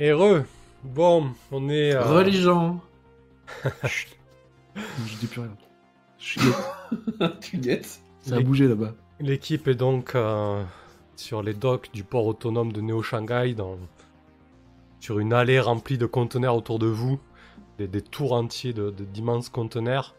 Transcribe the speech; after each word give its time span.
Heureux. 0.00 0.44
Bon, 0.84 1.30
on 1.50 1.68
est. 1.68 1.92
euh, 1.94 2.02
Re 2.02 2.22
les 2.24 2.32
gens. 2.32 2.80
Je 3.64 5.16
dis 5.20 5.26
plus 5.26 5.40
rien. 5.42 5.56
Je 6.18 6.24
suis 6.24 6.40
guette. 6.40 7.40
tu 7.40 7.58
guettes. 7.58 8.00
Ça 8.20 8.36
a 8.36 8.40
bougé 8.40 8.68
là-bas. 8.68 8.94
L'équipe 9.20 9.68
est 9.68 9.74
donc 9.74 10.14
euh, 10.14 10.62
sur 11.16 11.42
les 11.42 11.54
docks 11.54 11.90
du 11.92 12.04
port 12.04 12.26
autonome 12.26 12.72
de 12.72 12.80
Néo-Shanghai, 12.80 13.54
dans... 13.54 13.76
sur 15.00 15.18
une 15.18 15.32
allée 15.32 15.60
remplie 15.60 15.98
de 15.98 16.06
conteneurs 16.06 16.56
autour 16.56 16.78
de 16.78 16.86
vous, 16.86 17.20
des, 17.78 17.86
des 17.88 18.02
tours 18.02 18.32
entiers 18.32 18.72
de- 18.72 18.90
de- 18.90 19.04
d'immenses 19.04 19.48
conteneurs. 19.48 20.14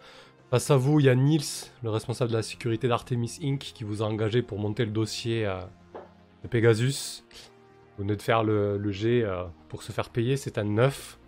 Face 0.52 0.70
à 0.72 0.78
vous, 0.78 1.00
il 1.00 1.08
y 1.08 1.10
a 1.10 1.16
Nils, 1.16 1.42
le 1.82 1.90
responsable 1.90 2.32
de 2.32 2.38
la 2.38 2.44
sécurité 2.44 2.88
d'Artemis 2.88 3.40
Inc., 3.44 3.60
qui 3.60 3.84
vous 3.84 4.04
a 4.04 4.06
engagé 4.06 4.42
pour 4.42 4.60
monter 4.60 4.86
le 4.86 4.92
dossier 4.92 5.46
euh, 5.46 5.60
de 6.44 6.48
Pegasus. 6.48 7.24
Vous 7.98 8.04
venez 8.04 8.16
de 8.16 8.22
faire 8.22 8.44
le, 8.44 8.78
le 8.78 8.92
jet 8.92 9.24
euh, 9.24 9.44
pour 9.70 9.84
se 9.84 9.92
faire 9.92 10.10
payer, 10.10 10.36
c'est 10.38 10.58
un 10.58 10.64
9. 10.64 11.20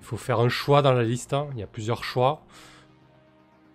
Il 0.00 0.04
faut 0.04 0.16
faire 0.16 0.40
un 0.40 0.48
choix 0.48 0.82
dans 0.82 0.92
la 0.92 1.04
liste, 1.04 1.32
hein. 1.32 1.48
il 1.52 1.60
y 1.60 1.62
a 1.62 1.66
plusieurs 1.66 2.04
choix. 2.04 2.42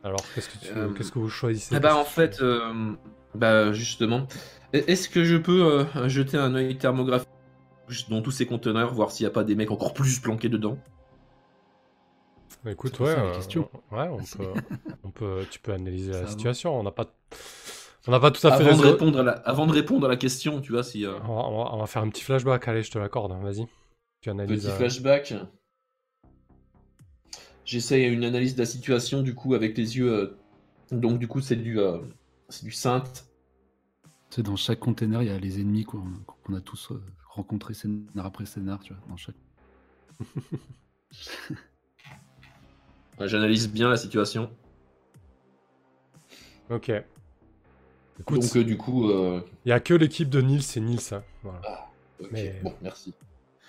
Alors, 0.04 0.22
qu'est-ce 0.34 0.50
que, 0.50 0.58
tu- 0.66 0.78
Euh, 0.78 0.90
qu'est-ce 0.94 1.12
que 1.12 1.20
vous 1.20 1.30
choisissez? 1.30 1.76
Ah 1.76 1.80
bah 1.80 1.96
en 1.96 2.06
fait, 2.06 2.40
euh, 2.42 2.94
bah 3.36 3.74
justement, 3.74 4.28
est-ce 4.74 5.10
que 5.10 5.24
je 5.24 5.38
peux 5.38 5.64
euh, 5.96 6.08
jeter 6.10 6.38
un 6.38 6.56
œil 6.56 6.78
thermographique 6.78 7.28
dans 8.10 8.22
tous 8.22 8.32
ces 8.32 8.46
conteneurs, 8.46 8.94
voir 8.94 9.12
s'il 9.12 9.26
n'y 9.26 9.32
a 9.32 9.34
pas 9.34 9.44
des 9.44 9.56
mecs 9.56 9.72
encore 9.72 9.94
plus 9.94 10.20
planqués 10.20 10.50
dedans? 10.50 10.78
Écoute, 12.68 13.00
ouais, 13.00 13.08
euh, 13.08 13.36
question. 13.36 13.70
ouais, 13.92 14.08
on 14.10 14.18
peut, 14.22 14.54
on 15.04 15.12
peut, 15.12 15.46
tu 15.50 15.60
peux 15.60 15.74
analyser 15.74 16.12
Ça 16.12 16.20
la 16.20 16.26
va. 16.26 16.32
situation. 16.32 16.80
On 16.80 16.84
n'a 16.84 16.92
pas, 16.92 17.06
on 18.08 18.12
n'a 18.12 18.20
pas 18.20 18.32
tout 18.32 18.46
à 18.48 18.58
fait 18.58 18.68
avant 18.68 18.78
de, 18.78 18.88
répondre 18.88 19.20
à 19.20 19.24
la, 19.24 19.32
avant 19.32 19.68
de 19.68 19.72
répondre 19.74 20.06
à 20.06 20.10
la 20.10 20.18
question, 20.18 20.62
tu 20.62 20.72
vois, 20.72 20.84
si... 20.84 21.06
euh, 21.06 21.20
On 21.24 21.36
va, 21.36 21.42
on 21.48 21.64
va- 21.64 21.74
on 21.74 21.78
va 21.80 21.86
faire 21.88 22.02
un 22.02 22.10
petit 22.10 22.24
flashback. 22.24 22.68
Allez, 22.68 22.84
je 22.84 22.92
te 22.92 22.98
l'accorde. 22.98 23.32
hein, 23.32 23.40
Vas-y. 23.44 23.68
Tu 24.22 24.30
analyses. 24.30 24.64
Petit 24.64 24.72
euh, 24.72 24.76
flashback. 24.78 25.34
J'essaye 27.66 28.06
une 28.12 28.24
analyse 28.24 28.56
de 28.56 28.60
la 28.62 28.66
situation 28.66 29.22
du 29.22 29.36
coup 29.36 29.54
avec 29.54 29.78
les 29.78 29.98
yeux. 29.98 30.12
euh, 30.12 30.38
Donc 30.92 31.20
du 31.20 31.28
coup 31.28 31.40
c'est 31.42 31.56
du 31.56 31.80
euh, 31.80 32.00
c'est 32.50 32.66
du 32.66 32.72
sainte. 32.72 33.26
C'est 34.32 34.44
dans 34.44 34.56
chaque 34.56 34.80
container, 34.80 35.22
il 35.22 35.28
y 35.28 35.32
a 35.32 35.38
les 35.38 35.60
ennemis 35.62 35.84
qu'on 35.84 36.04
qu'on 36.44 36.54
a 36.56 36.62
tous 36.62 36.92
rencontrés 37.28 37.74
scénar 37.76 38.26
après 38.26 38.46
scénar, 38.46 38.80
tu 38.82 38.94
vois. 38.94 39.04
Dans 39.08 39.18
chaque... 39.18 39.36
Ouais, 43.20 43.28
J'analyse 43.28 43.70
bien 43.70 43.90
la 43.90 43.98
situation. 43.98 44.50
Ok. 46.70 46.92
Écoute, 48.20 48.42
Donc 48.42 48.56
euh, 48.58 48.64
du 48.64 48.78
coup. 48.78 49.10
euh, 49.10 49.42
il 49.66 49.70
y 49.70 49.72
a 49.72 49.80
que 49.80 49.94
l'équipe 49.94 50.30
de 50.30 50.42
Nils 50.42 50.64
et 50.76 50.80
Nils. 50.80 51.00
hein, 51.14 51.24
voilà. 51.44 51.62
ok, 52.20 52.28
Mais- 52.32 52.60
Bon 52.64 52.74
merci. 52.82 53.14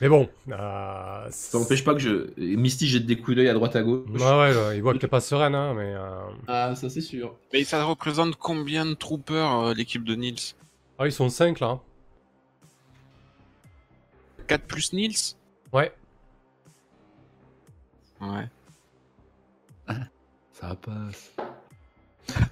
Mais 0.01 0.09
bon, 0.09 0.31
euh, 0.49 1.27
Ça 1.31 1.59
n'empêche 1.59 1.85
pas 1.85 1.93
que 1.93 2.01
je. 2.01 2.31
Misty 2.39 2.87
jette 2.89 3.05
des 3.05 3.19
coups 3.19 3.37
d'œil 3.37 3.49
à 3.51 3.53
droite 3.55 3.77
à 3.77 3.83
gauche. 3.83 4.09
Ouais, 4.09 4.19
ouais, 4.23 4.57
ouais, 4.57 4.77
il 4.77 4.83
voit 4.83 4.95
que 4.95 4.99
t'es 4.99 5.07
pas 5.09 5.21
sereine, 5.21 5.55
hein, 5.55 5.75
mais. 5.75 5.95
euh, 5.95 6.21
Ah 6.49 6.75
ça 6.75 6.89
c'est 6.89 7.03
sûr. 7.03 7.37
Mais 7.53 7.65
ça 7.65 7.85
représente 7.85 8.37
combien 8.37 8.87
de 8.87 8.95
troopers 8.95 9.61
euh, 9.61 9.75
l'équipe 9.75 10.03
de 10.05 10.15
Nils? 10.15 10.55
Ah, 10.99 11.07
ils 11.07 11.13
sont 11.13 11.29
5 11.29 11.61
là. 11.61 11.67
hein. 11.69 11.81
4 14.47 14.63
plus 14.65 14.93
Nils? 14.95 15.37
Ouais. 15.73 15.93
Ouais. 18.23 18.49
Ça 20.53 20.75
passe. 20.77 21.33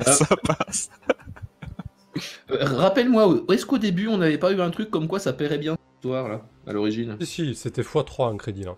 Ah. 0.06 0.12
ça 0.12 0.36
passe. 0.36 0.90
Euh, 2.50 2.58
Rappelle-moi, 2.64 3.42
est-ce 3.52 3.66
qu'au 3.66 3.78
début 3.78 4.08
on 4.08 4.19
n'avait 4.19 4.38
pas 4.38 4.52
eu 4.52 4.61
un 4.61 4.70
truc 4.70 4.91
comme 4.91 5.08
quoi 5.08 5.19
ça 5.19 5.33
paierait 5.33 5.58
bien 5.58 5.72
cette 5.72 5.97
histoire 6.05 6.28
là 6.28 6.42
à 6.66 6.72
l'origine 6.72 7.16
Si, 7.20 7.27
si, 7.27 7.55
c'était 7.55 7.83
x3 7.83 8.22
en 8.33 8.36
crédit 8.36 8.64
là. 8.64 8.77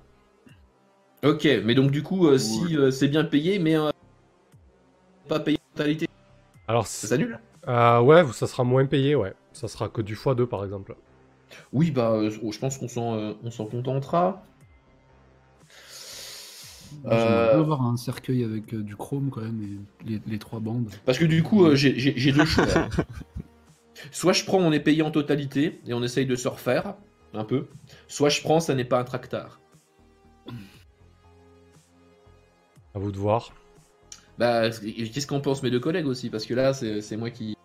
Ok, 1.24 1.46
mais 1.64 1.74
donc 1.74 1.90
du 1.90 2.02
coup 2.02 2.26
euh, 2.28 2.38
si 2.38 2.76
euh, 2.76 2.90
c'est 2.90 3.08
bien 3.08 3.24
payé 3.24 3.58
mais 3.58 3.76
euh, 3.76 3.90
pas 5.28 5.38
payé 5.40 5.58
en 5.58 5.76
totalité, 5.76 6.06
Alors, 6.66 6.86
ça 6.86 7.00
c'est- 7.02 7.06
s'annule 7.08 7.38
euh, 7.68 8.00
ouais, 8.00 8.24
ça 8.32 8.46
sera 8.46 8.64
moins 8.64 8.86
payé, 8.86 9.14
ouais. 9.14 9.34
Ça 9.52 9.68
sera 9.68 9.88
que 9.90 10.00
du 10.00 10.14
x2 10.16 10.46
par 10.46 10.64
exemple. 10.64 10.96
Oui, 11.74 11.90
bah, 11.90 12.12
euh, 12.12 12.30
je 12.30 12.58
pense 12.58 12.78
qu'on 12.78 12.88
s'en, 12.88 13.14
euh, 13.18 13.32
on 13.44 13.50
s'en 13.50 13.66
contentera. 13.66 14.42
Euh, 17.06 17.60
avoir 17.60 17.82
un 17.82 17.96
cercueil 17.96 18.44
avec 18.44 18.74
euh, 18.74 18.82
du 18.82 18.96
chrome 18.96 19.30
quand 19.30 19.40
même 19.42 19.62
et 19.62 20.08
les, 20.10 20.20
les 20.26 20.38
trois 20.38 20.58
bandes. 20.60 20.90
Parce 21.04 21.18
que 21.18 21.24
du 21.24 21.42
coup, 21.42 21.64
euh, 21.64 21.74
j'ai- 21.74 21.98
j'ai 21.98 22.14
j'ai 22.16 22.32
deux 22.32 22.44
choix. 22.46 22.64
Soit 24.10 24.32
je 24.32 24.44
prends, 24.44 24.58
on 24.58 24.72
est 24.72 24.80
payé 24.80 25.02
en 25.02 25.10
totalité 25.10 25.80
et 25.86 25.94
on 25.94 26.02
essaye 26.02 26.26
de 26.26 26.36
se 26.36 26.48
refaire 26.48 26.94
un 27.34 27.44
peu. 27.44 27.66
Soit 28.08 28.28
je 28.28 28.40
prends, 28.42 28.60
ça 28.60 28.74
n'est 28.74 28.84
pas 28.84 28.98
un 29.00 29.04
tractard. 29.04 29.60
À 32.94 32.98
vous 32.98 33.12
de 33.12 33.18
voir. 33.18 33.52
Bah, 34.38 34.70
qu'est-ce 34.70 35.26
qu'en 35.26 35.40
pensent 35.40 35.62
mes 35.62 35.70
deux 35.70 35.80
collègues 35.80 36.06
aussi? 36.06 36.30
Parce 36.30 36.46
que 36.46 36.54
là, 36.54 36.72
c'est 36.72 37.00
c'est 37.02 37.16
moi 37.16 37.30
qui. 37.30 37.56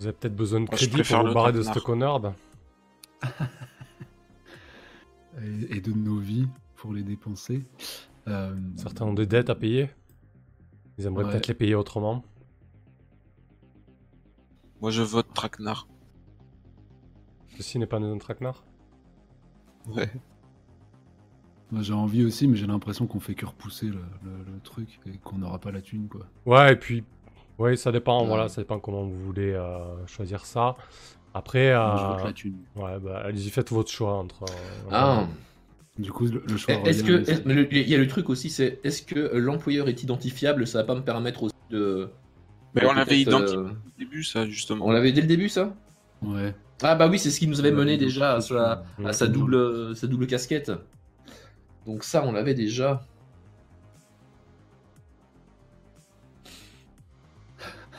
Vous 0.00 0.06
avez 0.06 0.14
peut-être 0.16 0.36
besoin 0.36 0.60
de 0.60 0.64
Moi, 0.66 0.72
je 0.72 0.76
crédit 0.84 0.92
préfère 0.92 1.18
pour 1.18 1.24
vous 1.24 1.28
le 1.28 1.34
barrer 1.34 1.52
de 1.52 1.62
cette 1.62 1.78
connard. 1.80 2.32
Et, 5.40 5.76
et 5.76 5.80
de 5.80 5.92
nos 5.92 6.16
vies 6.18 6.48
pour 6.76 6.92
les 6.92 7.02
dépenser. 7.02 7.62
Euh, 8.28 8.54
Certains 8.76 9.04
ont 9.06 9.14
des 9.14 9.26
dettes 9.26 9.48
à 9.50 9.54
payer. 9.54 9.90
Ils 10.98 11.06
aimeraient 11.06 11.24
Ouais. 11.24 11.30
peut-être 11.30 11.46
les 11.46 11.54
payer 11.54 11.74
autrement. 11.74 12.24
Moi 14.80 14.90
je 14.90 15.02
vote 15.02 15.26
Traquenard. 15.34 15.86
Ceci 17.56 17.78
n'est 17.78 17.86
pas 17.86 17.98
un 17.98 18.18
traquenard. 18.18 18.64
Ouais. 19.88 20.10
Moi 21.70 21.82
j'ai 21.82 21.92
envie 21.92 22.24
aussi, 22.24 22.48
mais 22.48 22.56
j'ai 22.56 22.66
l'impression 22.66 23.06
qu'on 23.06 23.20
fait 23.20 23.34
que 23.34 23.46
repousser 23.46 23.86
le, 23.86 24.00
le- 24.24 24.52
le 24.54 24.60
truc 24.60 25.00
et 25.06 25.18
qu'on 25.18 25.38
n'aura 25.38 25.58
pas 25.58 25.70
la 25.70 25.80
thune 25.82 26.08
quoi. 26.08 26.26
Ouais, 26.46 26.72
et 26.72 26.76
puis, 26.76 27.04
ouais, 27.58 27.76
ça 27.76 27.92
dépend. 27.92 28.22
Ouais. 28.22 28.28
Voilà, 28.28 28.48
ça 28.48 28.60
dépend 28.62 28.80
comment 28.80 29.04
vous 29.04 29.22
voulez 29.24 29.52
euh, 29.52 30.06
choisir 30.06 30.46
ça. 30.46 30.76
Après, 31.32 31.72
Moi, 31.74 31.96
je 31.96 32.04
euh, 32.04 32.08
vote 32.08 32.24
la 32.24 32.32
thune. 32.32 32.56
ouais, 32.76 32.98
bah, 32.98 33.18
allez-y, 33.24 33.50
faites 33.50 33.70
votre 33.70 33.90
choix 33.90 34.14
entre. 34.14 34.42
euh, 34.44 34.88
Ah 34.90 35.28
Du 35.98 36.10
coup, 36.10 36.26
le, 36.26 36.42
le 36.44 36.56
choix. 36.56 36.74
Est-ce 36.84 37.04
que. 37.04 37.72
Il 37.72 37.88
y 37.88 37.94
a 37.94 37.98
le 37.98 38.08
truc 38.08 38.30
aussi, 38.30 38.50
c'est 38.50 38.80
est-ce 38.82 39.02
que 39.02 39.18
euh, 39.18 39.38
l'employeur 39.38 39.88
est 39.88 40.02
identifiable? 40.02 40.66
Ça 40.66 40.78
va 40.78 40.84
pas 40.84 40.94
me 40.96 41.02
permettre 41.04 41.44
aussi 41.44 41.54
de. 41.70 42.10
Mais 42.74 42.86
on 42.86 42.92
l'avait 42.92 43.20
identifié 43.20 43.56
euh, 43.58 43.70
au 43.70 43.98
début, 43.98 44.22
ça, 44.22 44.46
justement. 44.46 44.86
On 44.86 44.90
l'avait 44.92 45.12
dès 45.12 45.20
le 45.22 45.26
début, 45.26 45.48
ça? 45.48 45.74
Ouais. 46.22 46.54
Ah, 46.82 46.94
bah 46.94 47.08
oui, 47.08 47.18
c'est 47.18 47.30
ce 47.30 47.38
qui 47.40 47.46
nous 47.46 47.60
avait 47.60 47.72
On 47.72 47.76
mené 47.76 47.96
déjà 47.96 48.34
à 48.34 48.40
sa, 48.40 48.46
sur- 48.46 48.60
à 48.60 49.12
sa 49.12 49.26
double, 49.26 49.96
sa 49.96 50.06
double 50.06 50.26
casquette. 50.26 50.70
Donc, 51.86 52.04
ça, 52.04 52.24
on 52.24 52.32
l'avait 52.32 52.54
déjà. 52.54 53.02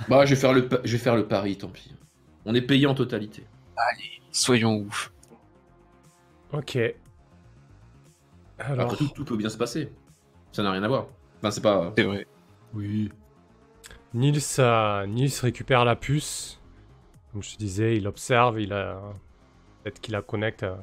Bah, 0.10 0.26
je 0.26 0.32
vais 0.34 0.40
faire 0.40 0.54
le, 0.54 0.68
pa- 0.68 0.80
je 0.84 0.92
vais 0.94 0.98
faire 0.98 1.16
le 1.16 1.28
pari, 1.28 1.58
tant 1.58 1.68
pis. 1.70 1.94
On 2.46 2.56
est 2.56 2.62
payé 2.62 2.88
en 2.88 2.96
totalité. 2.96 3.46
Soyons 4.32 4.78
ouf. 4.78 5.12
Ok. 6.54 6.78
Alors, 8.60 8.86
Après, 8.92 8.98
tout, 8.98 9.10
tout 9.16 9.26
peut 9.26 9.38
bien 9.38 9.50
se 9.50 9.58
passer. 9.58 9.92
Ça 10.52 10.64
n'a 10.64 10.72
rien 10.72 10.84
à 10.84 10.88
voir. 10.88 11.08
Enfin, 11.40 11.52
c'est 11.52 11.62
pas. 11.62 11.94
C'est 11.98 12.04
vrai. 12.04 12.28
Oui. 12.74 13.10
Nils, 14.14 14.42
euh, 14.60 15.06
Nils 15.06 15.40
récupère 15.42 15.86
la 15.86 15.96
puce. 15.96 16.62
Comme 17.32 17.42
je 17.44 17.54
te 17.54 17.58
disais, 17.58 17.96
il 17.96 18.08
observe, 18.08 18.60
il 18.60 18.74
peut-être 19.84 20.02
qu'il 20.02 20.14
la 20.14 20.22
connecte 20.22 20.64
euh, 20.64 20.76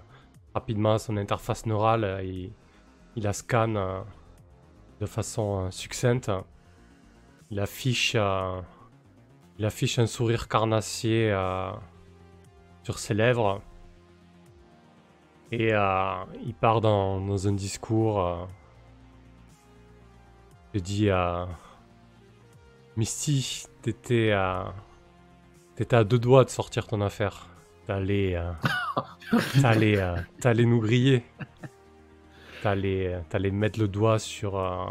rapidement 0.55 0.95
à 0.95 0.99
son 0.99 1.17
interface 1.17 1.67
neurale, 1.67 2.05
euh, 2.05 2.23
il, 2.23 2.53
la 3.17 3.33
scanne 3.33 3.79
de 5.01 5.07
façon 5.07 5.73
succincte. 5.73 6.31
Il 7.51 7.59
affiche, 7.59 8.15
un 8.15 8.63
sourire 10.07 10.47
carnassier 10.47 11.35
sur 12.85 13.01
ses 13.01 13.15
lèvres. 13.15 13.61
Et 15.51 15.73
il 15.73 16.55
part 16.55 16.81
dans, 16.81 17.21
dans 17.21 17.49
un 17.49 17.53
discours. 17.53 18.25
Euh, 18.25 18.45
il 20.75 20.83
dit 20.83 21.09
euh, 22.99 23.01
Misty, 23.01 23.65
t'étais 23.83 24.33
à... 24.33 24.75
t'étais 25.77 25.97
à 25.97 26.05
deux 26.05 26.19
doigts 26.19 26.45
de 26.45 26.51
sortir 26.51 26.87
ton 26.87 27.01
affaire. 27.01 27.49
T'allais, 27.87 28.37
euh, 28.37 28.53
t'allais, 29.63 29.99
euh, 29.99 30.17
t'allais 30.41 30.65
nous 30.65 30.81
griller. 30.81 31.25
T'allais, 32.63 33.15
euh, 33.15 33.21
t'allais 33.29 33.51
mettre 33.51 33.79
le 33.79 33.89
doigt 33.89 34.19
sur, 34.19 34.59
euh, 34.59 34.85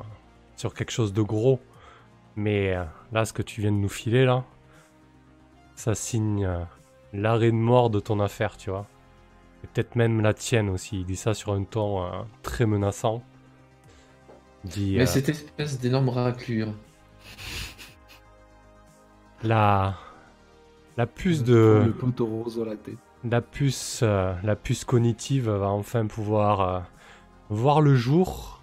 sur 0.56 0.74
quelque 0.74 0.92
chose 0.92 1.14
de 1.14 1.22
gros. 1.22 1.60
Mais 2.36 2.76
là, 3.12 3.26
ce 3.26 3.34
que 3.34 3.42
tu 3.42 3.62
viens 3.62 3.72
de 3.72 3.78
nous 3.78 3.90
filer 3.90 4.24
là, 4.24 4.46
ça 5.76 5.96
signe 5.96 6.48
l'arrêt 7.12 7.52
de 7.52 7.56
mort 7.56 7.90
de 7.90 8.00
ton 8.00 8.20
affaire, 8.20 8.58
tu 8.58 8.70
vois. 8.70 8.86
Et 9.64 9.68
peut-être 9.68 9.96
même 9.96 10.22
la 10.22 10.36
tienne 10.36 10.70
aussi. 10.70 11.00
Il 11.00 11.06
dit 11.06 11.16
ça 11.16 11.34
sur 11.34 11.54
un 11.54 11.64
ton 11.64 12.08
très 12.44 12.68
menaçant. 12.68 13.24
Dit, 14.66 14.98
Mais 14.98 15.08
cette 15.08 15.30
espèce 15.30 15.80
d'énorme 15.80 16.10
raclure. 16.10 16.76
La, 19.44 19.96
la 20.98 21.06
puce 21.06 21.40
Le 21.42 21.86
de, 21.86 21.92
poteau 21.92 22.26
rose 22.26 22.58
dans 22.58 22.66
la 22.66 22.76
tête. 22.76 22.98
la 23.24 23.42
puce, 23.42 24.02
euh, 24.04 24.34
la 24.44 24.56
puce 24.56 24.84
cognitive 24.84 25.50
va 25.50 25.70
enfin 25.70 26.08
pouvoir 26.08 26.62
euh, 26.62 26.80
voir 27.50 27.82
le 27.82 27.96
jour 27.96 28.62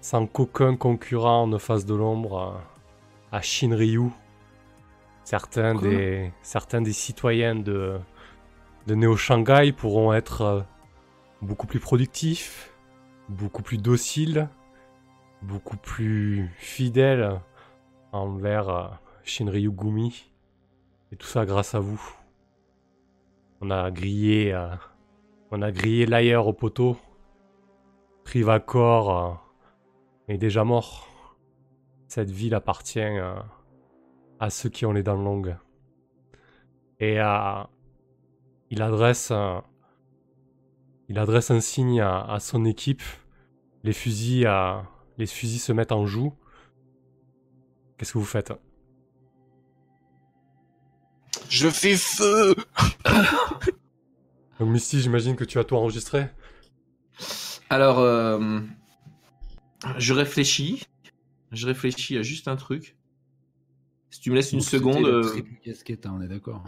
sans 0.00 0.26
qu'aucun 0.26 0.76
concurrent 0.76 1.46
ne 1.46 1.58
fasse 1.58 1.86
de 1.86 1.94
l'ombre 1.94 2.54
euh, 2.56 3.36
à 3.36 3.40
Shinryu. 3.40 4.10
Certains 5.24 5.74
Quoi 5.74 5.88
des, 5.88 6.32
certains 6.42 6.82
des 6.82 6.92
citoyens 6.92 7.54
de, 7.54 7.98
de 8.86 8.94
Neo 8.94 9.16
Shanghai 9.16 9.72
pourront 9.72 10.12
être 10.12 10.66
beaucoup 11.40 11.66
plus 11.66 11.80
productifs, 11.80 12.74
beaucoup 13.30 13.62
plus 13.62 13.78
dociles, 13.78 14.48
beaucoup 15.40 15.78
plus 15.78 16.50
fidèles 16.58 17.40
envers 18.12 18.98
Shinryu 19.24 19.72
Gumi. 19.72 20.30
Et 21.12 21.16
tout 21.16 21.26
ça 21.26 21.44
grâce 21.44 21.74
à 21.74 21.80
vous. 21.80 22.00
On 23.60 23.70
a 23.70 23.90
grillé, 23.90 24.52
euh, 24.52 24.74
on 25.50 25.62
a 25.62 25.72
grillé 25.72 26.06
l'ailleurs 26.06 26.46
au 26.46 26.52
poteau. 26.52 26.96
Privacor 28.24 29.16
euh, 29.16 29.34
est 30.28 30.38
déjà 30.38 30.64
mort. 30.64 31.08
Cette 32.08 32.30
ville 32.30 32.54
appartient 32.54 33.00
euh, 33.00 33.34
à 34.40 34.50
ceux 34.50 34.68
qui 34.68 34.86
ont 34.86 34.92
les 34.92 35.02
dents 35.02 35.20
longues. 35.20 35.56
Et 37.00 37.20
euh, 37.20 37.62
il 38.70 38.82
adresse, 38.82 39.32
il 41.08 41.18
adresse 41.18 41.50
un 41.50 41.60
signe 41.60 42.00
à, 42.00 42.22
à 42.24 42.40
son 42.40 42.64
équipe. 42.64 43.02
Les 43.82 43.92
fusils, 43.92 44.48
les 45.18 45.26
fusils 45.26 45.60
se 45.60 45.72
mettent 45.72 45.92
en 45.92 46.06
joue. 46.06 46.32
Qu'est-ce 47.96 48.14
que 48.14 48.18
vous 48.18 48.24
faites? 48.24 48.52
Je 51.48 51.68
fais 51.68 51.96
feu 51.96 52.54
Donc 54.58 54.68
Misty, 54.70 55.00
j'imagine 55.00 55.36
que 55.36 55.44
tu 55.44 55.58
as 55.58 55.64
tout 55.64 55.76
enregistré. 55.76 56.26
Alors, 57.70 57.98
euh, 58.00 58.60
je 59.98 60.12
réfléchis. 60.14 60.84
Je 61.52 61.66
réfléchis 61.66 62.16
à 62.18 62.22
juste 62.22 62.48
un 62.48 62.56
truc. 62.56 62.96
Si 64.10 64.20
tu 64.20 64.30
me 64.30 64.36
laisses 64.36 64.52
une 64.52 64.60
seconde. 64.60 65.06
euh, 65.06 65.22
triple 65.22 65.54
casquette, 65.64 66.06
hein, 66.06 66.14
on 66.18 66.22
est 66.22 66.28
d'accord. 66.28 66.64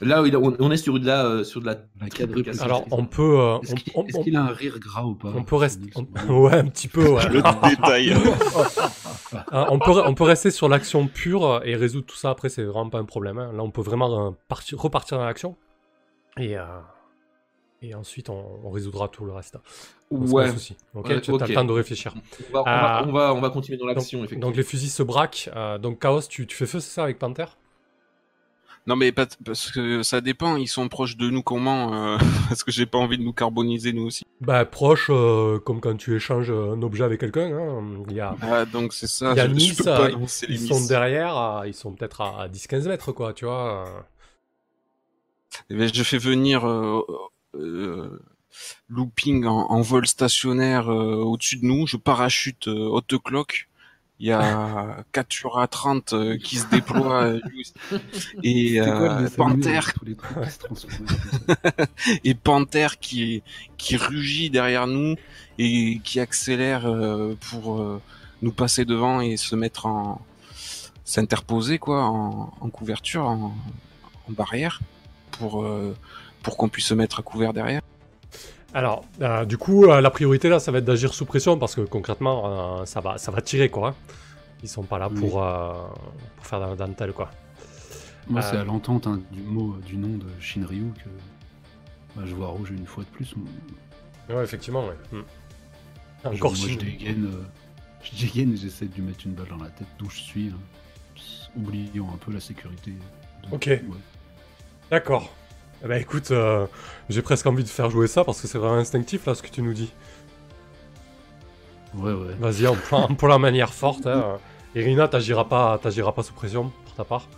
Là, 0.00 0.22
on 0.58 0.70
est 0.72 0.76
sur 0.76 0.98
de 0.98 1.06
la, 1.06 1.24
euh, 1.24 1.44
sur 1.44 1.60
de 1.60 1.66
la. 1.66 1.76
La 2.00 2.08
quadruple. 2.08 2.50
Alors 2.60 2.84
on 2.90 3.06
peut, 3.06 3.38
euh, 3.40 3.58
Est-ce 3.60 3.74
on- 3.94 4.04
qu'il 4.22 4.36
on- 4.36 4.40
a 4.40 4.44
un 4.44 4.52
rire 4.52 4.78
gras 4.80 5.04
ou 5.04 5.14
pas 5.14 5.32
on 5.34 5.44
peut 5.44 5.56
rester, 5.56 5.88
on- 5.94 6.04
ouais 6.42 6.54
un 6.54 6.66
petit 6.66 6.88
peu. 6.88 7.08
Ouais. 7.10 7.28
Le 7.28 7.42
détail. 7.70 8.14
Euh, 9.52 9.64
on, 9.68 9.80
peut, 9.80 9.90
on 10.04 10.14
peut 10.14 10.22
rester 10.24 10.52
sur 10.52 10.68
l'action 10.68 11.08
pure 11.08 11.60
et 11.64 11.74
résoudre 11.74 12.06
tout 12.06 12.14
ça 12.16 12.30
après, 12.30 12.48
c'est 12.48 12.62
vraiment 12.62 12.88
pas 12.90 12.98
un 13.00 13.04
problème. 13.04 13.38
hein. 13.38 13.50
Là, 13.52 13.64
on 13.64 13.70
peut 13.70 13.80
vraiment 13.82 14.28
euh, 14.28 14.30
partir- 14.46 14.78
repartir 14.80 15.18
dans 15.18 15.24
l'action. 15.24 15.56
Et, 16.38 16.56
euh, 16.56 16.62
et 17.82 17.96
ensuite, 17.96 18.28
on, 18.30 18.44
on 18.62 18.70
résoudra 18.70 19.08
tout 19.08 19.24
le 19.24 19.32
reste. 19.32 19.58
Donc, 20.12 20.26
pas 20.26 20.32
Ouais. 20.32 20.44
un 20.44 20.52
souci. 20.52 20.76
Ok, 20.94 21.08
Ouais, 21.08 21.20
tu 21.20 21.34
as 21.34 21.46
le 21.48 21.54
temps 21.54 21.64
de 21.64 21.72
réfléchir. 21.72 22.14
On 22.50 22.52
va, 22.52 22.60
on, 22.60 22.64
va, 22.64 23.04
on, 23.08 23.12
va, 23.12 23.34
on 23.34 23.40
va 23.40 23.50
continuer 23.50 23.76
dans 23.78 23.86
l'action, 23.86 24.18
Donc, 24.20 24.26
effectivement. 24.26 24.48
donc 24.50 24.56
les 24.56 24.62
fusils 24.62 24.90
se 24.90 25.02
braquent. 25.02 25.50
euh, 25.56 25.78
donc 25.78 26.00
Chaos, 26.00 26.20
tu, 26.28 26.46
tu 26.46 26.56
fais 26.56 26.66
feu, 26.66 26.78
c'est 26.78 26.90
ça, 26.94 27.02
avec 27.02 27.18
Panther? 27.18 27.46
Non 28.86 28.96
mais 28.96 29.12
parce 29.12 29.70
que 29.72 30.02
ça 30.02 30.20
dépend, 30.20 30.56
ils 30.56 30.68
sont 30.68 30.88
proches 30.88 31.16
de 31.16 31.30
nous 31.30 31.42
comment 31.42 31.94
euh, 31.94 32.18
Parce 32.48 32.62
que 32.64 32.70
j'ai 32.70 32.84
pas 32.84 32.98
envie 32.98 33.16
de 33.16 33.22
nous 33.22 33.32
carboniser 33.32 33.92
nous 33.94 34.02
aussi. 34.06 34.24
Bah, 34.42 34.64
proche, 34.66 35.06
euh, 35.10 35.58
comme 35.58 35.80
quand 35.80 35.96
tu 35.96 36.14
échanges 36.14 36.50
un 36.50 36.82
objet 36.82 37.02
avec 37.04 37.20
quelqu'un. 37.20 37.50
hein. 37.56 38.04
Il 38.10 38.14
y 38.14 38.20
a, 38.20 38.36
Ah 38.42 38.66
donc 38.66 38.92
c'est 38.92 39.06
ça. 39.06 39.32
il 39.32 39.36
y 39.38 39.40
a 39.40 39.44
je- 39.46 39.50
je 39.50 39.54
Nice, 39.56 39.76
peux 39.78 39.84
pas 39.84 40.10
euh, 40.10 40.26
ils 40.50 40.58
sont 40.68 40.84
derrière, 40.86 41.36
euh, 41.38 41.66
ils 41.66 41.72
sont 41.74 41.92
peut-être 41.92 42.20
à, 42.20 42.42
à 42.42 42.48
10-15 42.48 42.86
mètres, 42.86 43.12
quoi, 43.12 43.32
tu 43.32 43.46
vois. 43.46 43.86
Eh 45.70 45.74
ben, 45.76 45.90
je 45.92 46.02
fais 46.02 46.18
venir 46.18 46.68
euh, 46.68 47.00
euh, 47.54 48.20
looping 48.90 49.46
en, 49.46 49.70
en 49.70 49.80
vol 49.80 50.06
stationnaire 50.06 50.88
au-dessus 50.88 51.56
de 51.56 51.64
nous. 51.64 51.86
Je 51.86 51.96
parachute 51.96 52.68
euh, 52.68 52.88
haute 52.88 53.14
clock. 53.22 53.68
Il 54.20 54.28
y 54.28 54.32
a 54.32 55.04
Katura 55.10 55.66
30 55.66 56.12
euh, 56.12 56.38
qui 56.38 56.56
se 56.56 56.66
déploie 56.68 57.24
euh, 57.24 57.40
et 58.44 58.80
euh, 58.80 59.28
Panther 59.36 59.80
ça 59.82 60.68
et 62.24 62.34
Panther 62.34 62.86
qui 63.00 63.42
qui 63.76 63.96
rugit 63.96 64.50
derrière 64.50 64.86
nous 64.86 65.16
et 65.58 66.00
qui 66.04 66.20
accélère 66.20 66.86
euh, 66.86 67.36
pour 67.50 67.80
euh, 67.80 68.00
nous 68.42 68.52
passer 68.52 68.84
devant 68.84 69.20
et 69.20 69.36
se 69.36 69.56
mettre 69.56 69.86
en 69.86 70.20
s'interposer 71.04 71.78
quoi 71.78 72.04
en, 72.04 72.52
en 72.60 72.70
couverture 72.70 73.24
en, 73.26 73.52
en 74.28 74.32
barrière 74.32 74.80
pour 75.32 75.64
euh, 75.64 75.94
pour 76.42 76.56
qu'on 76.56 76.68
puisse 76.68 76.86
se 76.86 76.94
mettre 76.94 77.18
à 77.18 77.22
couvert 77.22 77.52
derrière. 77.52 77.82
Alors, 78.74 79.04
euh, 79.20 79.44
du 79.44 79.56
coup, 79.56 79.84
euh, 79.84 80.00
la 80.00 80.10
priorité 80.10 80.48
là, 80.48 80.58
ça 80.58 80.72
va 80.72 80.78
être 80.78 80.84
d'agir 80.84 81.14
sous 81.14 81.24
pression 81.24 81.56
parce 81.58 81.74
que 81.74 81.82
concrètement, 81.82 82.80
euh, 82.80 82.84
ça, 82.86 83.00
va, 83.00 83.18
ça 83.18 83.30
va 83.30 83.40
tirer 83.40 83.68
quoi. 83.70 83.94
Ils 84.62 84.68
sont 84.68 84.82
pas 84.82 84.98
là 84.98 85.08
Oui. 85.10 85.18
pour, 85.20 85.32
pour 86.36 86.46
faire 86.46 86.58
la 86.60 86.74
dentelle 86.74 87.12
quoi. 87.12 87.30
Moi, 88.28 88.40
c'est 88.42 88.56
à 88.56 88.64
l'entente 88.64 89.06
hein, 89.06 89.20
du 89.30 89.42
mot, 89.42 89.76
du 89.86 89.96
nom 89.96 90.16
de 90.16 90.26
Shinryu 90.40 90.86
que 91.04 91.08
bah, 92.16 92.22
je 92.24 92.34
vois 92.34 92.48
rouge 92.48 92.70
une 92.70 92.86
fois 92.86 93.04
de 93.04 93.08
plus. 93.10 93.34
Ouais, 94.30 94.42
effectivement, 94.42 94.86
ouais. 94.86 94.96
Hmm. 95.12 95.22
Je- 96.24 96.28
Encore 96.30 96.52
moi, 96.56 96.68
je 96.68 96.78
dégaine, 96.78 97.30
je 98.02 98.18
dégaine 98.26 98.54
et 98.54 98.56
j'essaie 98.56 98.86
de 98.86 98.94
lui 98.94 99.02
mettre 99.02 99.26
une 99.26 99.34
balle 99.34 99.48
dans 99.50 99.62
la 99.62 99.68
tête 99.70 99.86
d'où 99.98 100.08
je 100.08 100.18
suis, 100.20 100.48
hein, 100.48 100.58
oubliant 101.56 102.08
un 102.12 102.16
peu 102.16 102.32
la 102.32 102.40
sécurité. 102.40 102.92
de- 102.92 103.54
Ok. 103.54 103.66
Ouais. 103.66 103.80
D'accord. 104.90 105.30
Eh 105.82 105.88
ben 105.88 106.00
écoute, 106.00 106.30
euh, 106.30 106.66
j'ai 107.08 107.22
presque 107.22 107.46
envie 107.46 107.64
de 107.64 107.68
faire 107.68 107.90
jouer 107.90 108.06
ça 108.06 108.24
parce 108.24 108.40
que 108.40 108.46
c'est 108.46 108.58
vraiment 108.58 108.76
instinctif 108.76 109.26
là 109.26 109.34
ce 109.34 109.42
que 109.42 109.48
tu 109.48 109.62
nous 109.62 109.74
dis. 109.74 109.92
Ouais, 111.94 112.12
ouais. 112.12 112.34
Vas-y, 112.38 112.66
on 112.66 112.74
prend 112.74 113.06
pour 113.14 113.28
la 113.28 113.38
manière 113.38 113.72
forte. 113.72 114.06
Hein. 114.06 114.38
Irina, 114.74 115.06
t'agiras 115.08 115.44
pas, 115.44 115.78
t'agiras 115.78 116.12
pas 116.12 116.22
sous 116.22 116.32
pression 116.34 116.72
pour 116.84 116.94
ta 116.94 117.04
part, 117.04 117.28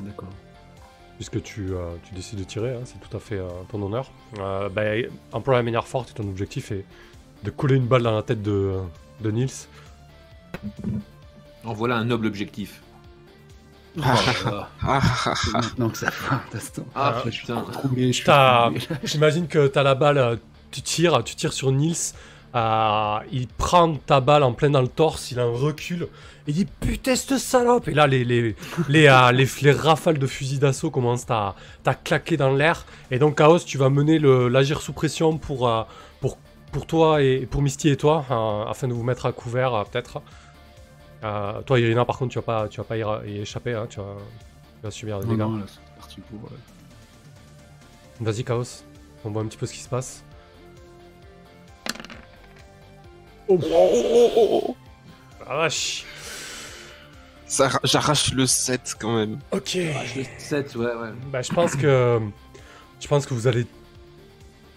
D'accord. 0.00 0.28
puisque 1.16 1.40
tu, 1.42 1.72
euh, 1.72 1.94
tu 2.02 2.14
décides 2.14 2.40
de 2.40 2.44
tirer, 2.44 2.74
hein, 2.74 2.80
c'est 2.84 2.98
tout 2.98 3.16
à 3.16 3.20
fait 3.20 3.36
euh, 3.36 3.48
ton 3.70 3.80
honneur. 3.82 4.10
Euh, 4.40 4.68
ben, 4.68 5.08
emploie 5.32 5.54
la 5.54 5.62
manière 5.62 5.86
forte 5.86 6.10
et 6.10 6.14
ton 6.14 6.24
objectif 6.24 6.72
est 6.72 6.84
de 7.44 7.50
coller 7.50 7.76
une 7.76 7.86
balle 7.86 8.02
dans 8.02 8.16
la 8.16 8.22
tête 8.24 8.42
de, 8.42 8.72
de 9.20 9.30
Nils. 9.30 9.68
En 11.64 11.72
voilà 11.72 11.96
un 11.96 12.04
noble 12.04 12.26
objectif. 12.26 12.82
Maintenant 13.96 15.88
que 15.88 15.98
ça. 15.98 16.08
Ah, 16.94 17.22
je 17.24 17.30
suis 17.30 17.40
putain. 17.42 17.60
trop 17.62 17.70
troublé, 17.72 18.06
je 18.08 18.12
suis 18.12 18.24
T'as- 18.24 18.70
troublé. 18.70 18.80
J'imagine 19.04 19.46
que 19.48 19.66
t'as 19.66 19.82
la 19.82 19.94
balle, 19.94 20.38
tu 20.70 20.82
tires, 20.82 21.22
tu 21.24 21.34
tires 21.34 21.52
sur 21.52 21.72
Nils. 21.72 22.12
euh, 22.54 23.18
il 23.32 23.48
prend 23.48 23.94
ta 23.96 24.20
balle 24.20 24.42
en 24.42 24.52
plein 24.52 24.70
dans 24.70 24.80
le 24.80 24.88
torse, 24.88 25.30
il 25.30 25.38
a 25.40 25.42
un 25.42 25.50
recul. 25.50 26.08
Il 26.46 26.54
dit 26.54 26.64
putain 26.64 27.16
cette 27.16 27.38
salope 27.38 27.88
Et 27.88 27.92
là 27.94 28.06
les, 28.06 28.24
les, 28.24 28.54
les, 28.88 29.08
euh, 29.08 29.32
les, 29.32 29.46
les 29.62 29.72
rafales 29.72 30.18
de 30.18 30.26
fusil 30.26 30.58
d'assaut 30.58 30.90
commencent 30.90 31.28
à, 31.28 31.54
à 31.84 31.94
claquer 31.94 32.36
dans 32.36 32.52
l'air. 32.54 32.86
Et 33.10 33.18
donc 33.18 33.36
Chaos, 33.38 33.58
tu 33.58 33.78
vas 33.78 33.90
mener 33.90 34.18
l'agir 34.20 34.80
sous 34.80 34.92
pression 34.92 35.36
pour, 35.38 35.68
euh, 35.68 35.82
pour, 36.20 36.38
pour 36.72 36.86
toi 36.86 37.20
et 37.20 37.46
pour 37.50 37.62
Misty 37.62 37.88
et 37.90 37.96
toi, 37.96 38.24
euh, 38.30 38.64
afin 38.70 38.86
de 38.88 38.92
vous 38.94 39.02
mettre 39.02 39.26
à 39.26 39.32
couvert 39.32 39.74
euh, 39.74 39.82
peut-être. 39.84 40.22
Euh, 41.24 41.62
toi 41.62 41.80
Irina 41.80 42.04
par 42.04 42.18
contre 42.18 42.32
tu 42.32 42.38
vas 42.38 42.42
pas, 42.42 42.68
tu 42.68 42.76
vas 42.78 42.84
pas 42.84 42.96
y, 42.96 43.38
échapper, 43.38 43.74
hein, 43.74 43.86
tu, 43.88 43.98
vas, 43.98 44.04
tu 44.80 44.82
vas 44.84 44.90
subir 44.90 45.20
des 45.20 45.26
dégâts. 45.28 45.38
non, 45.38 45.56
là, 45.56 45.64
c'est 45.66 45.98
parti 45.98 46.20
pour. 46.20 46.48
euh, 46.50 46.54
Vas-y 48.20 48.44
Chaos, 48.44 48.84
on 49.24 49.30
voit 49.30 49.42
un 49.42 49.46
petit 49.46 49.56
peu 49.58 49.66
ce 49.66 49.72
qui 49.72 49.80
se 49.80 49.88
passe. 49.88 50.22
oh, 53.48 53.58
oh, 53.62 54.30
oh, 54.36 54.50
oh. 54.68 54.76
Ah 55.48 55.56
vache 55.58 56.04
Ça, 57.46 57.70
j'arrache 57.84 58.32
le 58.32 58.46
7 58.46 58.96
quand 59.00 59.14
même. 59.16 59.38
Ok. 59.52 59.78
7, 60.38 60.74
ouais, 60.74 60.86
ouais. 60.86 61.10
Bah, 61.30 61.42
je 61.42 61.52
pense 61.52 61.76
que 61.76 62.20
je 63.00 63.06
pense 63.08 63.26
que 63.26 63.34
vous 63.34 63.46
allez 63.46 63.66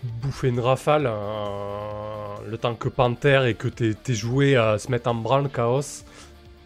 bouffer 0.03 0.49
une 0.49 0.59
rafale 0.59 1.07
euh, 1.07 2.35
le 2.47 2.57
temps 2.57 2.75
que 2.75 2.87
Panther 2.89 3.45
et 3.47 3.55
que 3.55 3.67
tes, 3.67 3.95
tes 3.95 4.13
jouets 4.13 4.55
euh, 4.55 4.77
se 4.77 4.89
mettent 4.91 5.07
en 5.07 5.15
branle, 5.15 5.49
Chaos. 5.49 6.03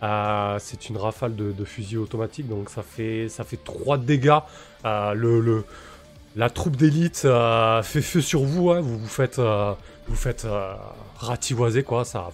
Euh, 0.04 0.58
c'est 0.60 0.90
une 0.90 0.98
rafale 0.98 1.36
de, 1.36 1.54
de 1.54 1.64
fusil 1.64 1.98
automatique, 1.98 2.50
donc 2.50 2.70
ça 2.70 2.84
fait 2.84 3.30
ça 3.30 3.46
fait 3.46 3.64
3 3.64 3.98
dégâts. 3.98 4.40
Euh, 4.86 5.62
la 6.36 6.50
troupe 6.50 6.76
d'élite 6.76 7.22
euh, 7.26 7.82
fait 7.84 8.02
feu 8.02 8.20
sur 8.20 8.42
vous, 8.42 8.72
hein, 8.72 8.82
vous 8.82 8.98
vous 8.98 9.08
faites 9.08 9.40
vous 9.40 10.16
faites 10.16 10.46
rativoiser 11.20 11.84
quoi, 11.84 12.04
ça 12.04 12.32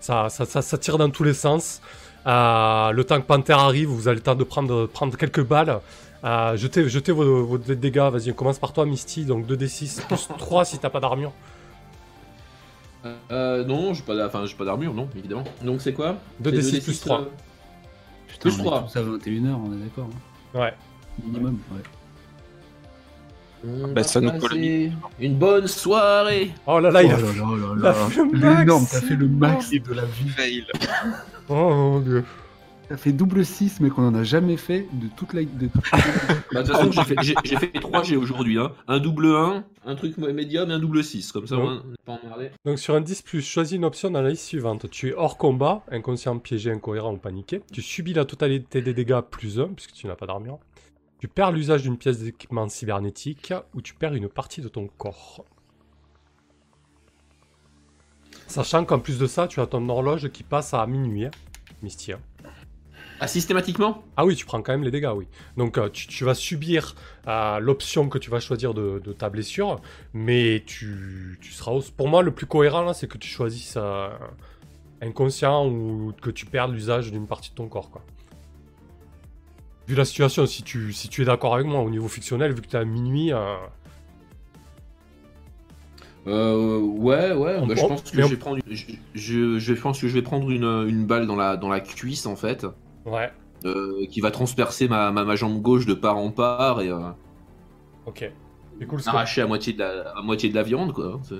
ça, 0.00 0.28
ça, 0.28 0.78
tire 0.78 0.98
dans 0.98 1.10
tous 1.10 1.24
les 1.24 1.34
sens. 1.34 1.80
Le 2.24 3.02
que 3.02 3.26
Panther 3.26 3.52
arrive, 3.54 3.88
vous 3.88 4.08
avez 4.08 4.16
le 4.16 4.22
temps 4.22 4.34
de 4.36 4.44
prendre, 4.44 4.86
prendre 4.86 5.16
quelques 5.16 5.44
balles. 5.44 5.80
Jetez, 6.24 6.88
jetez 6.88 7.12
vos, 7.12 7.44
vos 7.44 7.58
dégâts, 7.58 8.08
vas-y, 8.12 8.30
on 8.30 8.34
commence 8.34 8.58
par 8.58 8.72
toi, 8.72 8.86
Misty. 8.86 9.24
Donc 9.24 9.46
2d6 9.46 10.06
plus 10.06 10.28
3 10.38 10.64
si 10.64 10.78
t'as 10.78 10.90
pas 10.90 11.00
d'armure. 11.00 11.32
Euh, 13.30 13.64
non, 13.64 13.94
j'ai 13.94 14.02
pas, 14.02 14.26
enfin, 14.26 14.44
j'ai 14.46 14.54
pas 14.54 14.64
d'armure, 14.64 14.94
non, 14.94 15.08
évidemment. 15.16 15.44
Donc 15.62 15.80
c'est 15.80 15.92
quoi? 15.92 16.16
2d6 16.42 16.62
C'est 16.62 16.80
plus 16.84 17.00
3. 17.00 17.20
euh, 17.20 17.24
Putain, 18.28 18.40
Plus 18.50 18.58
on 18.58 18.62
est 18.62 18.64
trois. 18.66 18.82
tous 18.92 18.98
à 18.98 19.02
21h, 19.02 19.54
on 19.54 19.72
est 19.72 19.76
d'accord. 19.84 20.08
hein. 20.54 20.58
Ouais. 20.58 20.74
Minimum, 21.24 21.58
ouais. 21.72 21.80
On 23.66 23.88
Bah, 23.88 24.02
va 24.02 24.02
ça 24.04 24.20
nous 24.20 24.28
passer 24.30 24.40
colonise. 24.46 24.92
Une 25.18 25.34
bonne 25.34 25.66
soirée. 25.66 26.52
Oh 26.66 26.78
là 26.78 26.90
là, 26.90 27.02
il 27.02 27.10
a 27.10 27.16
oh 27.16 27.18
fait... 27.18 27.38
là 27.38 27.44
là 27.44 27.74
là 27.74 27.92
là. 27.92 27.94
fait 28.08 28.22
le 28.22 28.28
max. 28.38 28.58
L'énorme, 28.60 28.86
t'as 28.90 29.00
fait 29.00 29.16
le 29.16 29.28
max 29.28 29.70
de 29.70 29.94
la 29.94 30.04
vie. 30.04 30.28
Fail. 30.28 30.66
Oh 31.48 31.54
mon 31.70 32.00
dieu. 32.00 32.24
T'as 32.88 32.96
fait 32.96 33.10
double 33.12 33.44
6, 33.44 33.80
mais 33.80 33.90
qu'on 33.90 34.06
en 34.06 34.14
a 34.14 34.22
jamais 34.22 34.56
fait 34.56 34.86
de 34.92 35.08
toute 35.16 35.32
la. 35.32 35.42
De... 35.42 35.68
Bah, 36.52 36.62
de 36.62 36.68
toute 36.68 36.76
façon, 36.76 36.92
j'ai 36.92 37.02
fait, 37.04 37.16
j'ai- 37.20 37.34
j'ai 37.44 37.56
fait 37.56 37.72
3 37.80 38.04
G 38.04 38.16
aujourd'hui. 38.16 38.58
Hein. 38.60 38.72
Un 38.86 39.00
double 39.00 39.26
1, 39.26 39.64
un 39.84 39.94
truc 39.96 40.16
médium 40.18 40.70
et 40.70 40.74
un 40.74 40.78
double 40.78 41.02
6. 41.02 41.32
Comme 41.32 41.48
ça, 41.48 41.56
Ouais. 41.56 41.62
on 41.64 41.74
n'est 41.74 41.96
pas 42.04 42.20
emmerdé. 42.22 42.50
Donc 42.64 42.78
sur 42.78 42.94
un 42.94 43.00
10+, 43.00 43.40
choisis 43.42 43.74
une 43.76 43.84
option 43.84 44.10
dans 44.10 44.22
la 44.22 44.30
liste 44.30 44.44
suivante. 44.44 44.88
Tu 44.90 45.08
es 45.08 45.14
hors 45.14 45.36
combat, 45.36 45.82
inconscient, 45.90 46.38
piégé, 46.38 46.70
incohérent 46.70 47.12
ou 47.12 47.16
paniqué. 47.18 47.60
Tu 47.72 47.82
subis 47.82 48.12
la 48.14 48.24
totalité 48.24 48.80
des 48.82 48.94
dégâts 48.94 49.20
plus 49.20 49.58
1, 49.58 49.68
puisque 49.74 49.92
tu 49.92 50.06
n'as 50.06 50.14
pas 50.14 50.26
d'armure. 50.26 50.58
Tu 51.18 51.26
perds 51.26 51.50
l'usage 51.50 51.82
d'une 51.82 51.98
pièce 51.98 52.20
d'équipement 52.20 52.68
cybernétique, 52.68 53.52
ou 53.74 53.82
tu 53.82 53.94
perds 53.94 54.14
une 54.14 54.28
partie 54.28 54.60
de 54.60 54.68
ton 54.68 54.86
corps. 54.86 55.44
Sachant 58.46 58.84
qu'en 58.84 59.00
plus 59.00 59.18
de 59.18 59.26
ça, 59.26 59.48
tu 59.48 59.60
as 59.60 59.66
ton 59.66 59.88
horloge 59.88 60.28
qui 60.30 60.44
passe 60.44 60.72
à 60.72 60.86
minuit, 60.86 61.24
hein, 61.24 61.30
Misty. 61.82 62.12
Ah, 63.20 63.26
systématiquement? 63.28 64.04
Ah 64.16 64.26
oui, 64.26 64.36
tu 64.36 64.44
prends 64.44 64.60
quand 64.60 64.72
même 64.72 64.84
les 64.84 64.90
dégâts, 64.90 65.10
oui. 65.14 65.26
Donc 65.56 65.78
euh, 65.78 65.88
tu, 65.88 66.06
tu 66.06 66.24
vas 66.24 66.34
subir 66.34 66.94
euh, 67.28 67.58
l'option 67.60 68.08
que 68.10 68.18
tu 68.18 68.30
vas 68.30 68.40
choisir 68.40 68.74
de, 68.74 69.00
de 69.02 69.12
ta 69.12 69.30
blessure, 69.30 69.80
mais 70.12 70.62
tu, 70.66 71.38
tu 71.40 71.52
seras... 71.52 71.72
au- 71.72 71.82
Pour 71.96 72.08
moi, 72.08 72.22
le 72.22 72.30
plus 72.32 72.46
cohérent, 72.46 72.82
là, 72.82 72.92
c'est 72.92 73.06
que 73.08 73.16
tu 73.16 73.28
choisisses 73.28 73.74
euh, 73.78 74.08
inconscient 75.00 75.66
ou 75.66 76.12
que 76.20 76.28
tu 76.30 76.44
perdes 76.44 76.72
l'usage 76.72 77.10
d'une 77.10 77.26
partie 77.26 77.50
de 77.50 77.54
ton 77.54 77.68
corps, 77.68 77.90
quoi. 77.90 78.02
Vu 79.88 79.94
la 79.94 80.04
situation, 80.04 80.44
si 80.46 80.62
tu, 80.62 80.92
si 80.92 81.08
tu 81.08 81.22
es 81.22 81.24
d'accord 81.24 81.54
avec 81.54 81.66
moi 81.66 81.80
au 81.80 81.88
niveau 81.90 82.08
fictionnel, 82.08 82.52
vu 82.52 82.60
que 82.60 82.66
tu 82.68 82.76
es 82.76 82.78
à 82.80 82.84
minuit... 82.84 83.32
euh, 83.32 83.56
Euh, 86.26 86.80
ouais, 86.80 87.32
ouais. 87.32 87.60
Bah, 87.66 87.74
je 87.76 87.80
pense 87.86 88.02
que 88.02 88.20
je 88.20 88.26
vais 88.26 88.36
prendre, 88.36 88.58
je, 88.68 88.84
je, 89.14 89.58
je 89.60 89.72
pense 89.74 90.00
que 90.00 90.08
je 90.08 90.12
vais 90.14 90.22
prendre 90.22 90.50
une, 90.50 90.64
une 90.88 91.06
balle 91.06 91.26
dans 91.28 91.36
la, 91.36 91.56
dans 91.56 91.68
la 91.68 91.78
cuisse 91.80 92.26
en 92.26 92.34
fait, 92.34 92.66
Ouais, 93.06 93.30
euh, 93.64 94.04
qui 94.10 94.20
va 94.20 94.30
transpercer 94.30 94.88
ma, 94.88 95.10
ma, 95.12 95.24
ma 95.24 95.36
jambe 95.36 95.62
gauche 95.62 95.86
de 95.86 95.94
part 95.94 96.16
en 96.18 96.30
part 96.30 96.80
et 96.82 96.90
euh, 96.90 96.98
ok. 98.06 98.30
Arracher 99.10 99.40
à 99.42 99.46
moitié 99.46 99.72
de 99.72 99.78
la, 99.78 100.10
à 100.10 100.22
moitié 100.22 100.50
de 100.50 100.54
la 100.54 100.62
viande 100.62 100.92
quoi. 100.92 101.18
C'est- 101.22 101.34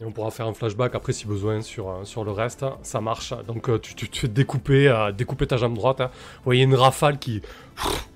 Et 0.00 0.04
on 0.04 0.10
pourra 0.10 0.30
faire 0.32 0.46
un 0.48 0.54
flashback 0.54 0.94
après 0.96 1.12
si 1.12 1.26
besoin 1.26 1.60
sur, 1.60 1.88
euh, 1.88 2.04
sur 2.04 2.24
le 2.24 2.32
reste. 2.32 2.64
Ça 2.82 3.00
marche. 3.00 3.32
Donc 3.46 3.70
tu, 3.82 3.94
tu 3.94 4.08
te 4.08 4.16
fais 4.18 4.28
découper, 4.28 4.88
euh, 4.88 5.12
découper 5.12 5.46
ta 5.46 5.56
jambe 5.58 5.74
droite. 5.74 6.00
hein. 6.00 6.10
Vous 6.38 6.44
voyez 6.46 6.64
une 6.64 6.74
rafale 6.74 7.18
qui, 7.20 7.40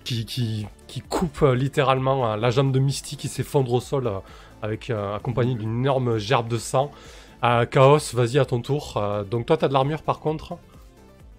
qui, 0.03 0.25
qui, 0.25 0.67
qui 0.89 1.01
coupe 1.03 1.43
euh, 1.43 1.55
littéralement 1.55 2.33
euh, 2.33 2.37
la 2.37 2.51
jambe 2.51 2.73
de 2.73 2.81
Misty 2.81 3.17
qui 3.17 3.29
s'effondre 3.29 3.73
au 3.73 3.81
sol 3.81 4.07
euh, 4.09 4.19
avec 4.63 4.91
euh, 4.91 5.15
accompagné 5.15 5.55
d'une 5.55 5.79
énorme 5.81 6.19
gerbe 6.19 6.49
de 6.49 6.59
sang. 6.59 6.91
Chaos, 7.71 7.99
vas-y 8.15 8.39
à 8.41 8.45
ton 8.45 8.61
tour. 8.61 9.01
Donc 9.31 9.47
toi 9.47 9.57
t'as 9.57 9.69
de 9.69 9.73
l'armure 9.73 10.03
par 10.03 10.19
contre. 10.19 10.57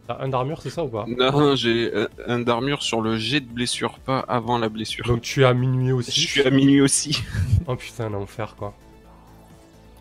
T'as 0.08 0.22
un 0.24 0.30
d'armure 0.30 0.62
c'est 0.62 0.70
ça 0.70 0.84
ou 0.86 0.88
pas? 0.88 1.06
Non, 1.08 1.56
j'ai 1.56 1.94
euh, 1.94 2.08
un 2.28 2.40
d'armure 2.40 2.82
sur 2.82 3.02
le 3.02 3.18
jet 3.18 3.42
de 3.42 3.52
blessure, 3.52 4.00
pas 4.00 4.20
avant 4.20 4.58
la 4.58 4.70
blessure. 4.70 5.06
Donc 5.06 5.22
tu 5.22 5.42
es 5.42 5.46
à 5.46 5.54
minuit 5.54 5.90
Je 5.90 5.94
aussi. 5.94 6.22
suis 6.22 6.42
à 6.44 6.50
minuit 6.50 6.80
aussi. 6.82 7.22
Oh 7.68 7.76
putain 7.76 8.10
l'enfer 8.10 8.56
quoi. 8.58 8.74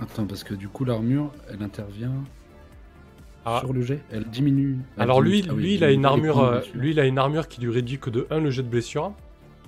Attends, 0.01 0.27
parce 0.27 0.45
que 0.45 0.55
du 0.55 0.69
coup, 0.69 0.85
l'armure, 0.85 1.33
elle 1.51 1.63
intervient 1.63 2.13
Ah. 3.45 3.61
sur 3.61 3.73
le 3.73 3.81
jet. 3.83 4.01
Elle 4.13 4.25
diminue. 4.25 4.79
Elle 4.97 5.03
Alors 5.03 5.21
lui. 5.23 5.45
Ah 5.49 5.53
oui, 5.55 5.63
lui, 5.63 5.75
il 5.75 5.85
a 5.85 5.91
une 5.91 6.05
armure, 6.05 6.39
euh, 6.41 6.61
lui, 6.75 6.91
il 6.91 7.01
a 7.01 7.07
une 7.07 7.19
armure 7.19 7.49
qui 7.49 7.61
lui 7.63 7.71
réduit 7.73 7.99
que 7.99 8.11
de 8.11 8.27
1 8.31 8.41
le 8.41 8.51
jet 8.51 8.63
de 8.63 8.69
blessure. 8.69 9.13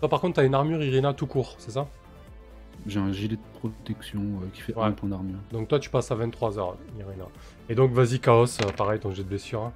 Toi, 0.01 0.09
par 0.09 0.21
contre, 0.21 0.35
t'as 0.37 0.45
une 0.45 0.55
armure 0.55 0.83
Irina 0.85 1.15
tout 1.15 1.27
court, 1.27 1.57
c'est 1.59 1.71
ça? 1.73 1.89
J'ai 2.87 3.01
un 3.01 3.11
gilet 3.11 3.37
de 3.37 3.59
protection 3.59 4.21
euh, 4.21 4.47
qui 4.53 4.61
fait 4.61 4.75
Ouais. 4.77 4.85
un 4.85 4.93
point 4.93 5.09
d'armure. 5.09 5.39
Donc 5.51 5.67
toi, 5.69 5.79
tu 5.81 5.91
passes 5.91 6.11
à 6.13 6.15
23 6.15 6.59
heures, 6.59 6.77
Irina. 6.99 7.25
Et 7.69 7.75
donc, 7.75 7.93
vas-y, 7.93 8.21
Chaos, 8.21 8.45
euh, 8.63 8.71
pareil, 8.77 9.01
ton 9.01 9.11
jet 9.13 9.25
de 9.25 9.29
blessure. 9.29 9.63
hein. 9.63 9.73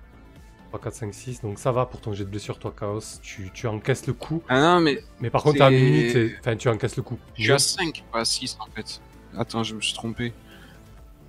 3, 0.72 0.80
4, 0.80 0.94
5, 0.94 1.14
6. 1.14 1.40
Donc 1.42 1.58
ça 1.58 1.70
va 1.72 1.84
pour 1.86 2.00
ton 2.00 2.12
jet 2.14 2.24
de 2.24 2.30
blessure, 2.30 2.58
toi, 2.58 2.74
Chaos. 2.78 3.00
Tu, 3.22 3.50
tu 3.52 3.66
encaisses 3.66 4.06
le 4.06 4.14
coup. 4.14 4.42
Ah 4.48 4.60
non, 4.60 4.80
mais 4.80 5.02
Mais 5.20 5.28
par 5.30 5.42
contre, 5.42 5.60
à 5.62 5.68
t'es- 5.68 6.34
enfin, 6.40 6.56
tu 6.56 6.68
encaisses 6.68 6.96
le 6.96 7.02
coup. 7.02 7.18
je 7.36 7.42
suis 7.42 7.52
à 7.52 7.58
5, 7.58 8.04
pas 8.10 8.20
à 8.20 8.24
6 8.24 8.56
en 8.60 8.66
fait. 8.74 9.00
Attends, 9.36 9.62
je 9.62 9.74
me 9.74 9.80
suis 9.80 9.92
trompé. 9.94 10.32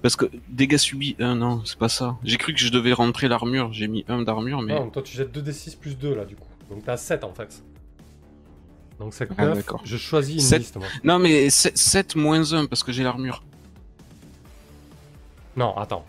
Parce 0.01 0.15
que 0.17 0.25
dégâts 0.49 0.77
subis, 0.77 1.15
euh, 1.21 1.33
non, 1.33 1.61
c'est 1.65 1.77
pas 1.77 1.87
ça. 1.89 2.17
J'ai 2.23 2.37
cru 2.37 2.53
que 2.53 2.59
je 2.59 2.69
devais 2.69 2.91
rentrer 2.93 3.27
l'armure, 3.29 3.71
j'ai 3.73 3.87
mis 3.87 4.03
1 4.09 4.21
d'armure, 4.23 4.61
mais. 4.61 4.75
Non, 4.75 4.89
toi, 4.89 5.01
tu 5.01 5.15
jettes 5.15 5.31
2d6 5.37 5.77
plus 5.77 5.97
2, 5.97 6.13
là, 6.15 6.25
du 6.25 6.35
coup. 6.35 6.47
Donc 6.69 6.83
t'es 6.85 6.91
à 6.91 6.97
7, 6.97 7.23
en 7.23 7.33
fait. 7.33 7.63
Donc 8.99 9.13
c'est 9.13 9.27
Ah, 9.37 9.45
9. 9.47 9.55
d'accord. 9.57 9.81
je 9.85 9.97
choisis 9.97 10.35
une 10.35 10.41
Sept. 10.41 10.59
liste, 10.59 10.77
moi. 10.77 10.87
Non, 11.03 11.19
mais 11.19 11.49
7, 11.49 12.15
moins 12.15 12.53
1 12.53 12.65
parce 12.65 12.83
que 12.83 12.91
j'ai 12.93 13.03
l'armure. 13.03 13.43
Non, 15.55 15.75
attends. 15.77 16.05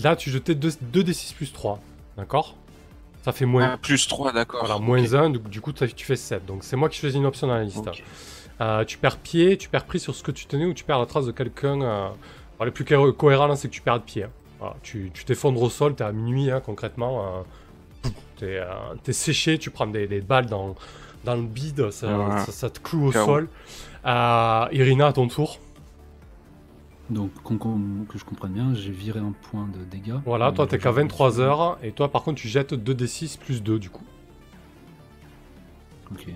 Là, 0.00 0.14
tu 0.16 0.30
jetais 0.30 0.54
2d6 0.54 1.34
plus 1.34 1.52
3. 1.52 1.80
D'accord 2.18 2.54
Ça 3.22 3.32
fait 3.32 3.46
moins... 3.46 3.70
Ah, 3.72 3.76
plus 3.78 4.06
3, 4.08 4.32
d'accord. 4.32 4.60
Voilà, 4.66 4.78
moins 4.78 5.14
1, 5.14 5.30
du, 5.30 5.38
du 5.38 5.60
coup 5.62 5.72
tu 5.72 5.88
fais 6.04 6.16
7. 6.16 6.44
Donc 6.44 6.64
c'est 6.64 6.76
moi 6.76 6.88
qui 6.90 6.98
choisis 6.98 7.16
une 7.16 7.26
option 7.26 7.46
dans 7.46 7.54
la 7.54 7.64
liste. 7.64 7.88
Euh, 8.60 8.84
tu 8.84 8.98
perds 8.98 9.18
pied, 9.18 9.56
tu 9.56 9.68
perds 9.68 9.84
prise 9.84 10.02
sur 10.02 10.14
ce 10.14 10.22
que 10.24 10.32
tu 10.32 10.46
tenais 10.46 10.64
ou 10.66 10.74
tu 10.74 10.82
perds 10.84 10.98
la 10.98 11.06
trace 11.06 11.26
de 11.26 11.32
quelqu'un. 11.32 11.80
Euh... 11.80 12.08
le 12.64 12.70
plus 12.72 12.84
co- 12.84 13.12
cohérent 13.12 13.54
c'est 13.54 13.68
que 13.68 13.72
tu 13.72 13.80
perds 13.82 14.00
de 14.00 14.04
pied. 14.04 14.24
hein. 14.24 14.30
Voilà, 14.58 14.74
tu 14.82 15.12
t'effondres 15.24 15.62
au 15.62 15.70
sol, 15.70 15.94
t'es 15.94 16.02
à 16.02 16.10
minuit 16.12 16.50
hein, 16.50 16.60
concrètement. 16.60 17.44
euh, 18.04 18.08
T'es 18.36 18.56
euh, 18.58 18.66
t'es 19.04 19.12
séché, 19.12 19.58
tu 19.58 19.70
prends 19.70 19.86
des, 19.86 20.06
des 20.08 20.20
balles 20.20 20.46
dans, 20.46 20.74
dans 21.24 21.34
le 21.36 21.42
bide, 21.42 21.90
ça, 21.92 22.06
Ouais. 22.08 22.38
ça, 22.46 22.52
ça 22.52 22.70
te 22.70 22.80
cloue 22.80 23.06
au 23.06 23.12
sol. 23.12 23.48
Irina, 24.04 25.06
à 25.08 25.12
ton 25.12 25.28
tour. 25.28 25.58
Donc, 27.10 27.30
que 27.42 28.18
je 28.18 28.24
comprenne 28.24 28.52
bien, 28.52 28.74
j'ai 28.74 28.90
viré 28.90 29.18
un 29.18 29.32
point 29.50 29.66
de 29.66 29.82
dégâts. 29.84 30.18
Voilà, 30.26 30.48
Euh, 30.48 30.52
toi 30.52 30.66
t'es 30.66 30.78
qu'à 30.78 30.90
23 30.90 31.40
heures 31.40 31.78
et 31.82 31.92
toi 31.92 32.10
par 32.10 32.22
contre 32.22 32.40
tu 32.40 32.48
jettes 32.48 32.74
2d6 32.74 33.38
plus 33.38 33.62
2 33.62 33.78
du 33.78 33.88
coup. 33.88 34.04
Ok. 36.12 36.26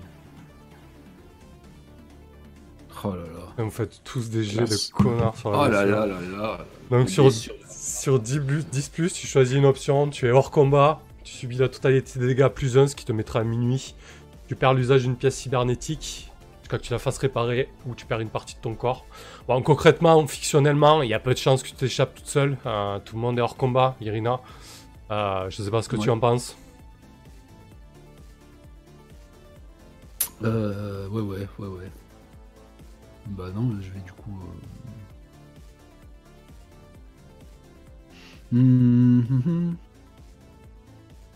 Oh 3.05 3.09
là 3.09 3.15
là. 3.17 3.53
Et 3.57 3.61
vous 3.63 3.69
faites 3.69 4.01
tous 4.03 4.29
des 4.29 4.43
jets 4.43 4.63
de 4.63 4.91
connards 4.93 5.35
sur 5.37 5.51
la 5.51 5.57
Oh 5.59 5.67
là 5.67 5.85
là 5.85 6.05
là 6.05 6.19
là. 6.37 6.57
Donc 6.89 7.09
sur, 7.09 7.29
sur 7.31 8.19
10, 8.19 8.39
plus, 8.39 8.65
10 8.65 8.89
plus, 8.89 9.13
tu 9.13 9.27
choisis 9.27 9.57
une 9.57 9.65
option, 9.65 10.09
tu 10.09 10.25
es 10.27 10.31
hors 10.31 10.51
combat, 10.51 11.01
tu 11.23 11.33
subis 11.33 11.57
la 11.57 11.67
totalité 11.67 12.17
des 12.19 12.27
dégâts 12.27 12.47
plus 12.47 12.77
1, 12.77 12.87
ce 12.87 12.95
qui 12.95 13.03
te 13.03 13.11
mettra 13.11 13.39
à 13.39 13.43
minuit. 13.43 13.93
Tu 14.47 14.55
perds 14.55 14.73
l'usage 14.73 15.03
d'une 15.03 15.15
pièce 15.15 15.35
cybernétique 15.35 16.31
que 16.67 16.75
tu 16.77 16.91
la 16.91 16.99
fasses 16.99 17.17
réparer 17.17 17.69
ou 17.85 17.95
tu 17.95 18.05
perds 18.05 18.19
une 18.21 18.29
partie 18.29 18.55
de 18.55 18.61
ton 18.61 18.75
corps. 18.75 19.05
Bon, 19.47 19.61
concrètement, 19.61 20.25
fictionnellement, 20.27 21.01
il 21.01 21.09
y 21.09 21.13
a 21.13 21.19
peu 21.19 21.33
de 21.33 21.39
chances 21.39 21.63
que 21.63 21.69
tu 21.69 21.75
t'échappes 21.75 22.15
toute 22.15 22.27
seule. 22.27 22.57
Euh, 22.65 22.99
tout 22.99 23.15
le 23.15 23.21
monde 23.21 23.37
est 23.37 23.41
hors 23.41 23.57
combat, 23.57 23.95
Irina. 24.01 24.39
Euh, 25.11 25.49
je 25.49 25.61
sais 25.61 25.71
pas 25.71 25.81
ce 25.81 25.89
que 25.89 25.97
tu 25.97 26.09
en 26.09 26.19
penses. 26.19 26.55
Euh, 30.43 31.07
ouais, 31.09 31.21
ouais, 31.21 31.47
ouais, 31.59 31.67
ouais. 31.67 31.91
Bah 33.27 33.45
non, 33.55 33.71
je 33.81 33.89
vais 33.91 33.99
du 34.01 34.11
coup. 34.11 34.37
euh, 38.53 38.57
hum, 38.57 39.25
hum, 39.29 39.43
hum. 39.45 39.77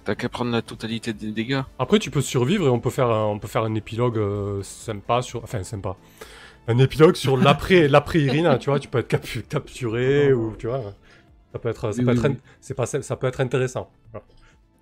T'as 0.07 0.15
qu'à 0.15 0.29
prendre 0.29 0.51
la 0.51 0.61
totalité 0.61 1.11
des 1.11 1.33
dégâts. 1.33 1.63
Après, 1.79 1.99
tu 1.99 2.11
peux 2.11 2.21
survivre 2.21 2.65
et 2.65 2.69
on 2.69 2.79
peut 2.79 2.89
faire 2.89 3.09
un, 3.09 3.25
on 3.25 3.39
peut 3.39 3.49
faire 3.49 3.63
un 3.65 3.75
épilogue 3.75 4.17
euh, 4.17 4.63
sympa 4.63 5.21
sur. 5.21 5.43
Enfin, 5.43 5.63
sympa. 5.63 5.97
Un 6.69 6.77
épilogue 6.77 7.15
sur 7.17 7.35
l'après 7.47 7.89
l'après 7.89 8.21
Irina, 8.21 8.57
tu 8.57 8.69
vois. 8.69 8.79
Tu 8.79 8.87
peux 8.87 8.99
être 8.99 9.09
capu- 9.09 9.41
capturé 9.43 10.31
ou 10.31 10.55
tu 10.57 10.67
vois. 10.67 10.93
Ça 11.51 11.59
peut 11.59 11.67
être, 11.67 11.91
ça 11.91 11.99
Oui, 11.99 12.05
peut 12.05 12.11
oui, 12.11 12.17
être, 12.19 12.25
in- 12.25 12.29
oui. 12.29 12.37
c'est 12.61 12.73
pas, 12.73 12.85
ça 12.85 13.15
peut 13.17 13.27
être 13.27 13.41
intéressant. 13.41 13.91
Voilà. 14.13 14.25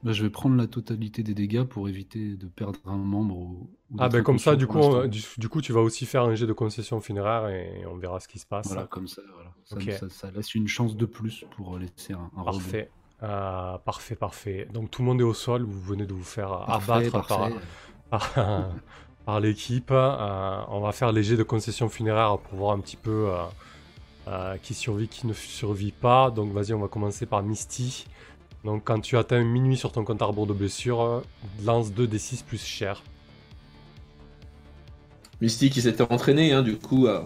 Bah, 0.04 0.12
je 0.12 0.22
vais 0.22 0.30
prendre 0.30 0.56
la 0.58 0.68
totalité 0.68 1.24
des 1.24 1.34
dégâts 1.34 1.64
pour 1.64 1.90
éviter 1.90 2.36
de 2.36 2.46
perdre 2.46 2.78
un 2.86 2.96
membre 2.98 3.36
ou. 3.36 3.70
ou 3.90 3.96
Ah 3.98 4.10
ben 4.10 4.22
comme 4.22 4.38
ça, 4.38 4.56
du 4.56 4.68
coup, 4.68 4.78
on- 4.78 5.08
du, 5.08 5.24
du 5.40 5.50
coup, 5.50 5.60
tu 5.62 5.74
vas 5.74 5.82
aussi 5.82 6.06
faire 6.06 6.22
un 6.26 6.36
jet 6.36 6.46
de 6.46 6.54
concession 6.54 7.02
funéraire 7.02 7.48
et 7.50 7.84
on 7.92 7.98
verra 7.98 8.20
ce 8.20 8.28
qui 8.28 8.38
se 8.38 8.46
passe. 8.46 8.68
Voilà, 8.68 8.84
comme 8.86 9.08
ça, 9.08 9.24
voilà. 9.34 9.52
Ça, 9.64 9.76
Ok. 9.78 9.92
ça- 10.00 10.10
ça 10.10 10.30
laisse 10.30 10.54
une 10.54 10.68
chance 10.68 10.96
de 10.96 11.08
plus 11.08 11.46
pour 11.56 11.80
laisser 11.80 12.14
un, 12.14 12.30
un. 12.38 12.44
Parfait. 12.44 12.92
Euh, 13.24 13.78
parfait, 13.80 14.16
parfait. 14.16 14.68
Donc 14.74 14.92
tout 14.92 15.02
le 15.02 15.08
monde 15.08 15.22
est 15.22 15.26
au 15.26 15.34
sol, 15.34 15.64
vous 15.64 15.82
venez 15.82 16.06
de 16.06 16.14
vous 16.14 16.24
faire 16.24 16.66
Parfait, 16.66 16.92
abattre 16.92 17.12
par, 17.12 17.28
parfait. 17.28 17.56
par, 18.10 18.70
par 19.26 19.40
l'équipe. 19.40 19.92
Euh, 19.92 20.62
on 20.70 20.80
va 20.80 20.92
faire 20.92 21.12
les 21.12 21.24
jets 21.24 21.38
de 21.38 21.44
concession 21.44 21.90
funéraire 21.90 22.38
pour 22.38 22.58
voir 22.58 22.76
un 22.76 22.80
petit 22.80 22.96
peu 22.96 23.30
euh, 23.30 23.44
euh, 24.28 24.58
qui 24.62 24.74
survit, 24.74 25.08
qui 25.08 25.28
ne 25.28 25.34
survit 25.34 25.92
pas. 25.92 26.32
Donc 26.32 26.54
vas-y, 26.54 26.74
on 26.74 26.80
va 26.80 26.88
commencer 26.88 27.26
par 27.26 27.42
Misty. 27.44 28.06
Donc 28.64 28.84
quand 28.86 29.00
tu 29.00 29.18
atteins 29.18 29.44
minuit 29.44 29.78
sur 29.78 29.92
ton 29.92 30.04
compte 30.04 30.22
à 30.22 30.26
rebours 30.26 30.48
de 30.48 30.54
blessure, 30.54 31.24
lance 31.64 31.92
2 31.92 32.08
d 32.08 32.18
6 32.18 32.44
plus 32.44 32.64
cher. 32.64 33.04
Mystique 35.42 35.74
qui 35.74 35.82
s'était 35.82 36.10
entraîné, 36.10 36.54
hein, 36.54 36.62
du 36.62 36.78
coup, 36.78 37.08
à... 37.08 37.26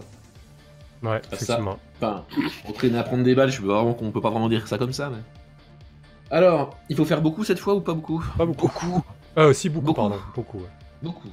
Ouais, 1.02 1.22
ça. 1.30 1.36
effectivement. 1.36 1.78
enfin, 1.96 2.24
entraîné 2.66 2.98
à 2.98 3.04
prendre 3.04 3.22
des 3.22 3.34
balles, 3.36 3.50
je 3.50 3.60
peux 3.60 3.68
vraiment 3.68 3.94
qu'on 3.94 4.10
peut 4.10 4.20
pas 4.20 4.30
vraiment 4.30 4.48
dire 4.48 4.66
ça 4.66 4.78
comme 4.78 4.92
ça, 4.92 5.10
mais. 5.10 5.18
Alors, 6.30 6.78
il 6.88 6.96
faut 6.96 7.04
faire 7.04 7.20
beaucoup 7.22 7.44
cette 7.44 7.58
fois 7.58 7.74
ou 7.74 7.80
pas 7.80 7.94
beaucoup 7.94 8.24
Pas 8.38 8.46
beaucoup. 8.46 8.68
Beaucoup. 8.68 9.02
Euh, 9.36 9.52
si, 9.52 9.68
beaucoup, 9.68 9.86
Beaucoup. 9.86 10.00
pardon. 10.00 10.16
Beaucoup, 10.34 10.58
ouais. 10.58 10.68
Beaucoup. 11.02 11.28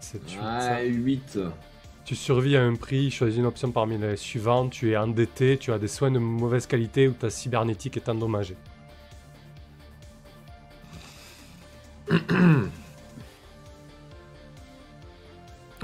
7, 0.00 0.22
8. 0.30 0.38
Ah, 0.42 0.82
8. 0.82 1.38
Tu 2.04 2.14
survis 2.14 2.56
à 2.56 2.62
un 2.62 2.74
prix, 2.76 3.10
choisis 3.10 3.38
une 3.38 3.46
option 3.46 3.72
parmi 3.72 3.98
les 3.98 4.16
suivantes. 4.16 4.70
Tu 4.70 4.92
es 4.92 4.96
endetté, 4.96 5.58
tu 5.58 5.72
as 5.72 5.78
des 5.78 5.88
soins 5.88 6.12
de 6.12 6.20
mauvaise 6.20 6.66
qualité 6.66 7.08
ou 7.08 7.12
ta 7.12 7.30
cybernétique 7.30 7.96
est 7.96 8.08
endommagée. 8.08 8.56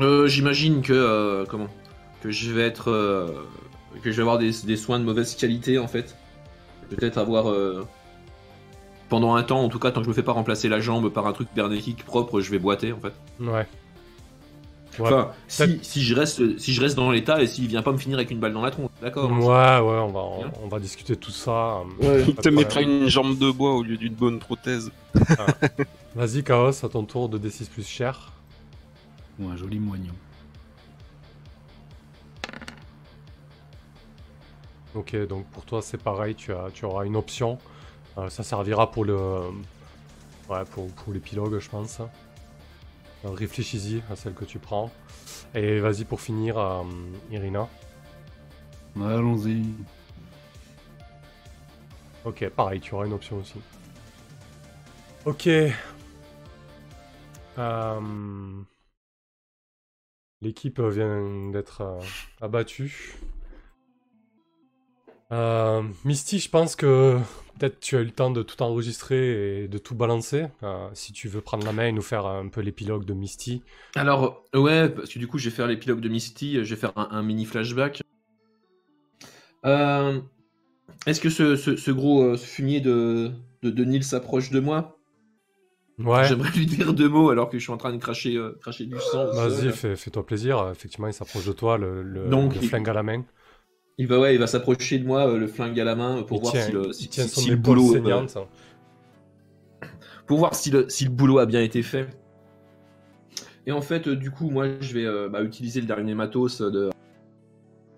Euh, 0.01 0.27
J'imagine 0.27 0.83
que 0.83 0.93
euh, 0.93 1.45
comment? 1.47 1.69
Que 2.23 2.31
je 2.31 2.51
vais 2.53 2.63
être 2.63 2.91
euh, 2.91 3.43
que 4.03 4.11
je 4.11 4.17
vais 4.17 4.23
avoir 4.23 4.39
des, 4.39 4.51
des 4.65 4.77
soins 4.77 4.99
de 4.99 5.05
mauvaise 5.05 5.35
qualité 5.35 5.79
en 5.79 5.89
fait. 5.89 6.17
Peut-être 6.91 7.19
avoir 7.19 7.51
euh, 7.51 7.87
pendant 9.09 9.35
un 9.35 9.43
temps, 9.43 9.61
en 9.63 9.69
tout 9.69 9.79
cas, 9.79 9.91
tant 9.91 10.01
que 10.01 10.05
je 10.05 10.11
me 10.11 10.15
fais 10.15 10.23
pas 10.23 10.33
remplacer 10.33 10.69
la 10.69 10.81
jambe 10.81 11.11
par 11.11 11.27
un 11.27 11.33
truc 11.33 11.49
cybernétique 11.49 12.05
propre, 12.05 12.41
je 12.41 12.51
vais 12.51 12.59
boiter 12.59 12.93
en 12.93 13.01
fait. 13.01 13.13
Ouais. 13.41 13.67
Ouais, 14.99 15.09
Enfin, 15.09 15.31
si, 15.49 15.79
si 15.81 16.03
je 16.03 16.15
reste 16.15 16.59
si 16.59 16.75
je 16.75 16.81
reste 16.83 16.97
dans 16.97 17.11
l'état 17.11 17.41
et 17.41 17.47
s'il 17.47 17.67
vient 17.67 17.81
pas 17.81 17.93
me 17.93 17.97
finir 17.97 18.19
avec 18.19 18.31
une 18.31 18.41
balle 18.41 18.53
dans 18.53 18.61
la 18.61 18.71
tronche, 18.71 18.91
d'accord. 19.01 19.31
ouais, 19.31 19.55
hein, 19.55 19.81
ouais, 19.81 19.99
on 19.99 20.09
va, 20.09 20.21
on, 20.21 20.65
on 20.65 20.69
va 20.69 20.79
discuter 20.79 21.15
de 21.15 21.19
tout 21.19 21.31
ça. 21.31 21.79
Ouais. 22.03 22.25
Il 22.29 22.35
te 22.35 22.51
mettra 22.51 22.83
une 22.83 23.09
jambe 23.09 23.39
de 23.39 23.51
bois 23.51 23.75
au 23.75 23.83
lieu 23.83 23.97
d'une 23.97 24.13
bonne 24.15 24.39
prothèse. 24.39 24.91
Vas-y, 26.15 26.45
Chaos, 26.45 26.85
à 26.85 26.89
ton 26.91 27.05
tour 27.05 27.31
de 27.31 27.39
D6 27.39 27.71
plus 27.71 27.87
cher. 27.89 28.33
Ou 29.41 29.49
un 29.49 29.57
joli 29.57 29.79
moignon. 29.79 30.13
Ok, 34.95 35.17
donc 35.27 35.47
pour 35.47 35.65
toi 35.65 35.81
c'est 35.83 35.99
pareil, 35.99 36.35
tu, 36.35 36.53
as, 36.53 36.71
tu 36.73 36.85
auras 36.85 37.05
une 37.07 37.17
option. 37.17 37.59
Euh, 38.19 38.29
ça 38.29 38.43
servira 38.43 38.91
pour 38.91 39.05
le. 39.05 39.17
Ouais, 40.49 40.65
pour, 40.71 40.91
pour 40.93 41.13
l'épilogue, 41.13 41.59
je 41.59 41.69
pense. 41.69 42.01
Euh, 42.01 43.31
Réfléchis-y 43.31 44.03
à 44.11 44.17
celle 44.17 44.35
que 44.35 44.45
tu 44.45 44.59
prends. 44.59 44.91
Et 45.55 45.81
vas-y 45.81 46.05
pour 46.05 46.21
finir, 46.21 46.59
euh, 46.59 46.83
Irina. 47.31 47.69
Allons-y. 48.97 49.65
Ok, 52.25 52.49
pareil, 52.51 52.81
tu 52.81 52.95
auras 52.95 53.07
une 53.07 53.15
option 53.15 53.39
aussi. 53.39 53.61
Ok. 55.25 55.49
L'équipe 60.41 60.81
vient 60.81 61.51
d'être 61.51 62.01
abattue. 62.41 63.17
Euh, 65.33 65.83
Misty, 66.05 66.39
je 66.39 66.51
pense 66.51 66.77
que 66.77 67.19
peut-être 67.59 67.81
tu 67.81 67.97
as 67.97 68.01
eu 68.01 68.05
le 68.05 68.11
temps 68.11 68.31
de 68.31 68.43
tout 68.43 68.63
enregistrer 68.63 69.65
et 69.65 69.69
de 69.69 69.79
tout 69.79 69.95
balancer. 69.95 70.47
Euh, 70.63 70.89
si 70.95 71.13
tu 71.13 71.29
veux 71.29 71.41
prendre 71.41 71.65
la 71.65 71.73
main 71.73 71.87
et 71.87 71.93
nous 71.93 72.03
faire 72.03 72.27
un 72.27 72.49
peu 72.49 72.61
l'épilogue 72.61 73.05
de 73.05 73.15
Misty. 73.15 73.63
Alors, 73.95 74.45
ouais, 74.55 74.89
parce 74.91 75.11
que 75.11 75.19
du 75.19 75.27
coup, 75.27 75.39
je 75.39 75.49
vais 75.49 75.55
faire 75.55 75.67
l'épilogue 75.67 76.01
de 76.01 76.09
Misty, 76.09 76.65
je 76.65 76.75
vais 76.75 76.81
faire 76.81 76.93
un, 76.97 77.09
un 77.11 77.23
mini 77.23 77.45
flashback. 77.47 78.03
Euh, 79.65 80.21
Est-ce 81.07 81.21
que 81.21 81.31
ce, 81.31 81.57
ce- 81.57 81.77
ce 81.77 81.91
gros 81.91 82.23
euh, 82.25 82.37
ce 82.37 82.47
fumier 82.47 82.81
de, 82.81 83.31
de, 83.63 83.71
de 83.71 83.85
Nils 83.85 84.05
s'approche 84.05 84.51
de 84.51 84.61
moi? 84.61 84.99
Ouais, 85.99 86.27
J'aimerais 86.27 86.51
lui 86.51 86.67
dire 86.67 86.93
deux 86.95 87.09
mots 87.09 87.31
alors 87.31 87.49
que 87.49 87.59
je 87.59 87.63
suis 87.63 87.73
en 87.73 87.77
train 87.77 87.93
de 87.93 87.99
cracher, 87.99 88.37
euh, 88.37 88.59
cracher 88.61 88.87
du 88.87 88.99
sang. 88.99 89.27
vas-y, 89.31 89.71
fais- 89.73 89.95
fais-toi 89.97 90.27
plaisir. 90.27 90.59
Euh, 90.59 90.73
Effectivement, 90.73 91.07
il 91.07 91.13
s'approche 91.15 91.47
de 91.47 91.53
toi, 91.53 91.79
le, 91.79 92.03
le- 92.03 92.29
Donc, 92.29 92.55
le 92.55 92.63
il- 92.63 92.69
flingue 92.69 92.89
à 92.89 92.93
la 92.93 93.03
main. 93.03 93.25
Il 93.99 94.07
va, 94.07 94.19
ouais, 94.19 94.35
il 94.35 94.39
va 94.39 94.47
s'approcher 94.47 94.99
de 94.99 95.07
moi, 95.07 95.29
euh, 95.29 95.39
le 95.39 95.47
flingue 95.47 95.79
à 95.79 95.85
la 95.85 95.95
main, 95.95 96.19
euh, 96.19 96.23
pour 96.23 96.39
il 96.39 96.41
voir 96.41 96.53
tient, 96.53 96.63
si 96.63 96.73
le, 96.73 96.93
si, 96.93 97.51
le 97.51 97.57
boulot, 97.57 97.95
euh, 97.95 98.27
pour 100.27 100.39
voir 100.39 100.55
si 100.55 100.71
le, 100.71 100.89
si 100.89 101.05
le 101.05 101.11
boulot 101.11 101.39
a 101.39 101.47
bien 101.47 101.61
été 101.61 101.83
fait. 101.83 102.09
Et 103.67 103.73
en 103.73 103.83
fait, 103.83 104.09
du 104.09 104.31
coup, 104.31 104.51
moi, 104.51 104.67
je 104.81 104.95
vais 104.95 105.29
bah, 105.29 105.43
utiliser 105.43 105.81
le 105.81 105.87
dernier 105.87 106.15
matos 106.15 106.61
de. 106.61 106.91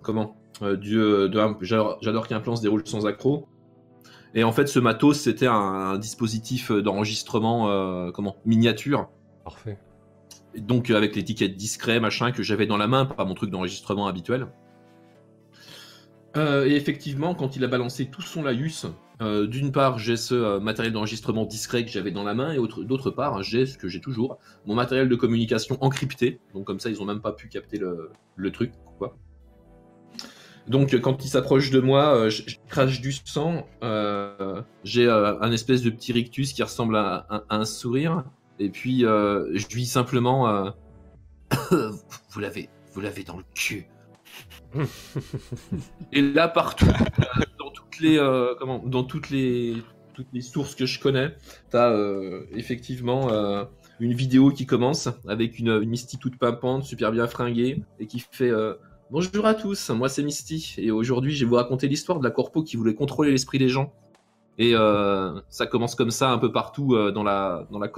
Comment 0.03 0.37
J'adore 0.61 2.29
qu'un 2.29 2.41
plan 2.41 2.55
se 2.55 2.63
déroule 2.63 2.87
sans 2.87 3.07
accroc. 3.07 3.47
Et 4.35 4.45
en 4.45 4.53
fait, 4.53 4.67
ce 4.67 4.79
matos, 4.79 5.21
c'était 5.21 5.47
un, 5.47 5.55
un 5.55 5.99
dispositif 5.99 6.71
d'enregistrement 6.71 8.11
comment 8.13 8.37
miniature. 8.45 9.09
Parfait. 9.43 9.79
Et 10.55 10.61
Donc, 10.61 10.91
avec 10.91 11.17
l'étiquette 11.17 11.57
discret, 11.57 11.99
machin, 11.99 12.31
que 12.31 12.43
j'avais 12.43 12.67
dans 12.67 12.77
la 12.77 12.87
main, 12.87 13.07
pas 13.07 13.25
mon 13.25 13.35
truc 13.35 13.51
d'enregistrement 13.51 14.07
habituel. 14.07 14.49
Euh, 16.37 16.67
et 16.67 16.75
effectivement, 16.75 17.35
quand 17.35 17.57
il 17.57 17.65
a 17.65 17.69
balancé 17.69 18.07
tout 18.07 18.23
son 18.23 18.43
laïus, 18.43 18.87
euh, 19.23 19.47
d'une 19.47 19.71
part, 19.71 19.99
j'ai 19.99 20.17
ce 20.17 20.35
euh, 20.35 20.61
matériel 20.61 20.93
d'enregistrement 20.93 21.45
discret 21.45 21.85
que 21.85 21.91
j'avais 21.91 22.11
dans 22.11 22.25
la 22.25 22.35
main, 22.35 22.53
et 22.53 22.59
autre- 22.59 22.83
d'autre 22.83 23.11
part, 23.11 23.43
j'ai 23.43 23.67
ce 23.67 23.79
que 23.79 23.89
j'ai 23.89 24.01
toujours, 24.01 24.39
mon 24.67 24.75
matériel 24.75 25.09
de 25.09 25.15
communication 25.15 25.79
encrypté. 25.81 26.41
Donc, 26.53 26.65
comme 26.65 26.81
ça, 26.81 26.91
ils 26.91 27.01
ont 27.01 27.05
même 27.05 27.21
pas 27.21 27.33
pu 27.33 27.49
capter 27.49 27.79
le, 27.79 28.51
truc. 28.51 28.73
Donc, 30.67 30.99
quand 31.01 31.25
il 31.25 31.29
s'approche 31.29 31.71
de 31.71 31.81
moi, 31.81 32.29
je, 32.31 32.43
crache 32.69 33.01
du 33.01 33.13
sang. 33.13 33.67
j'ai 34.83 35.09
un 35.09 35.53
espèce 35.53 35.83
de 35.83 35.91
petit 35.91 36.13
rictus 36.13 36.53
qui 36.53 36.63
ressemble 36.63 36.97
à, 36.97 37.45
un 37.51 37.65
sourire. 37.65 38.25
Et 38.59 38.71
puis, 38.71 39.01
je 39.01 39.69
lui 39.69 39.83
dis 39.83 39.87
simplement 39.87 40.73
Vous 42.31 42.41
l'avez, 42.41 42.71
vous 42.93 43.01
l'avez 43.01 43.23
dans 43.25 43.37
le 43.37 43.45
cul. 43.55 43.87
Et 46.13 46.23
là, 46.23 46.49
partout, 46.49 46.87
euh, 46.87 47.43
dans 47.59 47.71
toutes 47.71 48.01
les, 48.01 48.19
euh, 48.19 48.55
comment, 48.59 48.79
dans 48.79 49.05
toutes 49.05 49.31
les, 49.31 49.83
sources 50.41 50.75
que 50.75 50.87
je 50.87 51.01
connais, 51.01 51.35
t'as 51.71 51.91
euh, 51.91 52.47
effectivement 52.53 53.31
euh, 53.31 53.65
une 54.01 54.15
vidéo 54.15 54.51
qui 54.51 54.67
commence 54.67 55.09
avec 55.29 55.59
une, 55.59 55.81
Misty 55.81 56.19
toute 56.19 56.39
pimpante, 56.39 56.85
super 56.85 57.13
bien 57.13 57.27
fringuée, 57.27 57.83
et 57.99 58.07
qui 58.07 58.21
fait 58.21 58.53
Bonjour 59.11 59.47
à 59.47 59.55
tous, 59.55 59.91
moi 59.91 60.09
c'est 60.09 60.23
Misty, 60.23 60.77
et 60.79 60.91
aujourd'hui 60.91 61.35
je 61.35 61.45
vais 61.45 61.49
vous 61.49 61.57
raconter 61.57 61.89
l'histoire 61.89 62.19
de 62.19 62.25
la 62.25 62.31
corpo 62.31 62.63
qui 62.63 62.77
voulait 62.77 62.95
contrôler 62.95 63.31
l'esprit 63.31 63.59
des 63.59 63.69
gens. 63.69 63.93
Et 64.59 64.75
ça 65.49 65.67
commence 65.67 65.95
comme 65.95 66.11
ça 66.11 66.31
un 66.31 66.39
peu 66.39 66.53
partout 66.53 66.97
dans 67.13 67.23
la, 67.23 67.67
dans 67.71 67.79
la 67.79 67.89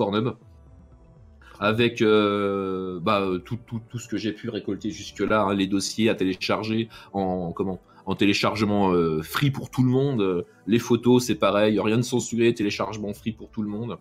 avec 1.60 2.02
euh, 2.02 3.00
bah, 3.00 3.20
euh, 3.20 3.38
tout, 3.38 3.58
ce 3.98 4.08
que 4.08 4.16
j'ai 4.16 4.32
pu 4.32 4.48
récolter 4.48 4.90
jusque-là, 4.90 5.42
hein, 5.42 5.54
les 5.54 5.66
dossiers 5.66 6.08
à 6.08 6.14
télécharger 6.14 6.88
en 7.12 7.52
comment 7.52 7.80
en 8.04 8.14
téléchargement 8.14 8.92
euh, 8.92 9.20
free 9.20 9.50
pour 9.50 9.68
tout 9.68 9.82
le 9.82 9.90
monde, 9.90 10.46
les 10.68 10.78
photos 10.78 11.24
c'est 11.26 11.34
pareil, 11.34 11.80
rien 11.80 11.96
de 11.96 12.02
censuré, 12.02 12.54
téléchargement 12.54 13.12
free 13.12 13.32
pour 13.32 13.50
tout 13.50 13.62
le 13.62 13.68
monde. 13.68 13.98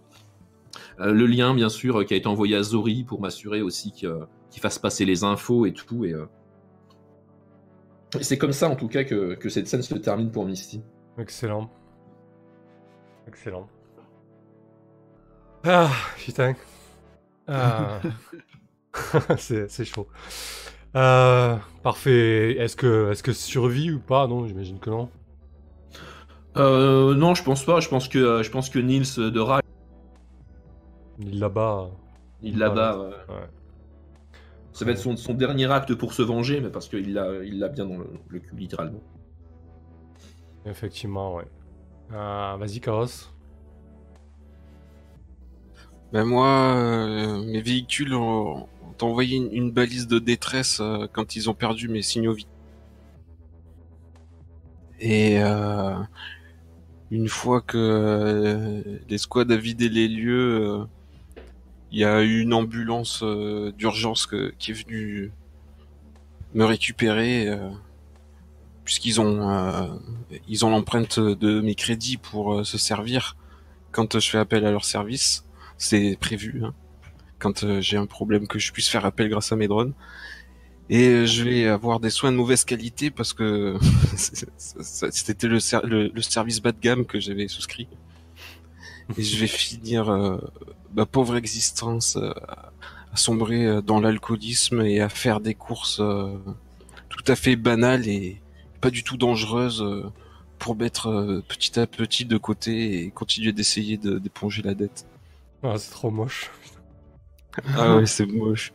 Le 1.00 1.26
lien 1.26 1.54
bien 1.56 1.70
sûr 1.70 2.06
qui 2.06 2.14
a 2.14 2.18
été 2.18 2.28
envoyé 2.28 2.56
à 2.56 2.64
Zori 2.64 3.04
pour 3.04 3.20
m'assurer 3.20 3.62
aussi 3.62 3.92
qu'il 3.92 4.62
fasse 4.62 4.78
passer 4.78 5.06
les 5.06 5.24
infos 5.24 5.66
et 5.66 5.74
tout 5.74 6.06
et 6.06 6.14
c'est 8.22 8.38
comme 8.38 8.54
ça 8.54 8.70
en 8.70 8.76
tout 8.76 8.88
cas 8.88 9.04
que, 9.04 9.34
que 9.34 9.50
cette 9.50 9.68
scène 9.68 9.82
se 9.82 9.96
termine 9.96 10.32
pour 10.32 10.46
Misty. 10.46 10.82
Excellent. 11.18 11.70
Excellent. 13.28 13.68
Ah, 15.64 15.90
putain. 16.18 16.54
Ah. 17.48 18.00
c'est 19.38 19.86
chaud. 19.86 20.08
Euh, 20.96 21.58
parfait. 21.84 22.58
Est-ce 22.58 22.76
que, 22.76 23.12
est-ce 23.12 23.22
que 23.24 23.34
survie 23.34 23.92
ou 23.92 24.00
pas? 24.00 24.28
Non, 24.28 24.48
j'imagine 24.48 24.80
que 24.80 24.90
non. 24.90 25.10
Euh, 26.58 27.14
non, 27.16 27.36
je 27.36 27.44
pense 27.44 27.66
pas. 27.66 27.80
Je 27.82 27.90
pense 27.90 28.08
que 28.08 28.18
euh, 28.18 28.44
je 28.44 28.50
pense 28.50 28.70
que 28.70 28.80
Nils 28.80 29.16
de 29.18 29.40
Ra, 29.40 29.60
Il 31.20 31.40
là-bas. 31.40 31.90
il 32.42 32.58
là-bas. 32.58 32.98
Ouais. 33.00 33.06
euh, 33.06 33.34
Ouais. 33.34 33.50
Ça 34.72 34.84
va 34.86 34.92
être 34.92 34.98
son, 35.00 35.16
son 35.16 35.34
dernier 35.34 35.72
acte 35.72 35.94
pour 35.96 36.14
se 36.14 36.22
venger, 36.22 36.60
mais 36.62 36.70
parce 36.70 36.90
qu'il 36.90 37.14
l'a 37.14 37.44
il 37.44 37.60
l'a 37.60 37.70
bien 37.70 37.86
dans 37.86 37.98
le, 37.98 38.10
le 38.28 38.40
cul 38.40 38.56
littéralement. 38.56 39.02
Effectivement, 40.66 41.36
ouais. 41.36 41.46
Ah, 42.14 42.56
Vas-y, 42.60 42.80
Chaos. 42.82 43.30
Ben 46.14 46.24
moi, 46.24 46.48
euh, 46.48 47.44
mes 47.44 47.62
véhicules 47.62 48.14
ont, 48.14 48.68
ont 48.84 49.06
envoyé 49.06 49.38
une, 49.38 49.72
balise 49.72 50.08
de 50.08 50.20
détresse 50.20 50.80
euh, 50.82 51.08
quand 51.12 51.36
ils 51.36 51.50
ont 51.50 51.54
perdu 51.54 51.88
mes 51.90 52.02
signaux 52.02 52.34
vitaux. 52.34 52.50
Et 55.00 55.44
euh, 55.44 55.96
une 57.12 57.28
fois 57.28 57.62
que 57.62 57.78
euh, 57.78 58.82
l'escouade 59.10 59.52
a 59.52 59.58
vidé 59.58 59.90
les 59.90 60.08
lieux, 60.08 60.80
euh, 60.80 60.86
il 61.92 62.00
y 62.00 62.06
a 62.06 62.22
eu 62.24 62.42
une 62.42 62.54
ambulance 62.54 63.22
euh, 63.24 63.72
d'urgence 63.72 64.28
qui 64.60 64.72
est 64.72 64.74
venue 64.74 65.32
me 66.54 66.64
récupérer 66.66 67.50
puisqu'ils 68.86 69.20
ont 69.20 70.00
ils 70.48 70.64
ont 70.64 70.70
l'empreinte 70.70 71.20
de 71.20 71.60
mes 71.60 71.76
crédits 71.76 72.16
pour 72.16 72.66
se 72.66 72.78
servir 72.78 73.36
quand 73.92 74.20
je 74.20 74.30
fais 74.30 74.38
appel 74.38 74.66
à 74.66 74.72
leur 74.72 74.86
service 74.86 75.45
c'est 75.78 76.18
prévu 76.20 76.62
hein, 76.64 76.74
quand 77.40 77.64
euh, 77.64 77.82
j'ai 77.82 77.98
un 77.98 78.06
problème 78.06 78.48
que 78.48 78.60
je 78.60 78.72
puisse 78.72 78.88
faire 78.88 79.06
appel 79.06 79.30
grâce 79.30 79.52
à 79.52 79.56
mes 79.56 79.68
drones. 79.68 79.94
Et 80.90 81.08
euh, 81.08 81.26
je 81.26 81.44
vais 81.44 81.68
avoir 81.68 82.00
des 82.00 82.10
soins 82.12 82.32
de 82.32 82.38
mauvaise 82.38 82.64
qualité 82.64 83.10
parce 83.12 83.34
que 83.34 83.76
c'était 84.16 85.48
le, 85.48 85.60
ser- 85.60 85.82
le, 85.84 86.08
le 86.14 86.22
service 86.22 86.62
bas 86.62 86.72
de 86.72 86.80
gamme 86.80 87.06
que 87.06 87.20
j'avais 87.20 87.48
souscrit. 87.48 87.88
et 89.18 89.24
je 89.24 89.38
vais 89.38 89.48
finir 89.48 90.10
euh, 90.10 90.38
ma 90.96 91.06
pauvre 91.06 91.36
existence 91.38 92.18
à 92.18 92.72
sombrer 93.18 93.82
dans 93.82 94.00
l'alcoolisme 94.00 94.82
et 94.82 95.00
à 95.02 95.10
faire 95.10 95.40
des 95.40 95.56
courses 95.56 96.02
tout 97.10 97.24
à 97.28 97.36
fait 97.36 97.56
banales 97.56 98.08
et 98.08 98.42
pas 98.82 98.90
du 98.92 99.04
tout 99.04 99.16
dangereuses 99.18 99.84
pour 100.60 100.76
mettre 100.76 101.42
petit 101.48 101.80
à 101.80 101.88
petit 101.88 102.26
de 102.26 102.38
côté 102.38 103.04
et 103.04 103.10
continuer 103.12 103.52
d'essayer 103.54 103.98
de- 103.98 104.20
d'éponger 104.20 104.62
la 104.62 104.74
dette. 104.74 105.06
Ah, 105.66 105.78
c'est 105.78 105.92
trop 105.92 106.12
moche. 106.12 106.52
Ah 107.76 107.98
ouais, 107.98 108.06
c'est 108.16 108.26
moche. 108.26 108.74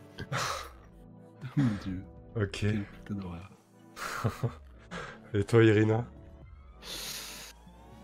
Mon 1.55 1.65
dieu, 1.83 2.03
Ok. 2.35 2.65
Et 5.33 5.43
toi, 5.45 5.63
Irina? 5.63 6.05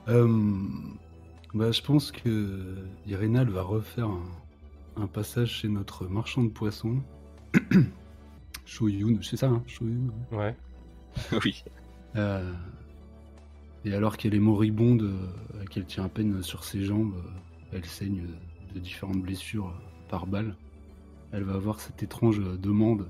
Euh, 0.08 0.28
bah, 1.54 1.72
je 1.72 1.82
pense 1.82 2.12
que 2.12 2.86
Irina 3.06 3.42
elle 3.42 3.50
va 3.50 3.64
refaire 3.64 4.08
un, 4.08 4.24
un 4.96 5.08
passage 5.08 5.50
chez 5.50 5.68
notre 5.68 6.08
marchand 6.08 6.44
de 6.44 6.50
poissons. 6.50 7.02
Shoyun, 8.66 9.20
c'est 9.22 9.38
ça, 9.38 9.48
hein 9.48 9.64
Shoyun, 9.68 10.08
ouais. 10.32 10.56
Oui. 11.44 11.64
Euh, 12.16 12.54
et 13.84 13.94
alors 13.94 14.18
qu'elle 14.18 14.36
est 14.36 14.40
moribonde, 14.40 15.04
euh, 15.04 15.66
qu'elle 15.66 15.86
tient 15.86 16.06
à 16.06 16.10
peine 16.10 16.42
sur 16.44 16.64
ses 16.64 16.84
jambes, 16.84 17.16
elle 17.74 17.86
saigne 17.86 18.28
de 18.74 18.80
différentes 18.80 19.22
blessures 19.22 19.74
par 20.10 20.28
balle. 20.28 20.56
Elle 21.32 21.44
va 21.44 21.56
avoir 21.56 21.80
cette 21.80 22.04
étrange 22.04 22.40
euh, 22.40 22.58
demande, 22.58 23.10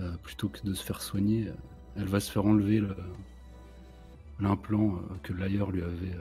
euh, 0.00 0.16
plutôt 0.18 0.48
que 0.48 0.62
de 0.62 0.74
se 0.74 0.82
faire 0.82 1.02
soigner, 1.02 1.48
euh, 1.48 1.54
elle 1.96 2.08
va 2.08 2.20
se 2.20 2.30
faire 2.30 2.46
enlever 2.46 2.80
le- 2.80 2.96
l'implant 4.40 5.00
que 5.22 5.32
l'ailleurs 5.32 5.70
lui 5.70 5.82
avait 5.82 6.16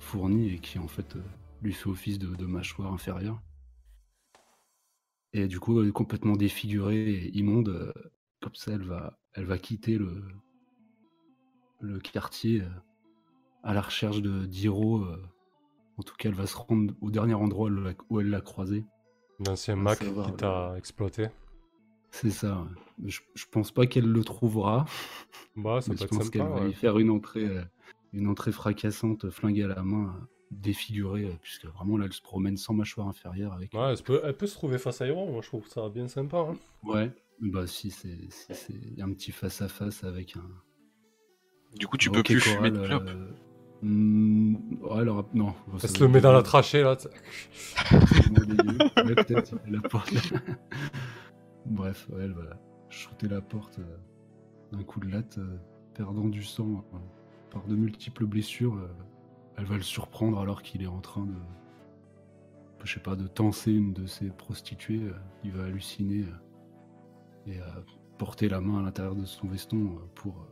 fourni 0.00 0.48
et 0.48 0.58
qui 0.58 0.80
en 0.80 0.88
fait 0.88 1.16
lui 1.62 1.72
fait 1.72 1.88
office 1.88 2.18
de, 2.18 2.46
mâchoire 2.46 2.92
inférieure. 2.92 3.40
Et 5.32 5.46
du 5.46 5.60
coup, 5.60 5.80
complètement 5.92 6.36
défigurée 6.36 7.12
et 7.12 7.36
immonde. 7.36 7.94
Comme 8.40 8.56
ça, 8.56 8.72
elle 8.72 9.44
va, 9.44 9.58
quitter 9.58 9.98
le, 9.98 12.00
quartier 12.00 12.64
à 13.62 13.72
la 13.72 13.82
recherche 13.82 14.20
de 14.20 14.46
d'Hiro. 14.46 15.06
En 15.96 16.02
tout 16.02 16.14
cas, 16.16 16.28
elle 16.28 16.34
va 16.34 16.46
se 16.46 16.56
rendre 16.56 16.92
au 17.00 17.10
dernier 17.10 17.34
endroit 17.34 17.70
où 18.10 18.20
elle 18.20 18.30
l'a- 18.30 18.40
croisé. 18.40 18.84
L'ancien 19.46 19.74
À 19.74 19.76
Mac 19.76 19.98
savoir, 19.98 20.26
qui 20.26 20.32
t'a 20.36 20.74
exploité. 20.76 21.28
C'est 22.10 22.30
ça. 22.30 22.66
Je, 23.04 23.20
je 23.34 23.44
pense 23.50 23.72
pas 23.72 23.86
qu'elle 23.86 24.06
le 24.10 24.22
trouvera. 24.24 24.84
Bah, 25.56 25.80
ça 25.80 25.90
mais 25.90 25.94
peut 25.96 26.00
je 26.00 26.04
être 26.04 26.16
pense 26.16 26.30
qu'elle 26.30 26.42
va 26.42 26.60
ouais. 26.62 26.70
y 26.70 26.72
faire 26.74 26.98
une 26.98 27.10
entrée, 27.10 27.46
euh, 27.46 27.62
une 28.12 28.28
entrée 28.28 28.52
fracassante, 28.52 29.30
flingue 29.30 29.60
à 29.62 29.66
la 29.68 29.82
main, 29.82 30.14
euh, 30.16 30.24
défigurée, 30.52 31.24
euh, 31.26 31.32
puisque 31.42 31.66
vraiment 31.66 31.96
là, 31.96 32.06
elle 32.06 32.12
se 32.12 32.22
promène 32.22 32.56
sans 32.56 32.74
mâchoire 32.74 33.08
inférieure 33.08 33.52
avec. 33.52 33.72
Ouais, 33.74 33.92
elle 33.92 34.02
peut, 34.02 34.20
elle 34.24 34.36
peut 34.36 34.46
se 34.46 34.54
trouver 34.54 34.78
face 34.78 35.00
à 35.00 35.06
Hiro, 35.08 35.26
moi 35.30 35.42
je 35.42 35.48
trouve 35.48 35.66
ça 35.66 35.88
bien 35.88 36.06
sympa. 36.06 36.38
hein. 36.38 36.56
Ouais. 36.84 37.12
Bah 37.40 37.66
si 37.66 37.90
c'est 37.90 38.18
si 38.30 38.94
un 39.00 39.12
petit 39.12 39.32
face 39.32 39.60
à 39.60 39.66
face 39.68 40.04
avec 40.04 40.36
un. 40.36 40.48
Du 41.76 41.88
coup, 41.88 41.96
tu 41.96 42.08
un 42.08 42.12
peux 42.12 42.22
plus 42.22 42.40
fumer 42.40 42.70
de 42.70 42.86
clope. 42.86 43.08
euh, 43.08 43.32
ouais, 43.84 45.00
alors 45.00 45.28
non. 45.34 45.54
Elle 45.82 45.88
se 45.88 46.00
le 46.00 46.08
met 46.08 46.20
dans 46.20 46.32
la 46.32 46.42
trachée 46.42 46.82
là. 46.82 46.96
Ouais, 49.04 49.14
peut-être, 49.14 49.56
la 49.68 49.80
porte. 49.80 50.14
Bref, 51.66 52.08
ouais, 52.10 52.22
elle 52.24 52.32
va 52.32 52.56
shooter 52.88 53.28
la 53.28 53.40
porte 53.40 53.78
euh, 53.78 53.96
d'un 54.72 54.82
coup 54.82 55.00
de 55.00 55.08
latte, 55.08 55.38
euh, 55.38 55.58
perdant 55.94 56.28
du 56.28 56.42
sang 56.42 56.84
euh, 56.94 56.98
par 57.50 57.66
de 57.66 57.76
multiples 57.76 58.24
blessures. 58.24 58.78
elle 59.56 59.64
va 59.64 59.76
le 59.76 59.82
surprendre 59.82 60.40
alors 60.40 60.62
qu'il 60.62 60.82
est 60.82 60.88
en 60.88 61.00
train 61.00 61.26
de, 61.26 61.34
je 62.84 62.94
sais 62.94 63.00
pas, 63.00 63.16
de 63.16 63.26
tenser 63.26 63.72
une 63.72 63.92
de 63.92 64.06
ses 64.06 64.30
prostituées. 64.30 65.10
il 65.44 65.52
va 65.52 65.64
halluciner 65.64 66.24
et 67.46 67.58
porter 68.18 68.48
la 68.48 68.60
main 68.60 68.80
à 68.80 68.82
l'intérieur 68.82 69.14
de 69.14 69.24
son 69.24 69.46
veston 69.46 69.98
pour 70.14 70.46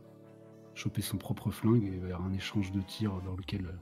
choper 0.75 1.01
son 1.01 1.17
propre 1.17 1.51
flingue 1.51 1.85
et 1.85 2.01
avoir 2.01 2.23
un 2.23 2.33
échange 2.33 2.71
de 2.71 2.81
tirs 2.81 3.21
dans 3.21 3.35
lequel 3.35 3.65
euh, 3.67 3.77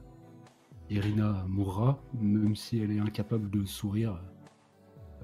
Irina 0.90 1.44
mourra, 1.48 2.02
même 2.14 2.54
si 2.56 2.78
elle 2.78 2.90
est 2.90 3.00
incapable 3.00 3.50
de 3.50 3.64
sourire. 3.64 4.20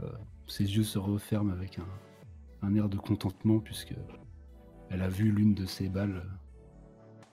euh, 0.03 0.11
ses 0.47 0.65
yeux 0.65 0.83
se 0.85 0.99
referment 0.99 1.53
avec 1.53 1.79
un, 2.63 2.75
air 2.75 2.89
de 2.89 2.97
contentement 2.97 3.59
puisque 3.61 3.95
elle 4.91 5.03
a 5.03 5.09
vu 5.09 5.31
l'une 5.31 5.55
de 5.55 5.67
ses 5.67 5.89
balles 5.91 6.23
euh, 6.25 6.31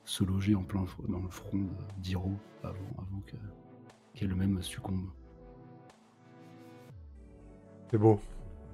se 0.03 0.23
loger 0.23 0.53
en 0.55 0.63
plein 0.63 0.85
dans 1.07 1.19
le 1.19 1.29
front 1.29 1.65
d'Hiro 1.99 2.33
avant, 2.63 2.75
avant 2.97 3.21
que- 3.25 3.37
qu'elle-même 4.13 4.61
succombe. 4.61 5.09
C'est 7.89 7.97
beau. 7.97 8.19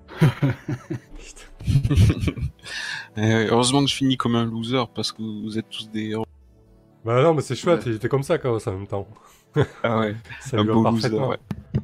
Heureusement 3.17 3.83
que 3.83 3.89
je 3.89 3.95
finis 3.95 4.17
comme 4.17 4.35
un 4.35 4.45
loser 4.45 4.83
parce 4.93 5.11
que 5.11 5.21
vous 5.21 5.57
êtes 5.57 5.69
tous 5.69 5.89
des 5.89 6.09
héros. 6.09 6.25
Bah 7.05 7.21
non, 7.23 7.33
mais 7.33 7.41
c'est 7.41 7.55
chouette, 7.55 7.83
il 7.85 7.93
était 7.93 8.09
comme 8.09 8.23
ça 8.23 8.37
Chaos 8.37 8.67
en 8.67 8.71
même 8.73 8.87
temps. 8.87 9.07
Ah 9.83 9.99
ouais, 9.99 10.15
Ça 10.41 10.57
un 10.57 10.61
lui 10.63 10.67
va 10.69 10.73
loser. 10.75 10.83
parfaitement. 10.91 11.29
ouais. 11.29 11.37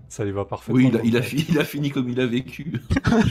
Ça 0.10 0.24
lui 0.26 0.32
va 0.32 0.46
parfaitement. 0.46 0.76
Oui, 0.76 0.88
il 0.90 0.98
a, 0.98 1.02
il, 1.04 1.18
a 1.18 1.20
donc, 1.20 1.30
fi- 1.30 1.46
il 1.50 1.60
a 1.60 1.64
fini 1.66 1.90
comme 1.90 2.08
il 2.10 2.20
a 2.22 2.28
vécu. 2.28 2.82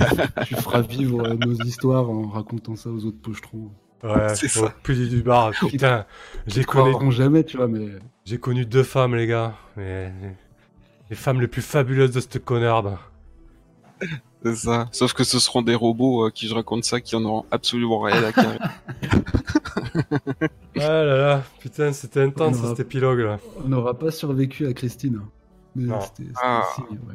tu 0.46 0.54
feras 0.56 0.82
vivre 0.82 1.24
euh, 1.26 1.34
nos 1.36 1.54
histoires 1.64 2.10
en 2.10 2.28
racontant 2.28 2.76
ça 2.76 2.90
aux 2.90 3.04
autres 3.06 3.20
pochetrons. 3.20 3.70
Ouais, 4.02 4.34
C'est 4.34 4.46
au 4.60 4.66
ça. 4.66 4.74
plus 4.82 5.08
du 5.08 5.22
bar. 5.22 5.52
Putain, 5.52 6.04
j'ai 6.46 6.60
Ils 6.60 6.66
connu, 6.66 7.12
jamais, 7.12 7.44
tu 7.44 7.56
vois, 7.56 7.66
mais 7.68 7.88
j'ai 8.24 8.38
connu 8.38 8.66
deux 8.66 8.82
femmes, 8.82 9.14
les 9.14 9.26
gars. 9.26 9.54
Mais 9.76 10.12
les 11.08 11.16
femmes 11.16 11.40
les 11.40 11.48
plus 11.48 11.62
fabuleuses 11.62 12.10
de 12.10 12.20
cette 12.20 12.44
connarde. 12.44 12.96
C'est 14.54 14.66
ça. 14.66 14.88
Sauf 14.92 15.12
que 15.12 15.24
ce 15.24 15.38
seront 15.38 15.62
des 15.62 15.74
robots 15.74 16.26
euh, 16.26 16.30
qui 16.30 16.46
je 16.48 16.54
raconte 16.54 16.84
ça 16.84 17.00
qui 17.00 17.16
en 17.16 17.24
auront 17.24 17.44
absolument 17.50 18.00
rien 18.00 18.22
à 18.22 18.32
carrer. 18.32 18.58
Ah 20.78 20.88
là 21.04 21.16
là, 21.16 21.42
putain, 21.58 21.92
c'était 21.92 22.20
intense 22.22 22.56
On 22.60 22.64
aura- 22.64 22.68
cet 22.76 22.80
épilogue 22.80 23.20
là. 23.20 23.38
on 23.64 23.68
n'aura 23.68 23.94
pas 23.98 24.10
survécu 24.10 24.66
à 24.66 24.72
Christine. 24.74 25.20
hein. 25.22 25.28
Mais 25.74 25.92
c'était 26.02 26.30
Ah. 26.42 26.62
signe, 26.74 26.98
ouais. 27.08 27.14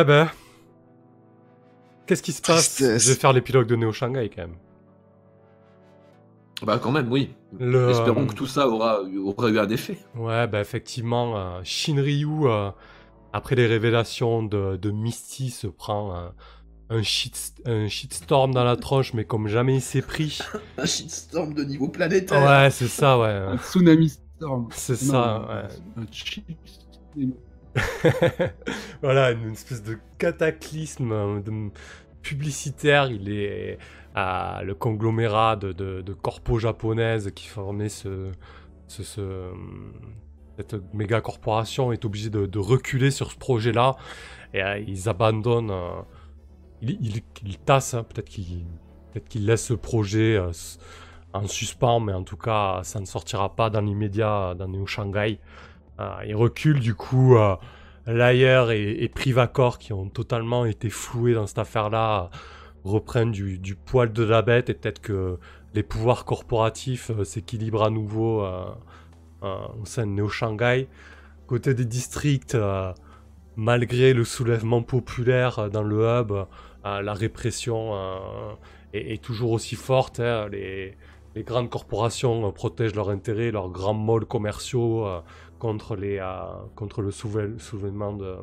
Eh 0.00 0.04
ben. 0.04 0.28
Qu'est-ce 2.06 2.22
qui 2.22 2.32
se 2.32 2.42
passe? 2.42 2.74
Tristesse. 2.74 3.04
Je 3.04 3.08
vais 3.12 3.18
faire 3.18 3.32
l'épilogue 3.32 3.66
de 3.66 3.76
Neo 3.76 3.92
Shanghai 3.92 4.28
quand 4.34 4.42
même. 4.42 4.56
Bah 6.62 6.78
quand 6.82 6.90
même, 6.90 7.10
oui. 7.10 7.34
Le, 7.58 7.90
Espérons 7.90 8.24
euh, 8.24 8.26
que 8.26 8.34
tout 8.34 8.46
ça 8.46 8.68
aura, 8.68 9.00
aura 9.02 9.48
eu 9.48 9.58
un 9.58 9.68
effet. 9.70 9.98
Ouais, 10.16 10.46
bah 10.46 10.60
effectivement, 10.60 11.38
euh, 11.38 11.60
Shinryu, 11.62 12.46
euh, 12.48 12.70
après 13.32 13.54
les 13.54 13.66
révélations 13.66 14.42
de, 14.42 14.76
de 14.76 14.90
Misty, 14.90 15.50
se 15.50 15.66
prend 15.66 16.32
un, 16.90 17.02
shit, 17.02 17.54
un 17.66 17.88
shitstorm 17.88 18.52
dans 18.54 18.64
la 18.64 18.76
tronche, 18.76 19.12
mais 19.14 19.24
comme 19.24 19.48
jamais 19.48 19.76
il 19.76 19.82
s'est 19.82 20.02
pris. 20.02 20.38
Un 20.78 20.86
shitstorm 20.86 21.54
de 21.54 21.64
niveau 21.64 21.88
planétaire. 21.88 22.42
Ouais, 22.42 22.70
c'est 22.70 22.88
ça, 22.88 23.18
ouais. 23.18 23.28
Un 23.28 23.58
tsunami 23.58 24.08
storm. 24.08 24.68
C'est 24.72 24.96
ça, 24.96 25.46
ouais. 25.48 26.02
un 26.02 26.06
shit. 26.10 26.44
voilà, 29.02 29.32
une 29.32 29.52
espèce 29.52 29.82
de 29.82 29.98
cataclysme 30.18 31.42
de- 31.42 31.70
publicitaire. 32.22 33.10
Il 33.10 33.30
est 33.30 33.78
à 34.14 34.62
le 34.64 34.74
conglomérat 34.74 35.56
de, 35.56 35.72
de, 35.72 36.00
de 36.00 36.12
corpos 36.12 36.58
japonaises 36.58 37.30
qui 37.34 37.46
ce, 37.88 38.30
ce, 38.88 39.02
ce- 39.02 39.52
cette 40.58 40.92
méga 40.92 41.20
corporation 41.20 41.92
est 41.92 42.04
obligé 42.04 42.30
de, 42.30 42.58
reculer 42.58 43.12
sur 43.12 43.30
ce 43.30 43.36
projet-là 43.36 43.96
et 44.54 44.62
euh, 44.62 44.78
ils 44.78 45.08
abandonnent. 45.08 45.70
euh, 45.70 46.02
ils, 46.82 47.58
tassent, 47.64 47.94
hein, 47.94 48.02
peut-être 48.02 48.28
qu'ils 48.28 48.64
peut-être 49.12 49.28
qu'ils 49.28 49.46
laissent 49.46 49.66
ce 49.66 49.74
projet 49.74 50.36
euh, 50.36 50.50
en 51.32 51.46
suspens, 51.46 52.00
mais 52.00 52.12
en 52.12 52.24
tout 52.24 52.36
cas, 52.36 52.80
ça 52.82 52.98
ne 52.98 53.04
sortira 53.04 53.54
pas 53.54 53.70
dans 53.70 53.80
l'immédiat 53.80 54.54
dans 54.58 54.68
Neo 54.68 54.86
Shanghai. 54.86 55.38
Ils 56.26 56.36
reculent 56.36 56.80
du 56.80 56.94
coup. 56.94 57.36
Layer 58.06 58.64
et, 59.02 59.06
Privacor, 59.10 59.78
qui 59.78 59.92
ont 59.92 60.08
totalement 60.08 60.64
été 60.64 60.88
floués 60.88 61.34
dans 61.34 61.46
cette 61.46 61.58
affaire-là, 61.58 62.30
reprennent 62.82 63.32
du, 63.32 63.74
poil 63.74 64.14
de 64.14 64.22
la 64.22 64.40
bête 64.40 64.70
et 64.70 64.74
peut-être 64.74 65.02
que 65.02 65.38
les 65.74 65.82
pouvoirs 65.82 66.24
corporatifs 66.24 67.10
s'équilibrent 67.24 67.84
à 67.84 67.90
nouveau 67.90 68.46
au 69.42 69.84
sein 69.84 70.06
de 70.06 70.12
Neo 70.12 70.28
Shanghai. 70.28 70.88
Côté 71.46 71.72
des 71.74 71.86
districts, 71.86 72.54
euh, 72.54 72.92
malgré 73.56 74.12
le 74.12 74.24
soulèvement 74.24 74.82
populaire 74.82 75.58
euh, 75.58 75.68
dans 75.68 75.82
le 75.82 75.96
hub, 76.04 76.32
euh, 76.32 77.02
la 77.02 77.12
répression 77.14 77.94
euh, 77.94 78.52
est, 78.92 79.22
toujours 79.22 79.52
aussi 79.52 79.74
forte. 79.74 80.20
hein. 80.20 80.48
Les, 80.50 80.96
grandes 81.38 81.70
corporations 81.70 82.46
euh, 82.46 82.50
protègent 82.50 82.94
leurs 82.94 83.10
intérêts, 83.10 83.50
leurs 83.50 83.70
grands 83.70 83.94
malls 83.94 84.26
commerciaux 84.26 85.06
euh, 85.06 85.20
contre, 85.58 85.96
les, 85.96 86.18
euh, 86.18 86.26
contre 86.76 87.00
le 87.02 87.10
soulèvement 87.10 88.12
de, 88.12 88.36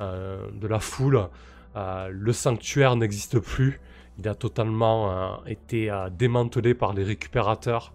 euh, 0.00 0.46
la 0.62 0.80
foule. 0.80 1.28
Euh, 1.76 2.08
le 2.10 2.32
sanctuaire 2.32 2.96
n'existe 2.96 3.38
plus. 3.38 3.80
Il 4.18 4.28
a 4.28 4.34
totalement 4.34 5.10
euh, 5.10 5.36
été 5.46 5.90
euh, 5.90 6.08
démantelé 6.10 6.74
par 6.74 6.94
les 6.94 7.04
récupérateurs. 7.04 7.92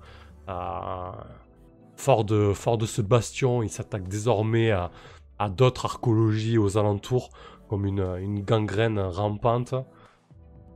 Fort 2.04 2.24
de, 2.26 2.52
fort 2.54 2.78
de 2.80 2.88
ce 2.88 3.02
bastion, 3.02 3.62
il 3.62 3.70
s'attaque 3.70 4.08
désormais 4.08 4.72
à, 4.72 4.90
à 5.38 5.50
d'autres 5.50 5.86
archéologies 5.86 6.58
aux 6.58 6.78
alentours, 6.78 7.30
comme 7.70 7.86
une, 7.86 8.02
une 8.20 8.42
gangrène 8.42 9.00
rampante. 9.00 9.76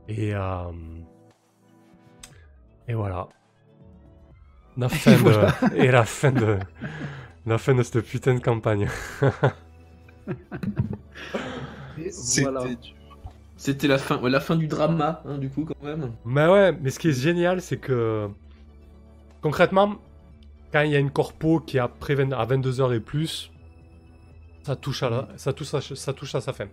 Et, 0.08 0.34
euh, 0.34 0.70
et 2.86 2.94
voilà. 2.94 3.28
La 4.76 4.88
fin 4.88 5.12
Et 5.12 5.22
de- 5.22 5.74
et 5.84 5.90
la 5.90 6.04
fin 6.04 6.30
de 6.30 6.58
la 7.44 7.58
fin 7.58 7.74
de 7.74 7.82
cette 7.82 8.02
putain 8.02 8.34
de 8.34 8.40
campagne. 8.40 8.88
Voilà. 12.42 12.64
C'était 13.56 13.88
la 13.88 13.98
fin, 13.98 14.18
ouais, 14.20 14.30
la 14.30 14.40
fin 14.40 14.54
du 14.56 14.66
drama, 14.68 15.22
hein, 15.24 15.38
du 15.38 15.48
coup, 15.48 15.64
quand 15.64 15.82
même. 15.82 16.12
Mais 16.24 16.46
ouais, 16.46 16.72
mais 16.72 16.90
ce 16.90 16.98
qui 16.98 17.08
est 17.08 17.18
génial, 17.20 17.62
c'est 17.62 17.78
que 17.78 18.28
concrètement, 19.40 19.96
quand 20.76 20.82
il 20.82 20.92
y 20.92 20.96
a 20.96 20.98
une 20.98 21.10
corpo 21.10 21.58
qui 21.58 21.78
est 21.78 21.80
après 21.80 22.14
20 22.14 22.32
à 22.32 22.44
22h 22.44 22.94
et 22.94 23.00
plus, 23.00 23.50
ça 24.62 24.76
touche 24.76 25.02
à, 25.02 25.08
la, 25.08 25.28
ça, 25.36 25.54
touche 25.54 25.72
à, 25.72 25.80
ça 25.80 26.12
touche 26.12 26.34
à 26.34 26.42
sa 26.42 26.52
fin. 26.52 26.66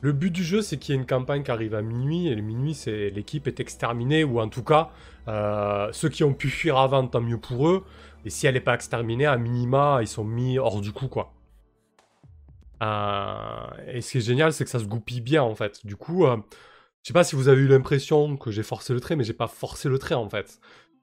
Le 0.00 0.12
but 0.12 0.30
du 0.30 0.42
jeu, 0.42 0.62
c'est 0.62 0.78
qu'il 0.78 0.94
y 0.94 0.96
ait 0.96 1.00
une 1.00 1.06
campagne 1.06 1.42
qui 1.42 1.50
arrive 1.50 1.74
à 1.74 1.82
minuit, 1.82 2.28
et 2.28 2.34
le 2.34 2.40
minuit, 2.40 2.72
c'est 2.72 3.10
l'équipe 3.10 3.46
est 3.46 3.60
exterminée, 3.60 4.24
ou 4.24 4.40
en 4.40 4.48
tout 4.48 4.64
cas, 4.64 4.88
euh, 5.28 5.90
ceux 5.92 6.08
qui 6.08 6.24
ont 6.24 6.32
pu 6.32 6.48
fuir 6.48 6.78
avant, 6.78 7.06
tant 7.06 7.20
mieux 7.20 7.36
pour 7.36 7.68
eux, 7.68 7.84
et 8.24 8.30
si 8.30 8.46
elle 8.46 8.54
n'est 8.54 8.60
pas 8.60 8.74
exterminée, 8.74 9.26
à 9.26 9.36
minima, 9.36 9.98
ils 10.00 10.08
sont 10.08 10.24
mis 10.24 10.58
hors 10.58 10.80
du 10.80 10.92
coup, 10.92 11.08
quoi. 11.08 11.34
Euh, 12.82 13.92
et 13.92 14.00
ce 14.00 14.12
qui 14.12 14.18
est 14.18 14.22
génial, 14.22 14.54
c'est 14.54 14.64
que 14.64 14.70
ça 14.70 14.78
se 14.78 14.86
goupille 14.86 15.20
bien, 15.20 15.42
en 15.42 15.54
fait. 15.54 15.84
Du 15.84 15.96
coup, 15.96 16.24
euh, 16.24 16.38
je 17.04 17.08
sais 17.08 17.12
pas 17.12 17.24
si 17.24 17.36
vous 17.36 17.48
avez 17.48 17.60
eu 17.60 17.68
l'impression 17.68 18.38
que 18.38 18.50
j'ai 18.50 18.62
forcé 18.62 18.94
le 18.94 19.00
trait, 19.00 19.14
mais 19.14 19.24
j'ai 19.24 19.34
pas 19.34 19.48
forcé 19.48 19.90
le 19.90 19.98
trait 19.98 20.14
en 20.14 20.30
fait. 20.30 20.58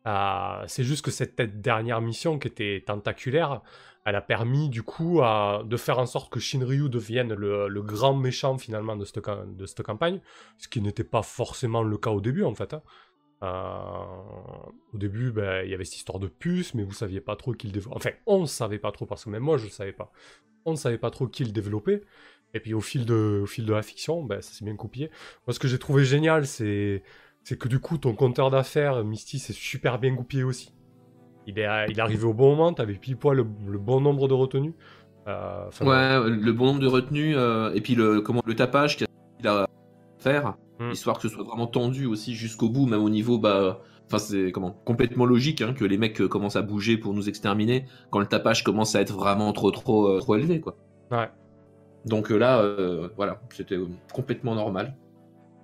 Euh, 0.07 0.63
c'est 0.67 0.83
juste 0.83 1.05
que 1.05 1.11
cette 1.11 1.39
dernière 1.61 2.01
mission 2.01 2.39
qui 2.39 2.47
était 2.47 2.83
tentaculaire, 2.85 3.61
elle 4.05 4.15
a 4.15 4.21
permis 4.21 4.69
du 4.69 4.81
coup 4.81 5.21
de 5.21 5.77
faire 5.77 5.99
en 5.99 6.07
sorte 6.07 6.31
que 6.31 6.39
Shinryu 6.39 6.89
devienne 6.89 7.33
le, 7.33 7.81
grand 7.81 8.15
méchant 8.15 8.57
finalement 8.57 8.95
de 8.95 9.05
cette, 9.05 9.83
campagne, 9.83 10.19
ce 10.57 10.67
qui 10.67 10.81
n'était 10.81 11.03
pas 11.03 11.21
forcément 11.21 11.83
le 11.83 11.97
cas 11.97 12.09
au 12.09 12.21
début 12.21 12.43
en 12.43 12.55
fait. 12.55 12.73
hein. 12.73 12.81
Euh, 13.43 14.03
au 14.93 14.97
début, 14.97 15.31
ben, 15.31 15.63
il 15.65 15.71
y 15.71 15.73
avait 15.73 15.85
cette 15.85 15.97
histoire 15.97 16.19
de 16.19 16.27
puce, 16.27 16.75
mais 16.75 16.83
vous 16.83 16.93
saviez 16.93 17.21
pas 17.21 17.35
trop 17.35 17.53
qui 17.53 17.67
le 17.67 17.73
développait. 17.73 17.95
Enfin, 17.95 18.11
on 18.27 18.45
savait 18.45 18.77
pas 18.77 18.91
trop 18.91 19.05
parce 19.05 19.25
que 19.25 19.29
même 19.29 19.43
moi 19.43 19.57
je 19.57 19.65
le 19.65 19.71
savais 19.71 19.93
pas. 19.93 20.11
On 20.65 20.71
ne 20.71 20.77
savait 20.77 20.99
pas 20.99 21.09
trop 21.09 21.27
qui 21.27 21.43
le 21.43 21.51
développait. 21.51 22.01
Et 22.53 22.59
puis 22.59 22.73
au 22.73 22.81
fil 22.81 23.05
de, 23.05 23.43
fil 23.47 23.65
de 23.65 23.73
la 23.73 23.81
fiction, 23.81 24.23
ben, 24.23 24.41
ça 24.41 24.51
s'est 24.51 24.65
bien 24.65 24.75
coupillé. 24.75 25.09
Moi, 25.47 25.53
ce 25.53 25.59
que 25.59 25.67
j'ai 25.67 25.79
trouvé 25.79 26.03
génial, 26.05 26.45
c'est 26.45 27.01
c'est 27.43 27.57
que 27.57 27.67
du 27.67 27.79
coup, 27.79 27.97
ton 27.97 28.13
compteur 28.13 28.49
d'affaires, 28.51 29.03
Misty, 29.03 29.39
c'est 29.39 29.53
super 29.53 29.99
bien 29.99 30.13
goupillé 30.13 30.43
aussi. 30.43 30.73
Il 31.47 31.57
est, 31.59 31.67
il 31.89 31.97
est 31.97 32.01
arrivé 32.01 32.23
au 32.23 32.33
bon 32.33 32.51
moment, 32.51 32.73
t'avais 32.73 32.93
pile 32.93 33.17
poil 33.17 33.37
le, 33.37 33.47
le 33.67 33.79
bon 33.79 33.99
nombre 33.99 34.27
de 34.27 34.33
retenues. 34.33 34.75
Euh, 35.27 35.69
Ouais, 35.81 36.29
le 36.29 36.51
bon 36.51 36.67
nombre 36.67 36.79
de 36.79 36.87
retenues, 36.87 37.35
euh, 37.35 37.73
et 37.73 37.81
puis 37.81 37.95
le, 37.95 38.21
comment, 38.21 38.41
le 38.45 38.55
tapage 38.55 38.97
qu'il 38.97 39.07
a 39.45 39.63
à 39.63 39.67
faire, 40.19 40.55
Hmm. 40.79 40.91
histoire 40.91 41.17
que 41.17 41.27
ce 41.27 41.29
soit 41.29 41.43
vraiment 41.43 41.67
tendu 41.67 42.07
aussi 42.07 42.33
jusqu'au 42.33 42.67
bout, 42.67 42.87
même 42.87 43.03
au 43.03 43.09
niveau, 43.11 43.37
bah, 43.37 43.81
enfin, 44.07 44.17
c'est 44.17 44.51
comment, 44.51 44.71
complètement 44.71 45.25
logique 45.25 45.61
hein, 45.61 45.73
que 45.73 45.85
les 45.85 45.97
mecs 45.97 46.19
euh, 46.21 46.27
commencent 46.27 46.55
à 46.55 46.63
bouger 46.63 46.97
pour 46.97 47.13
nous 47.13 47.29
exterminer 47.29 47.85
quand 48.09 48.19
le 48.19 48.25
tapage 48.25 48.63
commence 48.63 48.95
à 48.95 49.01
être 49.01 49.13
vraiment 49.13 49.53
trop, 49.53 49.69
trop, 49.69 50.19
trop 50.19 50.35
élevé, 50.35 50.59
quoi. 50.59 50.75
Ouais. 51.11 51.29
Donc 52.05 52.31
là, 52.31 52.61
euh, 52.61 53.09
voilà, 53.15 53.41
c'était 53.51 53.77
complètement 54.11 54.55
normal. 54.55 54.95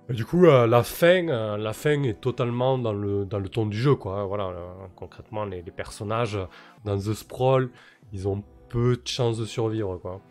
Du 0.08 0.24
coup, 0.24 0.46
euh, 0.46 0.66
la 0.66 0.82
fin, 0.82 1.28
euh, 1.28 1.58
la 1.58 1.74
fin 1.74 2.02
est 2.02 2.18
totalement 2.18 2.78
dans 2.78 2.94
le, 2.94 3.26
dans 3.26 3.38
le 3.38 3.48
ton 3.50 3.66
du 3.66 3.76
jeu, 3.76 3.94
quoi. 3.94 4.24
Voilà, 4.24 4.46
euh, 4.46 4.72
concrètement, 4.96 5.44
les, 5.44 5.62
personnages 5.62 6.38
dans 6.86 6.96
The 6.96 7.12
Sprawl, 7.12 7.70
ils 8.14 8.26
ont 8.26 8.42
peu 8.70 8.96
de 8.96 9.06
chances 9.06 9.36
de 9.36 9.44
survivre, 9.44 9.98
quoi. 9.98 10.22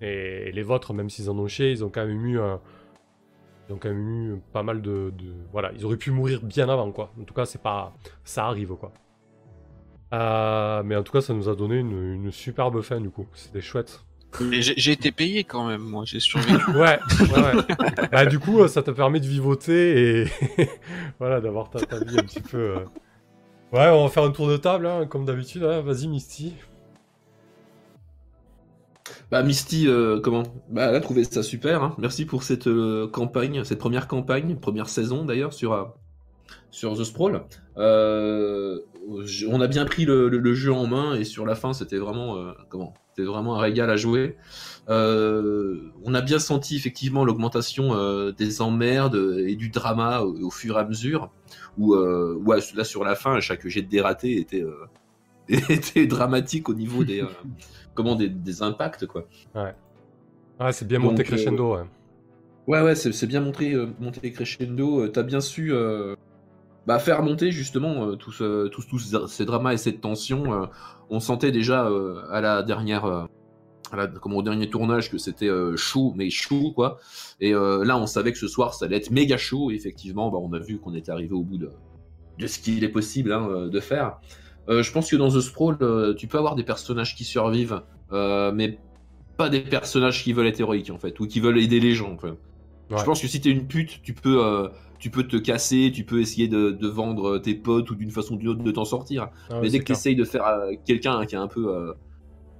Et, 0.00 0.52
les 0.52 0.62
vôtres, 0.62 0.94
même 0.94 1.10
s'ils 1.10 1.28
en 1.28 1.36
ont 1.38 1.48
chié, 1.48 1.72
ils 1.72 1.84
ont 1.84 1.90
quand 1.90 2.06
même 2.06 2.24
eu, 2.24 2.38
ils 3.68 3.72
ont 3.74 3.78
quand 3.78 3.88
même 3.88 4.08
eu 4.08 4.40
pas 4.52 4.62
mal 4.62 4.80
de, 4.80 5.12
voilà, 5.50 5.72
ils 5.74 5.84
auraient 5.84 5.96
pu 5.96 6.12
mourir 6.12 6.40
bien 6.42 6.68
avant, 6.68 6.92
quoi. 6.92 7.10
En 7.20 7.24
tout 7.24 7.34
cas, 7.34 7.46
pas, 7.60 7.94
ça 8.22 8.46
arrive, 8.46 8.76
quoi. 8.76 8.92
Mais 10.84 10.94
en 10.94 11.02
tout 11.02 11.12
cas, 11.12 11.20
ça 11.20 11.34
nous 11.34 11.48
a 11.48 11.56
donné 11.56 11.78
une, 11.78 12.14
une 12.14 12.30
superbe 12.30 12.80
fin, 12.80 13.00
du 13.00 13.10
coup. 13.10 13.26
C'était 13.32 13.60
chouette. 13.60 14.05
Mais 14.40 14.60
j'ai 14.62 14.92
été 14.92 15.12
payé 15.12 15.44
quand 15.44 15.66
même, 15.66 15.80
moi, 15.82 16.04
j'ai 16.06 16.20
survécu. 16.20 16.70
Ouais, 16.72 16.98
ouais, 17.30 17.54
ouais. 17.54 18.08
bah, 18.12 18.26
du 18.26 18.38
coup, 18.38 18.60
euh, 18.60 18.68
ça 18.68 18.82
te 18.82 18.90
permet 18.90 19.18
de 19.20 19.26
vivoter 19.26 20.22
et 20.22 20.26
voilà, 21.18 21.40
d'avoir 21.40 21.70
ta, 21.70 21.80
ta 21.80 21.98
vie 22.00 22.18
un 22.18 22.24
petit 22.24 22.40
peu. 22.42 22.58
euh. 22.58 22.78
Ouais, 23.72 23.88
on 23.88 24.04
va 24.04 24.10
faire 24.10 24.24
un 24.24 24.30
tour 24.30 24.48
de 24.48 24.56
table, 24.58 24.86
hein, 24.86 25.06
comme 25.06 25.24
d'habitude. 25.24 25.64
hein. 25.64 25.80
Vas-y, 25.80 26.06
Misty. 26.08 26.54
Bah 29.30 29.42
Misty, 29.42 29.86
euh, 29.88 30.20
comment? 30.20 30.42
Bah 30.68 30.86
elle 30.88 30.96
a 30.96 31.00
trouvé 31.00 31.24
ça 31.24 31.42
super. 31.42 31.82
hein. 31.82 31.94
Merci 31.98 32.26
pour 32.26 32.42
cette 32.42 32.66
euh, 32.66 33.08
campagne, 33.08 33.64
cette 33.64 33.78
première 33.78 34.08
campagne, 34.08 34.56
première 34.56 34.88
saison 34.88 35.24
d'ailleurs 35.24 35.52
sur 35.52 35.72
euh, 35.72 35.84
sur 36.70 36.96
The 36.96 37.04
Sprawl. 37.04 37.42
Euh, 37.76 38.80
on 39.48 39.60
a 39.60 39.66
bien 39.66 39.84
pris 39.84 40.04
le, 40.04 40.28
le- 40.28 40.38
le 40.38 40.54
jeu 40.54 40.72
en 40.72 40.86
main 40.86 41.14
et 41.14 41.24
sur 41.24 41.46
la 41.46 41.54
fin 41.54 41.72
c'était 41.72 41.98
vraiment 41.98 42.36
euh, 42.36 42.52
comment 42.68 42.94
C'était 43.10 43.26
vraiment 43.28 43.56
un 43.56 43.60
régal 43.60 43.88
à 43.90 43.96
jouer. 43.96 44.36
Euh, 44.88 45.80
on 46.04 46.14
a 46.14 46.20
bien 46.22 46.38
senti 46.38 46.76
effectivement 46.76 47.24
l'augmentation 47.24 47.94
des 48.32 48.62
emmerdes 48.62 49.16
et 49.46 49.56
du 49.56 49.68
drama 49.68 50.20
au, 50.22 50.46
au 50.46 50.50
fur 50.50 50.76
et 50.76 50.80
à 50.80 50.84
mesure. 50.84 51.30
Où 51.78 51.94
ouais, 51.96 52.58
là 52.74 52.84
sur 52.84 53.04
la 53.04 53.14
fin, 53.14 53.38
chaque 53.40 53.66
jet 53.68 53.82
de 53.82 53.88
dératé 53.88 54.38
était 54.38 54.64
était 55.48 56.06
dramatique 56.06 56.68
au 56.68 56.74
niveau 56.74 57.04
des 57.04 57.22
comment 57.94 58.14
des, 58.16 58.28
des 58.28 58.62
impacts 58.62 59.06
quoi. 59.06 59.26
Ouais, 60.60 60.72
c'est 60.72 60.88
bien 60.88 60.98
monté 60.98 61.22
crescendo. 61.24 61.74
Ouais. 61.76 61.82
Ouais, 62.66 62.82
ouais, 62.82 62.94
c'est 62.96 63.26
bien 63.26 63.40
montré, 63.40 63.74
euh, 63.74 63.86
monté 64.00 64.32
crescendo. 64.32 65.06
T'as 65.08 65.22
bien 65.22 65.40
su 65.40 65.72
euh, 65.72 66.16
bah, 66.86 66.98
faire 66.98 67.22
monter 67.22 67.50
justement 67.50 68.06
euh, 68.08 68.16
tous 68.16 68.40
euh, 68.42 68.68
tous- 68.68 68.86
tous 68.86 69.26
ces 69.28 69.44
dramas 69.44 69.72
et 69.74 69.76
cette 69.76 70.00
tension. 70.00 70.52
euh, 70.52 70.66
on 71.10 71.20
sentait 71.20 71.52
déjà 71.52 71.86
euh, 71.88 72.22
à 72.30 72.40
la 72.40 72.62
dernière, 72.62 73.04
à 73.06 73.96
la- 73.96 74.06
comment, 74.08 74.36
au 74.38 74.42
dernier 74.42 74.68
tournage 74.70 75.10
que 75.10 75.18
c'était 75.18 75.50
chaud, 75.76 76.12
mais 76.16 76.30
chaud 76.30 76.72
quoi. 76.72 76.98
Et 77.40 77.52
là, 77.52 77.96
on 77.98 78.06
savait 78.06 78.32
que 78.32 78.38
ce 78.38 78.48
soir, 78.48 78.74
ça 78.74 78.86
allait 78.86 78.96
être 78.96 79.10
méga 79.10 79.36
chaud. 79.36 79.70
Et 79.70 79.74
effectivement, 79.74 80.30
bah, 80.30 80.38
on 80.40 80.52
a 80.52 80.58
vu 80.58 80.78
qu'on 80.78 80.94
était 80.94 81.12
arrivé 81.12 81.32
au 81.34 81.42
bout 81.42 81.58
de, 81.58 81.70
de 82.38 82.46
ce 82.46 82.58
qu'il 82.58 82.82
est 82.82 82.88
possible 82.88 83.32
hein, 83.32 83.68
de 83.70 83.80
faire. 83.80 84.18
Je 84.68 84.90
pense 84.92 85.08
que 85.10 85.14
dans 85.16 85.28
The 85.30 85.40
Sprawl, 85.40 85.78
tu 86.16 86.26
peux 86.26 86.38
avoir 86.38 86.56
des 86.56 86.64
personnages 86.64 87.14
qui 87.14 87.22
survivent, 87.22 87.82
mais 88.12 88.78
pas 89.36 89.48
des 89.48 89.60
personnages 89.60 90.24
qui 90.24 90.32
veulent 90.32 90.48
être 90.48 90.58
héroïques 90.60 90.90
en 90.90 90.98
fait, 90.98 91.20
ou 91.20 91.26
qui 91.28 91.38
veulent 91.38 91.58
aider 91.58 91.78
les 91.78 91.94
gens. 91.94 92.12
en 92.14 92.18
fait. 92.18 92.30
Ouais. 92.90 92.98
Je 92.98 93.04
pense 93.04 93.20
que 93.22 93.28
si 93.28 93.40
t'es 93.40 93.50
une 93.50 93.66
pute, 93.68 94.00
tu 94.02 94.12
peux, 94.14 94.68
tu 95.06 95.10
peux 95.10 95.22
te 95.22 95.36
casser, 95.36 95.92
tu 95.94 96.02
peux 96.02 96.20
essayer 96.20 96.48
de, 96.48 96.72
de 96.72 96.88
vendre 96.88 97.38
tes 97.38 97.54
potes 97.54 97.92
ou 97.92 97.94
d'une 97.94 98.10
façon 98.10 98.34
ou 98.34 98.38
d'une 98.38 98.48
autre 98.48 98.64
de 98.64 98.72
t'en 98.72 98.84
sortir. 98.84 99.28
Ah 99.48 99.60
Mais 99.62 99.68
dès 99.68 99.78
que 99.78 99.84
tu 99.84 99.92
essayes 99.92 100.16
de 100.16 100.24
faire 100.24 100.44
euh, 100.44 100.72
quelqu'un 100.84 101.24
qui 101.26 101.36
est 101.36 101.38
un 101.38 101.46
peu, 101.46 101.72
euh, 101.72 101.92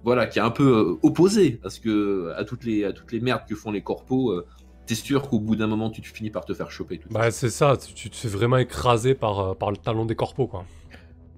voilà, 0.04 0.28
qui 0.28 0.38
est 0.38 0.42
un 0.42 0.52
peu 0.52 0.68
euh, 0.78 0.98
opposé 1.02 1.59
à 1.64 1.70
ce 1.70 1.80
que, 1.80 2.32
à 2.37 2.44
toutes 2.44 2.62
les, 2.62 2.85
à 2.85 2.92
toutes 2.92 3.11
les 3.11 3.18
merdes 3.18 3.42
que 3.48 3.56
font 3.56 3.72
les 3.72 3.82
corpos, 3.82 4.44
t'es 4.87 4.94
sûr 4.94 5.28
qu'au 5.28 5.40
bout 5.40 5.56
d'un 5.56 5.66
moment 5.66 5.90
tu 5.90 6.00
finis 6.02 6.30
par 6.30 6.44
te 6.44 6.54
faire 6.54 6.70
choper. 6.70 6.98
Tout. 6.98 7.09
Bah, 7.11 7.32
c'est 7.32 7.50
ça, 7.50 7.76
tu, 7.76 8.11
te 8.11 8.14
fais 8.16 8.28
vraiment 8.28 8.59
écraser 8.59 9.16
par, 9.16 9.56
par 9.56 9.72
le 9.72 9.76
talon 9.76 10.04
des 10.04 10.14
corpos, 10.14 10.46
quoi. 10.46 10.64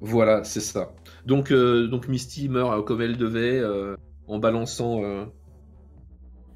Voilà, 0.02 0.44
c'est 0.44 0.60
ça. 0.60 0.92
Donc, 1.24 1.50
donc 1.54 2.06
Misty 2.06 2.50
meurt 2.50 2.84
comme 2.84 3.00
elle 3.00 3.16
devait, 3.16 3.62
en 4.26 4.38
balançant, 4.38 5.00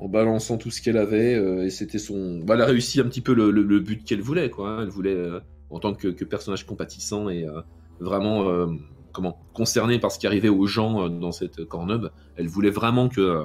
en 0.02 0.08
balançant 0.08 0.58
tout 0.58 0.70
ce 0.72 0.82
qu'elle 0.82 0.96
avait, 0.96 1.34
euh, 1.34 1.64
et 1.64 1.70
c'était 1.70 1.98
son. 1.98 2.40
Bah, 2.40 2.54
elle 2.54 2.62
a 2.62 2.66
réussi 2.66 3.00
un 3.00 3.04
petit 3.04 3.20
peu 3.20 3.34
le, 3.34 3.80
but 3.80 4.04
qu'elle 4.04 4.20
voulait, 4.20 4.50
quoi. 4.50 4.68
hein. 4.70 4.78
Elle 4.82 4.88
voulait, 4.88 5.14
euh, 5.14 5.38
en 5.70 5.78
tant 5.78 5.94
que, 5.94 6.08
que 6.08 6.24
personnage 6.24 6.66
compatissant 6.66 7.28
et 7.28 7.46
euh, 7.46 7.60
vraiment, 8.00 8.68
comment, 9.12 9.38
concerné 9.54 10.00
par 10.00 10.10
ce 10.10 10.18
qui 10.18 10.26
arrivait 10.26 10.48
aux 10.48 10.66
gens 10.66 11.08
dans 11.08 11.30
cette 11.30 11.64
cornub, 11.64 12.08
elle 12.36 12.48
voulait 12.48 12.70
vraiment 12.70 13.08
que, 13.08 13.44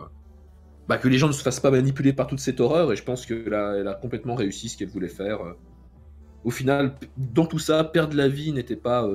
bah, 0.88 0.98
que 0.98 1.08
les 1.08 1.20
gens 1.20 1.28
ne 1.28 1.34
se 1.34 1.44
fassent 1.44 1.60
pas 1.60 1.70
manipuler 1.70 2.12
par 2.12 2.26
toute 2.26 2.40
cette 2.40 2.60
horreur, 2.60 2.92
et 2.92 2.96
je 2.96 3.04
pense 3.04 3.28
qu'elle 3.28 3.54
a, 3.54 3.76
elle 3.76 3.88
a 3.88 3.94
complètement 3.94 4.34
réussi 4.34 4.70
ce 4.70 4.78
qu'elle 4.78 4.90
voulait 4.90 5.10
faire. 5.10 5.40
Au 6.44 6.50
final, 6.50 6.96
dans 7.18 7.46
tout 7.46 7.60
ça, 7.60 7.84
perdre 7.84 8.16
la 8.16 8.28
vie 8.28 8.52
n'était 8.52 8.76
pas 8.76 9.08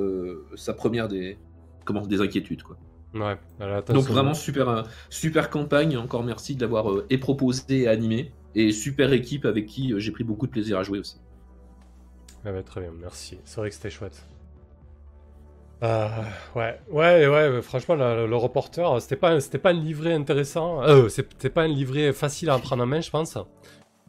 sa 0.55 0.75
première 0.75 1.09
des, 1.09 1.39
comment, 1.85 2.07
des 2.07 2.21
inquiétudes, 2.21 2.63
quoi. 2.63 2.79
Ouais, 3.15 3.37
Donc 3.89 4.05
vraiment 4.05 4.33
super, 4.35 4.69
euh, 4.69 4.83
super 5.11 5.51
campagne. 5.51 5.97
Encore 5.99 6.23
merci 6.25 6.57
de 6.57 6.63
l'avoir 6.63 6.91
euh, 6.91 7.07
et 7.11 7.19
proposé 7.19 7.83
et 7.83 7.89
animé. 7.89 8.33
Et 8.55 8.73
super 8.73 9.13
équipe 9.13 9.45
avec 9.45 9.67
qui 9.67 9.93
euh, 9.93 9.99
j'ai 9.99 10.13
pris 10.13 10.25
beaucoup 10.25 10.47
de 10.47 10.53
plaisir 10.53 10.79
à 10.79 10.83
jouer 10.83 10.99
aussi. 10.99 11.21
Ah 12.45 12.53
ouais, 12.53 12.63
très 12.63 12.81
bien, 12.81 12.91
merci. 12.99 13.39
C'est 13.45 13.61
vrai 13.61 13.69
que 13.69 13.75
c'était 13.75 13.91
chouette. 13.91 14.25
Euh, 15.83 16.09
ouais, 16.55 16.79
ouais, 16.91 17.27
ouais, 17.27 17.61
franchement, 17.63 17.97
le, 17.97 18.27
le 18.27 18.37
reporter, 18.37 19.01
c'était 19.03 19.17
pas, 19.17 19.31
un- 19.33 19.41
c'était 19.41 19.59
pas 19.59 19.71
un 19.71 19.75
livret 19.75 20.13
intéressant. 20.13 20.81
C'était 21.09 21.51
pas 21.51 21.63
un 21.63 21.69
livret 21.69 22.13
facile 22.13 22.51
à 22.51 22.59
prendre 22.59 22.85
en 22.85 22.87
main, 22.87 23.01
je 23.01 23.11
pense. 23.11 23.37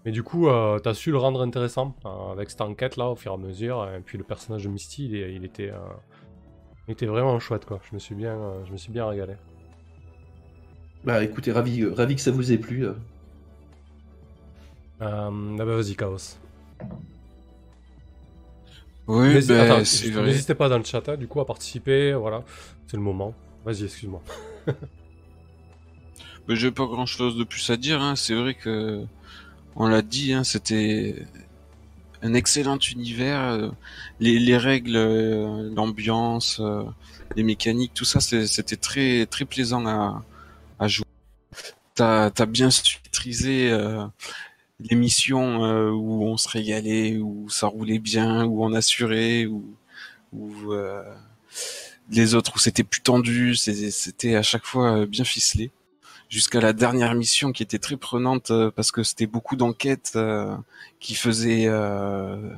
Mais 0.06 0.12
du 0.12 0.22
coup, 0.22 0.48
t'as 0.84 0.94
su 0.94 1.12
le 1.12 1.18
rendre 1.18 1.42
intéressant 1.42 1.96
avec 2.32 2.50
cette 2.52 2.62
enquête 2.62 2.98
là, 2.98 3.10
au 3.10 3.16
fur 3.16 3.32
et 3.32 3.36
à 3.36 3.38
mesure. 3.38 3.90
Et 3.96 4.02
puis 4.02 4.18
le 4.18 4.24
personnage 4.24 4.64
de 4.66 4.70
Misty, 4.70 5.06
il, 5.06 5.46
était, 5.46 5.72
Il 6.88 6.92
était 6.92 7.06
vraiment 7.06 7.40
chouette, 7.40 7.66
quoi. 7.66 7.80
Je 7.90 7.96
me 7.96 8.00
suis 8.00 8.16
bien, 8.16 8.36
euh, 8.36 8.66
je 8.66 8.72
me 8.72 8.78
suis 8.78 8.92
bien 8.92 9.06
régalé. 9.08 9.36
Bah 11.04 11.24
écoutez, 11.24 11.52
ravi, 11.52 11.82
euh, 11.82 11.94
ravi 11.94 12.16
que 12.16 12.22
ça 12.22 12.32
vous 12.32 12.52
ait 12.52 12.58
plu. 12.58 12.86
euh. 12.86 12.94
Euh, 15.02 15.58
ah 15.60 15.66
bah 15.66 15.76
vas-y, 15.76 15.96
Chaos. 15.96 16.38
Oui, 19.08 19.46
ben, 19.48 19.60
attends, 19.60 19.86
c'est 19.86 20.06
juste 20.06 20.14
vrai. 20.14 20.26
N'hésitez 20.28 20.56
pas 20.56 20.70
dans 20.70 20.78
le 20.78 20.84
chat, 20.84 21.08
hein, 21.10 21.18
du 21.18 21.28
coup, 21.28 21.42
à 21.42 21.46
participer. 21.46 22.14
Voilà, 22.14 22.44
c'est 22.88 22.96
le 22.98 23.04
moment. 23.04 23.34
Vas-y, 23.66 23.84
excuse-moi. 23.84 24.22
Ben, 26.48 26.56
j'ai 26.56 26.72
pas 26.72 26.86
grand 26.86 27.06
chose 27.06 27.38
de 27.38 27.44
plus 27.44 27.70
à 27.70 27.78
dire, 27.78 28.02
hein. 28.02 28.16
C'est 28.16 28.36
vrai 28.36 28.54
que, 28.54 29.06
on 29.76 29.88
l'a 29.88 30.02
dit, 30.02 30.34
hein, 30.34 30.44
c'était 30.44 31.26
un 32.24 32.34
excellent 32.34 32.80
univers. 32.80 33.42
euh, 33.44 33.70
Les, 34.20 34.40
les 34.40 34.58
règles, 34.58 34.96
euh, 34.96 35.70
l'ambiance, 35.76 36.60
euh, 36.60 36.84
les 37.36 37.44
mécaniques, 37.44 37.94
tout 37.94 38.06
ça, 38.06 38.20
c'était 38.20 38.78
très, 38.78 39.26
très 39.28 39.46
plaisant 39.46 39.86
à, 39.86 40.24
à 40.80 40.88
jouer. 40.88 41.06
T'as, 41.96 42.32
t'as 42.32 42.46
bien 42.48 42.72
su 42.72 42.98
maîtriser, 43.04 43.72
euh, 43.72 44.06
les 44.80 44.96
missions 44.96 45.62
où 45.92 46.26
on 46.26 46.38
se 46.38 46.50
régalait, 46.50 47.18
où 47.18 47.50
ça 47.50 47.68
roulait 47.68 48.00
bien, 48.00 48.46
où 48.46 48.64
on 48.66 48.74
assurait, 48.74 49.46
où, 49.46 49.76
où 50.34 50.74
euh, 50.74 51.04
les 52.10 52.36
autres 52.36 52.54
où 52.56 52.60
c'était 52.60 52.84
plus 52.84 53.02
tendu, 53.02 53.56
c'était 53.56 54.36
à 54.36 54.42
chaque 54.42 54.66
fois 54.66 55.06
bien 55.06 55.24
ficelé. 55.24 55.72
Jusqu'à 56.34 56.60
la 56.60 56.74
dernière 56.74 57.14
mission 57.14 57.52
qui 57.52 57.62
était 57.62 57.78
très 57.78 57.96
prenante 57.96 58.50
euh, 58.50 58.72
parce 58.72 58.92
que 58.92 59.04
c'était 59.04 59.28
beaucoup 59.28 59.56
d'enquêtes 59.56 60.14
euh, 60.16 60.58
qui 61.00 61.14
faisaient 61.14 61.66
euh, 61.68 62.56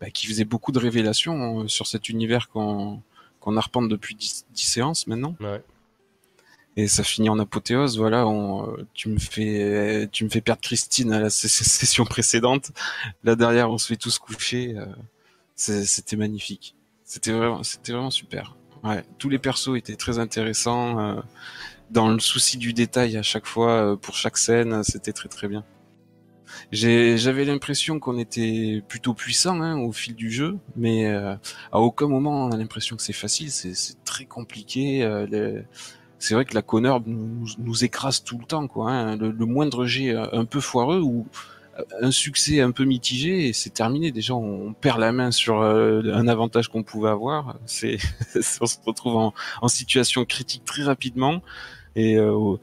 bah, 0.00 0.10
qui 0.10 0.26
faisaient 0.26 0.44
beaucoup 0.44 0.72
de 0.72 0.80
révélations 0.80 1.68
sur 1.68 1.86
cet 1.86 2.08
univers 2.08 2.48
qu'on 2.48 3.00
qu'on 3.38 3.56
arpente 3.56 3.88
depuis 3.88 4.16
10, 4.16 4.46
10 4.52 4.62
séances 4.64 5.06
maintenant 5.06 5.36
Ouais. 5.38 5.62
et 6.76 6.88
ça 6.88 7.04
finit 7.04 7.28
en 7.28 7.38
apothéose. 7.38 7.96
Voilà, 7.96 8.26
on, 8.26 8.76
tu 8.92 9.08
me 9.08 9.20
fais, 9.20 10.08
tu 10.10 10.24
me 10.24 10.28
fais 10.28 10.40
perdre 10.40 10.60
Christine 10.60 11.12
à 11.12 11.20
la 11.20 11.30
session 11.30 12.04
précédente. 12.04 12.72
Là 13.22 13.36
derrière, 13.36 13.70
on 13.70 13.78
se 13.78 13.86
fait 13.86 13.96
tous 13.96 14.18
coucher. 14.18 14.74
C'était 15.54 16.16
magnifique. 16.16 16.74
C'était 17.04 17.30
vraiment, 17.30 17.62
c'était 17.62 17.92
vraiment 17.92 18.10
super. 18.10 18.56
Ouais, 18.82 19.04
tous 19.18 19.28
les 19.28 19.38
persos 19.38 19.76
étaient 19.76 19.94
très 19.94 20.18
intéressants. 20.18 21.22
Dans 21.90 22.08
le 22.08 22.20
souci 22.20 22.58
du 22.58 22.72
détail 22.72 23.16
à 23.16 23.22
chaque 23.22 23.46
fois 23.46 23.70
euh, 23.92 23.96
pour 23.96 24.14
chaque 24.16 24.38
scène, 24.38 24.82
c'était 24.84 25.12
très 25.12 25.28
très 25.28 25.48
bien. 25.48 25.64
J'avais 26.72 27.44
l'impression 27.44 28.00
qu'on 28.00 28.18
était 28.18 28.82
plutôt 28.88 29.14
puissant 29.14 29.60
hein, 29.62 29.78
au 29.78 29.92
fil 29.92 30.14
du 30.14 30.30
jeu, 30.30 30.58
mais 30.76 31.06
euh, 31.06 31.34
à 31.72 31.78
aucun 31.80 32.08
moment 32.08 32.46
on 32.46 32.50
a 32.52 32.56
l'impression 32.56 32.96
que 32.96 33.02
c'est 33.02 33.12
facile. 33.12 33.50
C'est 33.50 34.04
très 34.04 34.24
compliqué. 34.24 35.02
euh, 35.02 35.26
les- 35.26 35.62
c'est 36.18 36.34
vrai 36.34 36.44
que 36.44 36.54
la 36.54 36.60
Connor 36.62 37.02
nous, 37.06 37.46
nous 37.58 37.84
écrase 37.84 38.22
tout 38.22 38.36
le 38.38 38.44
temps, 38.44 38.68
quoi. 38.68 38.90
hein. 38.90 39.16
Le, 39.16 39.30
le 39.30 39.46
moindre 39.46 39.86
jet 39.86 40.14
un 40.14 40.44
peu 40.44 40.60
foireux 40.60 41.00
ou 41.00 41.26
un 42.02 42.10
succès 42.10 42.60
un 42.60 42.72
peu 42.72 42.84
mitigé 42.84 43.52
c'est 43.54 43.70
terminé. 43.72 44.12
Déjà, 44.12 44.34
on, 44.34 44.68
on 44.68 44.72
perd 44.74 44.98
la 45.00 45.12
main 45.12 45.30
sur 45.30 45.60
euh, 45.62 46.02
un 46.14 46.28
avantage 46.28 46.68
qu'on 46.68 46.82
pouvait 46.82 47.10
avoir. 47.10 47.58
C'est, 47.66 47.98
on 48.60 48.66
se 48.66 48.76
retrouve 48.84 49.16
en, 49.16 49.34
en 49.62 49.68
situation 49.68 50.24
critique 50.26 50.64
très 50.64 50.82
rapidement 50.82 51.42
et 51.96 52.16
euh, 52.16 52.32
au- 52.32 52.60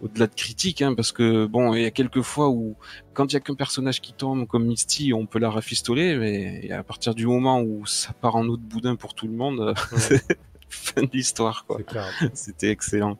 au-delà 0.00 0.28
de 0.28 0.34
critique, 0.34 0.80
hein, 0.82 0.94
parce 0.94 1.10
que 1.10 1.46
bon, 1.46 1.74
il 1.74 1.82
y 1.82 1.84
a 1.84 1.90
quelques 1.90 2.22
fois 2.22 2.48
où 2.50 2.76
quand 3.14 3.32
il 3.32 3.34
y 3.34 3.36
a 3.36 3.40
qu'un 3.40 3.54
personnage 3.56 4.00
qui 4.00 4.12
tombe 4.12 4.46
comme 4.46 4.64
Misty, 4.66 5.12
on 5.12 5.26
peut 5.26 5.40
la 5.40 5.50
rafistoler, 5.50 6.16
mais 6.16 6.70
à 6.70 6.84
partir 6.84 7.14
du 7.16 7.26
moment 7.26 7.60
où 7.62 7.84
ça 7.86 8.12
part 8.12 8.36
en 8.36 8.46
autre 8.46 8.62
boudin 8.62 8.94
pour 8.94 9.14
tout 9.14 9.26
le 9.26 9.32
monde, 9.34 9.74
Ouais, 9.92 10.20
fin 10.68 11.02
de 11.02 11.08
l'histoire, 11.12 11.64
quoi. 11.66 11.78
C'était 12.34 12.70
excellent. 12.70 13.18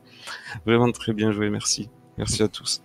Vraiment 0.65 0.91
très 0.91 1.13
bien 1.13 1.31
joué, 1.31 1.49
merci. 1.49 1.89
Merci 2.17 2.43
à 2.43 2.47
tous. 2.47 2.81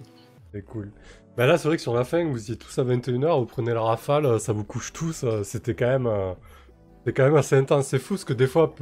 C'est 0.53 0.63
cool. 0.65 0.91
Bah 1.37 1.47
là, 1.47 1.59
c'est 1.59 1.69
vrai 1.69 1.77
que 1.77 1.83
sur 1.83 1.95
la 1.95 2.05
fin, 2.05 2.25
vous 2.25 2.41
étiez 2.41 2.57
tous 2.57 2.77
à 2.79 2.85
21h, 2.85 3.39
vous 3.41 3.47
prenez 3.47 3.75
la 3.75 3.83
rafale, 3.83 4.25
euh, 4.27 4.39
ça 4.39 4.53
vous 4.53 4.65
couche 4.65 4.93
tous. 4.93 5.25
euh, 5.25 5.43
C'était 5.45 5.75
quand 5.75 5.87
même, 5.89 6.07
euh, 6.07 6.33
c'était 6.99 7.13
quand 7.13 7.25
même 7.25 7.37
assez 7.37 7.57
intense. 7.57 7.89
C'est 7.89 7.99
fou 7.99 8.15
parce 8.15 8.25
que 8.25 8.33
des 8.33 8.47
fois, 8.47 8.73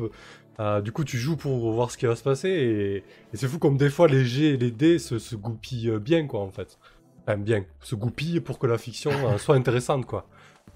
euh, 0.61 0.81
du 0.81 0.93
coup, 0.93 1.05
tu 1.05 1.19
joues 1.19 1.37
pour 1.37 1.73
voir 1.73 1.91
ce 1.91 1.97
qui 1.99 2.07
va 2.07 2.15
se 2.17 2.23
passer 2.23 2.49
et, 2.51 2.97
et 2.99 3.37
c'est 3.37 3.49
fou 3.49 3.59
comme 3.59 3.77
des 3.77 3.91
fois 3.91 4.07
les 4.09 4.25
G 4.25 4.55
et 4.55 4.57
les 4.57 4.71
D 4.71 4.99
se, 4.99 5.19
se 5.19 5.35
goupillent 5.37 5.99
bien, 5.99 6.27
quoi, 6.27 6.41
en 6.41 6.51
fait. 6.51 6.79
Enfin, 7.27 7.39
bien, 7.39 7.65
se 7.81 7.95
goupillent 7.95 8.41
pour 8.41 8.59
que 8.59 8.67
la 8.67 8.79
fiction 8.79 9.11
euh, 9.29 9.39
soit 9.39 9.57
intéressante, 9.57 10.07
quoi. 10.07 10.27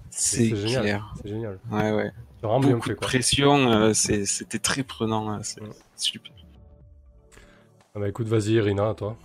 C'est 0.09 0.55
génial. 0.55 1.01
C'est 1.21 1.29
génial. 1.29 1.59
Ouais, 1.71 1.91
ouais. 1.91 2.11
C'est 2.39 2.45
vraiment 2.47 2.59
bien 2.61 2.71
Beaucoup 2.75 2.87
fait, 2.87 2.93
de 2.93 2.99
quoi. 2.99 3.07
pression, 3.07 3.69
euh, 3.71 3.93
c'était 3.93 4.59
très 4.59 4.83
prenant. 4.83 5.29
là, 5.29 5.39
C'est 5.43 5.61
Ouais. 5.61 5.69
super. 5.95 6.31
Ah 7.95 7.99
bah 7.99 8.07
écoute, 8.09 8.27
vas-y, 8.27 8.53
Irina, 8.53 8.93
toi. 8.93 9.17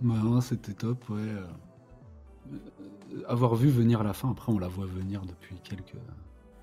Bah, 0.00 0.14
non, 0.22 0.40
c'était 0.40 0.72
top, 0.74 1.08
ouais. 1.10 1.18
avoir 3.26 3.54
vu 3.56 3.68
venir 3.68 4.02
la 4.04 4.12
fin, 4.12 4.30
après 4.30 4.52
on 4.52 4.58
la 4.58 4.68
voit 4.68 4.86
venir 4.86 5.22
depuis 5.22 5.56
quelques, 5.64 5.96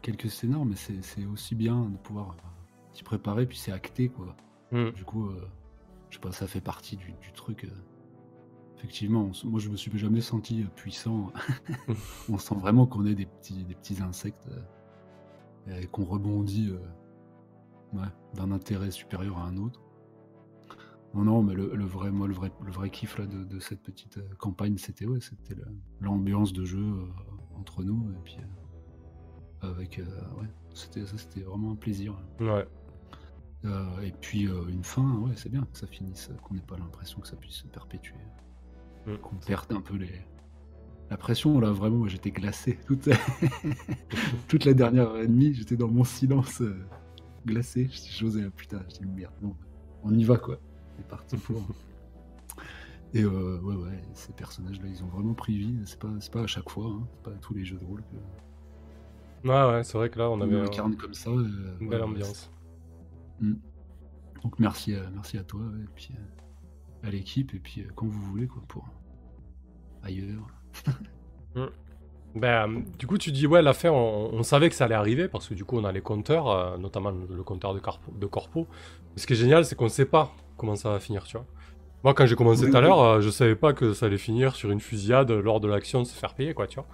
quelques 0.06 0.30
scénars, 0.30 0.66
mais 0.66 0.76
c'est 0.76 1.26
aussi 1.26 1.56
bien 1.56 1.90
de 1.90 1.98
pouvoir 1.98 2.30
euh, 2.32 2.94
s'y 2.94 3.04
préparer, 3.04 3.48
puis 3.48 3.58
c'est 3.58 3.72
acté, 3.72 4.10
quoi. 4.10 4.36
Hmm. 4.72 4.92
Du 4.92 5.04
coup, 5.04 5.28
euh, 5.30 5.48
je 6.12 6.16
sais 6.16 6.22
pas, 6.22 6.32
ça 6.32 6.46
fait 6.46 6.62
partie 6.62 6.96
du, 6.96 7.12
du 7.22 7.32
truc. 7.34 7.64
euh. 7.64 7.70
Effectivement, 8.78 9.32
on 9.44 9.48
moi 9.50 9.60
je 9.60 9.70
me 9.70 9.76
suis 9.78 9.98
jamais 9.98 10.22
senti 10.22 10.62
euh, 10.62 10.68
puissant. 10.76 11.32
on 12.30 12.38
sent 12.38 12.56
vraiment 12.56 12.86
qu'on 12.86 13.06
est 13.06 13.16
des 13.16 13.26
petits, 13.26 13.64
des 13.64 13.74
petits 13.74 14.02
insectes 14.02 14.48
euh, 15.68 15.80
et 15.82 15.88
qu'on 15.88 16.06
rebondit 16.06 16.70
euh, 16.70 17.98
ouais, 17.98 18.08
d'un 18.36 18.52
intérêt 18.52 18.92
supérieur 18.92 19.40
à 19.40 19.46
un 19.48 19.58
autre. 19.58 19.82
Non, 21.16 21.24
non, 21.24 21.42
mais 21.42 21.56
le, 21.56 21.74
le 21.74 21.86
vrai, 21.86 22.12
moi, 22.12 22.28
le 22.28 22.34
vrai, 22.34 22.52
le 22.64 22.72
vrai 22.72 22.90
kiff 22.92 23.18
là, 23.18 23.26
de, 23.26 23.44
de 23.44 23.60
cette 23.60 23.82
petite 23.82 24.18
euh, 24.20 24.28
campagne, 24.38 24.78
c'était 24.78 25.08
ouais, 25.08 25.22
c'était 25.22 25.56
l'ambiance 26.02 26.54
de 26.54 26.64
jeu 26.66 26.84
euh, 26.84 27.08
entre 27.58 27.84
nous 27.84 28.12
et 28.12 28.22
puis 28.24 28.36
euh, 28.40 28.65
avec, 29.70 30.00
euh, 30.00 30.04
ouais, 30.40 30.48
c'était 30.74 31.06
ça, 31.06 31.18
c'était 31.18 31.42
vraiment 31.42 31.72
un 31.72 31.76
plaisir. 31.76 32.16
Ouais. 32.40 32.68
Euh, 33.66 34.02
et 34.02 34.12
puis 34.12 34.48
euh, 34.48 34.68
une 34.70 34.84
fin, 34.84 35.20
ouais, 35.20 35.34
c'est 35.36 35.50
bien 35.50 35.62
que 35.72 35.78
ça 35.78 35.88
finisse, 35.88 36.30
qu'on 36.44 36.54
n'ait 36.54 36.62
pas 36.62 36.78
l'impression 36.78 37.20
que 37.20 37.28
ça 37.28 37.36
puisse 37.36 37.56
se 37.56 37.68
perpétuer, 37.68 38.16
Mm. 39.08 39.18
qu'on 39.18 39.36
perde 39.36 39.72
un 39.72 39.82
peu 39.82 39.96
les... 39.96 40.22
la 41.10 41.18
pression. 41.18 41.60
Là, 41.60 41.72
vraiment, 41.72 42.08
j'étais 42.08 42.32
glacé 42.32 42.80
toute... 42.88 43.10
toute 44.48 44.66
la 44.66 44.74
dernière 44.74 45.10
heure 45.10 45.22
et 45.22 45.28
demie, 45.28 45.54
j'étais 45.54 45.78
dans 45.78 45.88
mon 45.88 46.04
silence 46.04 46.62
euh, 46.62 46.76
glacé. 47.46 47.90
J'osais, 48.18 48.50
putain, 48.50 48.82
je 48.90 49.00
dis 49.00 49.06
merde, 49.06 49.34
bon, 49.42 49.56
on 50.04 50.14
y 50.14 50.24
va 50.24 50.38
quoi. 50.38 50.60
C'est 50.98 51.08
parti 51.08 51.38
pour. 51.38 51.62
Et 53.14 53.24
euh, 53.24 53.60
ouais, 53.62 53.76
ouais, 53.76 54.02
ces 54.14 54.34
personnages-là, 54.34 54.88
ils 54.88 55.04
ont 55.04 55.08
vraiment 55.08 55.34
pris 55.34 55.58
vie. 55.58 55.76
C'est 55.86 56.00
pas, 56.00 56.10
c'est 56.20 56.32
pas 56.32 56.42
à 56.44 56.48
chaque 56.48 56.70
fois, 56.70 56.88
hein. 56.88 57.08
c'est 57.14 57.24
pas 57.24 57.32
à 57.32 57.40
tous 57.40 57.54
les 57.54 57.64
jeux 57.64 57.78
de 57.78 57.86
rôle 57.86 58.02
que 58.02 58.18
Ouais, 59.46 59.52
ouais, 59.72 59.84
c'est 59.84 59.98
vrai 59.98 60.10
que 60.10 60.18
là, 60.20 60.30
on 60.30 60.42
avait 60.42 60.56
euh, 60.56 60.66
incarne 60.66 60.96
comme 60.98 61.14
ça. 61.14 61.30
euh, 61.30 61.78
une 61.80 61.90
belle 61.90 62.04
ambiance. 62.04 62.50
Mm. 63.40 63.54
Donc 64.44 64.60
merci 64.60 64.94
à, 64.96 65.10
merci 65.14 65.38
à 65.38 65.44
toi 65.44 65.62
ouais, 65.62 65.84
et 65.84 65.88
puis 65.96 66.10
euh, 66.14 67.08
à 67.08 67.12
l'équipe 67.12 67.54
et 67.54 67.60
puis 67.60 67.82
euh, 67.82 67.88
quand 67.96 68.06
vous 68.06 68.22
voulez 68.22 68.48
quoi 68.48 68.62
pour 68.68 68.88
ailleurs. 70.04 70.48
Ben, 72.36 72.84
du 73.00 73.08
coup, 73.08 73.18
tu 73.18 73.32
dis, 73.32 73.48
ouais, 73.48 73.62
la 73.62 73.74
fin, 73.74 73.90
on, 73.92 74.30
on 74.34 74.44
savait 74.44 74.68
que 74.70 74.76
ça 74.76 74.86
allait 74.86 74.96
arriver, 74.96 75.30
parce 75.30 75.48
que 75.48 75.54
du 75.54 75.64
coup, 75.64 75.78
on 75.78 75.86
a 75.86 75.92
les 75.94 76.02
compteurs, 76.02 76.50
euh, 76.50 76.78
notamment 76.78 77.10
le, 77.12 77.44
compteur 77.44 77.74
de, 77.74 77.80
Carpo- 77.80 78.12
de 78.20 78.26
Corpo. 78.26 78.68
Ce 79.16 79.26
qui 79.26 79.34
est 79.34 79.36
génial, 79.38 79.64
c'est 79.64 79.76
qu'on 79.76 79.88
sait 79.88 80.04
pas 80.06 80.34
comment 80.58 80.76
ça 80.76 80.90
va 80.90 81.00
finir, 81.00 81.24
tu 81.24 81.38
vois. 81.38 81.46
Moi, 82.04 82.14
quand 82.14 82.26
j'ai 82.26 82.36
commencé 82.36 82.70
tout 82.70 82.76
à 82.76 82.82
l'heure, 82.82 83.00
euh, 83.00 83.22
je 83.22 83.30
savais 83.30 83.56
pas 83.56 83.72
que 83.72 83.94
ça 83.94 84.08
allait 84.08 84.18
finir 84.18 84.54
sur 84.56 84.70
une 84.70 84.82
fusillade 84.82 85.32
lors 85.32 85.62
de 85.62 85.70
l'action 85.70 86.02
de 86.02 86.08
se 86.08 86.14
faire 86.14 86.34
payer, 86.34 86.54
quoi, 86.54 86.68
tu 86.68 86.76
vois. 86.76 86.88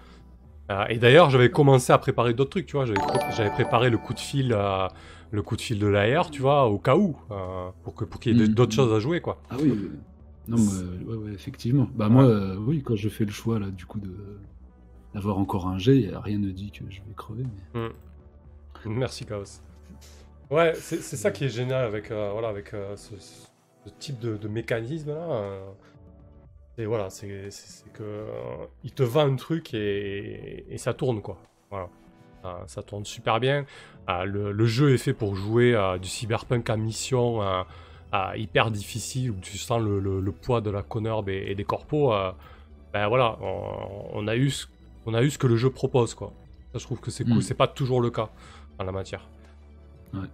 Euh, 0.69 0.85
et 0.89 0.97
d'ailleurs, 0.97 1.29
j'avais 1.29 1.49
commencé 1.49 1.91
à 1.91 1.97
préparer 1.97 2.33
d'autres 2.33 2.51
trucs, 2.51 2.65
tu 2.65 2.77
vois. 2.77 2.85
J'avais 2.85 2.99
pré- 2.99 3.19
j'avais 3.35 3.49
préparé 3.49 3.89
le 3.89 3.97
coup 3.97 4.13
de 4.13 4.19
fil, 4.19 4.53
euh, 4.53 4.87
le 5.31 5.41
coup 5.41 5.55
de 5.55 5.61
fil 5.61 5.79
de 5.79 5.87
l'AR, 5.87 6.29
tu 6.31 6.41
vois, 6.41 6.67
au 6.67 6.77
cas 6.77 6.95
où, 6.95 7.17
euh, 7.31 7.69
pour 7.83 7.95
que 7.95 8.05
pour 8.05 8.19
qu'il 8.21 8.37
y 8.37 8.43
ait 8.43 8.47
Mhm. 8.47 8.53
d'autres 8.53 8.73
choses 8.73 8.93
à 8.93 8.99
jouer, 8.99 9.19
quoi. 9.21 9.41
Ah 9.49 9.55
oui. 9.61 9.73
Non 10.47 10.57
mais 10.57 11.05
ouais, 11.05 11.15
ouais, 11.17 11.31
effectivement. 11.33 11.87
Bah 11.93 12.09
moi 12.09 12.25
oui 12.57 12.81
quand 12.81 12.95
je 12.95 13.09
fais 13.09 13.25
le 13.25 13.31
choix 13.31 13.59
là 13.59 13.67
du 13.69 13.85
coup 13.85 13.99
de 13.99 14.11
d'avoir 15.13 15.37
encore 15.37 15.67
un 15.67 15.77
jet, 15.77 16.09
rien 16.15 16.39
ne 16.39 16.49
dit 16.49 16.71
que 16.71 16.83
je 16.89 16.97
vais 17.01 17.13
crever. 17.15 17.43
Mais... 17.75 17.89
Merci 18.85 19.25
Chaos. 19.25 19.43
Ouais, 20.49 20.73
c'est 20.75 21.01
ça 21.01 21.31
qui 21.31 21.45
est 21.45 21.49
génial 21.49 21.85
avec, 21.85 22.11
voilà, 22.11 22.47
avec 22.49 22.71
ce, 22.95 23.15
ce 23.19 23.89
type 23.99 24.19
de, 24.19 24.35
de 24.37 24.47
mécanisme 24.47 25.09
là. 25.11 25.59
Euh, 26.81 26.83
et 26.83 26.85
voilà, 26.87 27.09
c'est 27.09 27.27
que 27.93 28.03
euh, 28.03 28.65
il 28.83 28.91
te 28.91 29.03
vend 29.03 29.31
un 29.31 29.35
truc 29.35 29.73
et, 29.73 30.65
et 30.69 30.77
ça 30.77 30.93
tourne 30.93 31.21
quoi. 31.21 31.37
Voilà, 31.69 31.87
Euh, 32.45 32.49
ça 32.67 32.81
tourne 32.83 33.05
super 33.05 33.39
bien. 33.39 33.65
Euh, 34.09 34.25
le, 34.25 34.51
le 34.51 34.65
jeu 34.65 34.93
est 34.93 34.97
fait 34.97 35.13
pour 35.13 35.35
jouer 35.35 35.75
à 35.75 35.97
du 35.99 36.07
cyberpunk 36.09 36.69
à 36.69 36.75
mission 36.77 37.41
euh, 37.43 37.63
euh, 38.13 38.35
hyper 38.35 38.71
difficile 38.71 39.31
où 39.31 39.39
tu 39.41 39.57
sens 39.57 39.81
le, 39.81 39.99
le- 39.99 40.19
le 40.21 40.31
poids 40.31 40.59
de 40.61 40.69
la 40.71 40.81
connerbe 40.83 41.29
et, 41.29 41.45
et 41.51 41.55
des 41.55 41.63
corpos. 41.63 42.11
euh, 42.13 42.31
ben 42.93 43.07
voilà, 43.07 43.37
on, 43.41 44.09
on 44.13 44.27
a 44.27 44.35
eu 44.35 44.49
ce, 44.49 44.65
on 45.05 45.13
a 45.13 45.21
eu 45.23 45.29
ce 45.29 45.37
que 45.37 45.47
le 45.47 45.55
jeu 45.55 45.69
propose 45.69 46.13
quoi. 46.15 46.33
Ça, 46.73 46.79
je 46.79 46.85
trouve 46.85 46.99
que 46.99 47.11
c'est 47.11 47.23
cool. 47.25 47.37
Mm. 47.37 47.41
C'est 47.41 47.53
pas 47.63 47.67
toujours 47.67 48.01
le 48.01 48.09
cas 48.09 48.29
en 48.79 48.83
la 48.85 48.91
matière. 48.91 49.27
Ouais. 50.13 50.27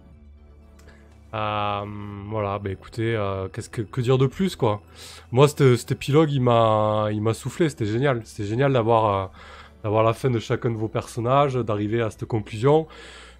Euh, 1.34 1.84
voilà, 2.30 2.58
bah 2.58 2.70
écoutez, 2.70 3.14
euh, 3.14 3.48
qu'est-ce 3.48 3.68
que, 3.68 3.82
que 3.82 4.00
dire 4.00 4.16
de 4.16 4.26
plus 4.26 4.56
quoi 4.56 4.80
Moi, 5.30 5.46
cet, 5.48 5.92
épilogue, 5.92 6.32
il 6.32 6.40
m'a, 6.40 7.08
il 7.12 7.20
m'a 7.20 7.34
soufflé, 7.34 7.68
c'était 7.68 7.86
génial. 7.86 8.22
C'était 8.24 8.48
génial 8.48 8.72
d'avoir, 8.72 9.24
euh, 9.24 9.28
d'avoir 9.84 10.02
la 10.04 10.14
fin 10.14 10.30
de 10.30 10.38
chacun 10.38 10.70
de 10.70 10.76
vos 10.76 10.88
personnages, 10.88 11.54
d'arriver 11.54 12.00
à 12.00 12.10
cette 12.10 12.24
conclusion. 12.24 12.86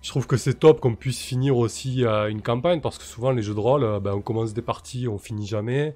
Je 0.02 0.10
trouve 0.10 0.26
que 0.26 0.36
c'est 0.36 0.54
top 0.54 0.80
qu'on 0.80 0.94
puisse 0.94 1.20
finir 1.20 1.56
aussi 1.56 2.04
une 2.04 2.40
campagne 2.42 2.80
parce 2.80 2.98
que 2.98 3.04
souvent 3.04 3.32
les 3.32 3.42
jeux 3.42 3.54
de 3.54 3.60
rôle, 3.60 4.00
ben, 4.00 4.12
on 4.14 4.20
commence 4.22 4.54
des 4.54 4.62
parties, 4.62 5.08
on 5.08 5.18
finit 5.18 5.46
jamais. 5.46 5.94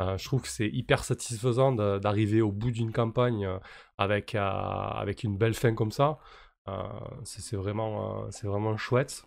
Je 0.00 0.24
trouve 0.24 0.40
que 0.40 0.48
c'est 0.48 0.68
hyper 0.68 1.04
satisfaisant 1.04 1.72
d'arriver 1.72 2.40
au 2.40 2.50
bout 2.50 2.70
d'une 2.70 2.92
campagne 2.92 3.46
avec, 3.98 4.34
avec 4.34 5.22
une 5.22 5.36
belle 5.36 5.52
fin 5.52 5.74
comme 5.74 5.92
ça. 5.92 6.18
C'est 7.24 7.56
vraiment, 7.56 8.24
c'est 8.30 8.46
vraiment 8.46 8.76
chouette. 8.78 9.26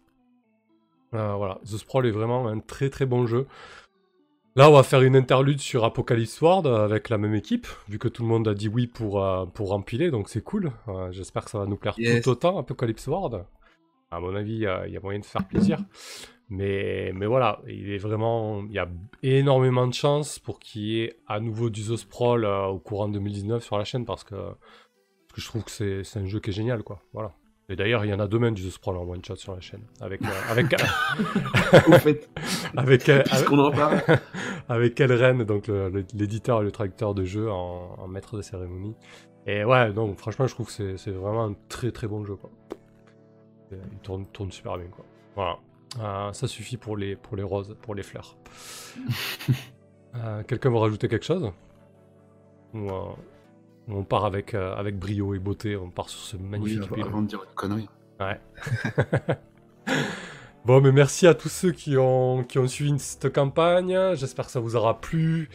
Euh, 1.16 1.34
voilà, 1.36 1.60
The 1.64 1.78
Sprawl 1.78 2.06
est 2.08 2.12
vraiment 2.12 2.48
un 2.48 2.60
très 2.60 2.90
très 2.90 3.06
bon 3.06 3.26
jeu. 3.26 3.48
Là, 4.58 4.70
on 4.70 4.74
va 4.74 4.84
faire 4.84 5.02
une 5.02 5.18
interlude 5.18 5.60
sur 5.60 5.84
Apocalypse 5.84 6.40
World 6.42 6.66
avec 6.68 7.10
la 7.10 7.18
même 7.18 7.36
équipe, 7.36 7.68
vu 7.90 8.00
que 8.00 8.08
tout 8.08 8.24
le 8.24 8.30
monde 8.30 8.48
a 8.48 8.54
dit 8.54 8.70
oui 8.70 8.88
pour, 8.88 9.22
euh, 9.22 9.46
pour 9.46 9.74
empiler, 9.74 10.12
donc 10.12 10.30
c'est 10.30 10.42
cool. 10.44 10.72
Euh, 10.88 11.12
J'espère 11.12 11.44
que 11.44 11.52
ça 11.52 11.60
va 11.60 11.66
nous 11.66 11.76
plaire 11.76 11.94
Yes. 11.98 12.24
tout 12.24 12.30
autant, 12.30 12.58
Apocalypse 12.58 13.06
World. 13.08 13.44
À 14.12 14.20
mon 14.22 14.34
avis, 14.34 14.66
euh, 14.66 14.88
il 14.88 14.94
y 14.94 14.98
a 14.98 15.02
moyen 15.02 15.20
de 15.20 15.26
faire 15.26 15.46
plaisir. 15.48 15.80
Mais, 16.50 17.12
mais 17.16 17.26
voilà, 17.26 17.60
il 17.68 17.90
est 17.92 17.98
vraiment, 17.98 18.64
il 18.68 18.72
y 18.72 18.80
a 18.80 18.88
énormément 19.24 19.88
de 19.88 19.94
chances 19.94 20.38
pour 20.40 20.60
qu'il 20.60 20.84
y 20.84 21.02
ait 21.02 21.18
à 21.28 21.40
nouveau 21.40 21.70
du 21.72 21.82
The 21.82 21.96
Sprawl 21.98 22.46
euh, 22.46 22.68
au 22.68 22.78
courant 22.80 23.10
2019 23.10 23.64
sur 23.64 23.78
la 23.80 23.84
chaîne 23.84 24.06
parce 24.06 24.24
que, 24.24 24.36
parce 24.36 25.34
que 25.34 25.42
je 25.42 25.48
trouve 25.48 25.64
que 25.64 25.72
c'est 25.72 26.04
c'est 26.04 26.20
un 26.20 26.28
jeu 26.28 26.40
qui 26.40 26.52
est 26.52 26.54
génial, 26.54 26.84
quoi. 26.84 27.02
Voilà. 27.14 27.34
Et 27.68 27.76
d'ailleurs, 27.76 28.06
il 28.06 28.10
y 28.10 28.14
en 28.14 28.20
a 28.20 28.28
demain 28.28 28.52
du 28.52 28.62
The 28.64 28.70
Sprawl 28.70 28.96
en 28.98 29.04
one 29.10 29.24
shot 29.26 29.38
sur 29.38 29.54
la 29.56 29.60
chaîne. 29.60 29.82
Avec, 30.00 30.22
euh, 30.22 30.26
avec, 30.50 30.74
Au 31.88 31.94
fait, 31.94 32.30
avec, 32.78 33.10
euh, 33.10 33.16
avec, 33.16 33.26
Puisqu'on 33.28 33.60
en 33.60 33.72
parle. 33.72 34.02
avec 34.70 35.00
Elren, 35.00 35.44
donc 35.44 35.68
l'éditeur 36.14 36.62
et 36.62 36.64
le 36.64 36.72
traducteur 36.72 37.16
de 37.16 37.24
jeu 37.24 37.50
en, 37.52 37.96
en 37.98 38.08
maître 38.08 38.38
de 38.38 38.42
cérémonie. 38.44 38.96
Et 39.48 39.64
ouais, 39.64 39.92
donc 39.94 40.18
franchement, 40.20 40.46
je 40.48 40.54
trouve 40.54 40.68
que 40.76 40.98
c'est- 40.98 41.12
vraiment 41.12 41.46
un 41.46 41.56
très 41.70 41.92
très 41.92 42.08
bon 42.08 42.24
jeu. 42.24 42.36
Quoi. 42.36 42.50
Et 43.72 43.76
Il 43.94 43.98
tourne, 44.00 44.26
tourne 44.28 44.52
super 44.52 44.78
bien. 44.78 44.88
Quoi. 44.88 45.06
Voilà. 45.36 45.58
Euh, 46.00 46.34
ça 46.34 46.48
suffit 46.48 46.78
pour 46.78 46.98
les, 46.98 47.16
pour 47.16 47.36
les 47.36 47.44
roses, 47.44 47.76
pour 47.82 47.96
les 47.96 48.04
fleurs. 48.04 48.36
Euh, 50.16 50.44
Quelqu'un 50.44 50.70
veut 50.70 50.78
rajouter 50.78 51.08
quelque 51.08 51.26
chose? 51.26 51.52
Ou 52.74 52.90
euh, 52.90 53.02
on 53.88 54.04
part 54.04 54.26
avec, 54.26 54.54
euh, 54.54 54.76
avec 54.76 54.98
brio 54.98 55.34
et 55.34 55.40
beauté, 55.40 55.76
on 55.76 55.90
part 55.90 56.10
sur 56.10 56.20
ce 56.20 56.38
oui, 56.38 56.44
magnifique 56.44 56.78
avant, 56.78 56.88
épilogue. 56.92 57.08
avant 57.08 57.22
de 57.22 57.28
dire 57.28 57.44
une 57.44 57.56
connerie. 57.56 57.90
Bon, 60.66 60.82
mais 60.82 60.92
merci 60.92 61.28
à 61.28 61.36
tous 61.36 61.50
ceux 61.50 61.72
qui 61.72 61.96
ont, 61.96 62.44
qui 62.44 62.58
ont 62.58 62.68
suivi 62.68 62.98
cette 62.98 63.32
campagne. 63.32 64.16
J'espère 64.16 64.48
que 64.48 64.52
ça 64.52 64.60
vous 64.60 64.76
aura 64.76 65.00
plu. 65.00 65.48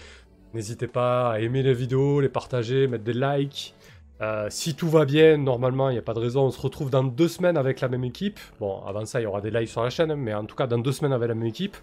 N'hésitez 0.55 0.87
pas 0.87 1.33
à 1.33 1.41
aimer 1.41 1.65
les 1.65 1.75
vidéos, 1.75 2.21
les 2.21 2.29
partager, 2.29 2.87
mettre 2.87 3.03
des 3.03 3.13
likes. 3.13 3.75
Euh, 4.21 4.47
si 4.51 4.77
tout 4.77 4.89
va 4.89 5.05
bien, 5.07 5.37
normalement, 5.37 5.91
il 5.91 5.95
n'y 5.95 5.99
a 5.99 6.03
pas 6.03 6.15
de 6.15 6.21
raison. 6.21 6.43
On 6.43 6.51
se 6.53 6.61
retrouve 6.61 6.91
dans 6.91 7.03
deux 7.03 7.27
semaines 7.27 7.57
avec 7.57 7.81
la 7.81 7.89
même 7.89 8.05
équipe. 8.05 8.39
Bon, 8.61 8.85
avant 8.85 9.05
ça, 9.05 9.21
il 9.21 9.25
y 9.25 9.27
aura 9.27 9.41
des 9.41 9.51
lives 9.51 9.69
sur 9.69 9.83
la 9.83 9.91
chaîne, 9.91 10.15
mais 10.15 10.33
en 10.33 10.45
tout 10.45 10.55
cas, 10.55 10.69
dans 10.69 10.79
deux 10.79 10.93
semaines 10.93 11.13
avec 11.13 11.29
la 11.29 11.35
même 11.35 11.49
équipe. 11.49 11.77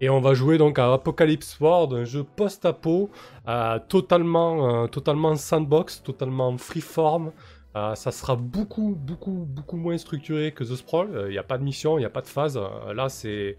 Et 0.00 0.08
on 0.08 0.20
va 0.20 0.32
jouer 0.32 0.56
donc 0.56 0.78
à 0.78 0.92
Apocalypse 0.92 1.58
World, 1.60 1.92
un 1.92 2.04
jeu 2.04 2.24
post-apo, 2.24 3.10
euh, 3.46 3.78
totalement, 3.86 4.84
euh, 4.84 4.86
totalement 4.86 5.36
sandbox, 5.36 6.02
totalement 6.02 6.56
freeform. 6.56 7.32
Euh, 7.76 7.94
ça 7.94 8.10
sera 8.10 8.34
beaucoup, 8.34 8.96
beaucoup, 8.98 9.46
beaucoup 9.46 9.76
moins 9.76 9.98
structuré 9.98 10.52
que 10.52 10.64
The 10.64 10.74
Sprawl. 10.74 11.26
Il 11.26 11.32
n'y 11.32 11.38
a 11.38 11.42
pas 11.42 11.58
de 11.58 11.62
mission, 11.62 11.98
il 11.98 12.00
n'y 12.00 12.06
a 12.06 12.10
pas 12.10 12.22
de 12.22 12.28
phase. 12.28 12.58
Là, 12.94 13.08
c'est 13.08 13.56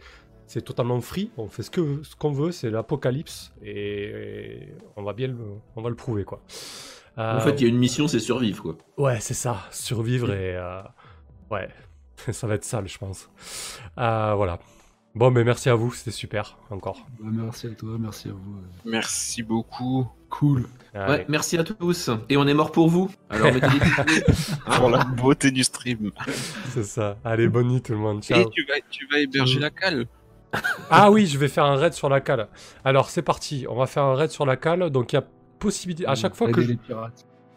c'est 0.47 0.63
totalement 0.63 0.99
free. 0.99 1.31
On 1.37 1.47
fait 1.47 1.63
ce 1.63 1.69
que 1.69 2.01
ce 2.03 2.15
qu'on 2.15 2.31
veut, 2.31 2.51
c'est 2.51 2.69
l'apocalypse 2.69 3.53
et, 3.63 4.03
et 4.03 4.73
on 4.97 5.03
va 5.03 5.13
bien 5.13 5.27
le, 5.27 5.37
on 5.77 5.81
va 5.81 5.89
le 5.89 5.95
prouver 5.95 6.25
quoi. 6.25 6.41
En 7.17 7.39
fait, 7.39 7.51
il 7.51 7.61
y 7.61 7.65
a 7.65 7.69
une 7.69 7.77
mission, 7.77 8.07
c'est 8.07 8.19
survivre, 8.19 8.63
quoi. 8.63 8.77
Ouais, 8.97 9.19
c'est 9.19 9.33
ça, 9.33 9.57
survivre 9.69 10.31
et 10.33 10.57
ouais, 11.51 11.69
ça 12.31 12.47
va 12.47 12.55
être 12.55 12.63
sale, 12.63 12.87
je 12.87 12.97
pense. 12.97 13.29
Voilà. 13.95 14.59
Bon, 15.13 15.29
mais 15.29 15.43
merci 15.43 15.69
à 15.69 15.75
vous, 15.75 15.93
c'était 15.93 16.11
super 16.11 16.57
encore. 16.69 17.05
Bah, 17.19 17.29
merci 17.31 17.67
à 17.67 17.71
toi, 17.71 17.97
merci 17.99 18.29
à 18.29 18.31
vous. 18.31 18.55
Merci 18.85 19.43
beaucoup 19.43 20.07
Cool. 20.31 20.65
Allez. 20.93 21.11
Ouais, 21.11 21.25
merci 21.27 21.57
à 21.57 21.63
tous. 21.63 22.09
Et 22.29 22.37
on 22.37 22.47
est 22.47 22.53
mort 22.53 22.71
pour 22.71 22.89
vous. 22.89 23.11
Alors 23.29 23.53
mettez 23.53 23.67
des 23.67 24.23
pour 24.77 24.89
la 24.89 25.03
beauté 25.03 25.51
du 25.51 25.63
stream. 25.63 26.11
C'est 26.69 26.85
ça. 26.85 27.17
Allez, 27.23 27.49
bonne 27.49 27.67
nuit 27.67 27.81
tout 27.81 27.91
le 27.91 27.97
monde. 27.99 28.19
Et 28.19 28.33
Ciao. 28.33 28.49
tu 28.49 28.65
vas, 28.65 28.75
tu 28.89 29.05
vas 29.11 29.19
héberger 29.19 29.59
la 29.59 29.69
cale. 29.69 30.07
Ah 30.89 31.09
oui, 31.11 31.27
je 31.27 31.37
vais 31.37 31.47
faire 31.47 31.63
un 31.63 31.77
raid 31.77 31.93
sur 31.93 32.09
la 32.09 32.19
cale. 32.19 32.49
Alors 32.83 33.09
c'est 33.09 33.21
parti, 33.21 33.65
on 33.69 33.75
va 33.75 33.87
faire 33.87 34.03
un 34.03 34.15
raid 34.15 34.31
sur 34.31 34.45
la 34.45 34.57
cale. 34.57 34.89
Donc 34.89 35.13
il 35.13 35.15
y 35.15 35.19
a 35.19 35.25
possibilité. 35.59 36.05
À 36.05 36.15
chaque 36.15 36.35
fois 36.35 36.51
que 36.51 36.61
je, 36.61 36.73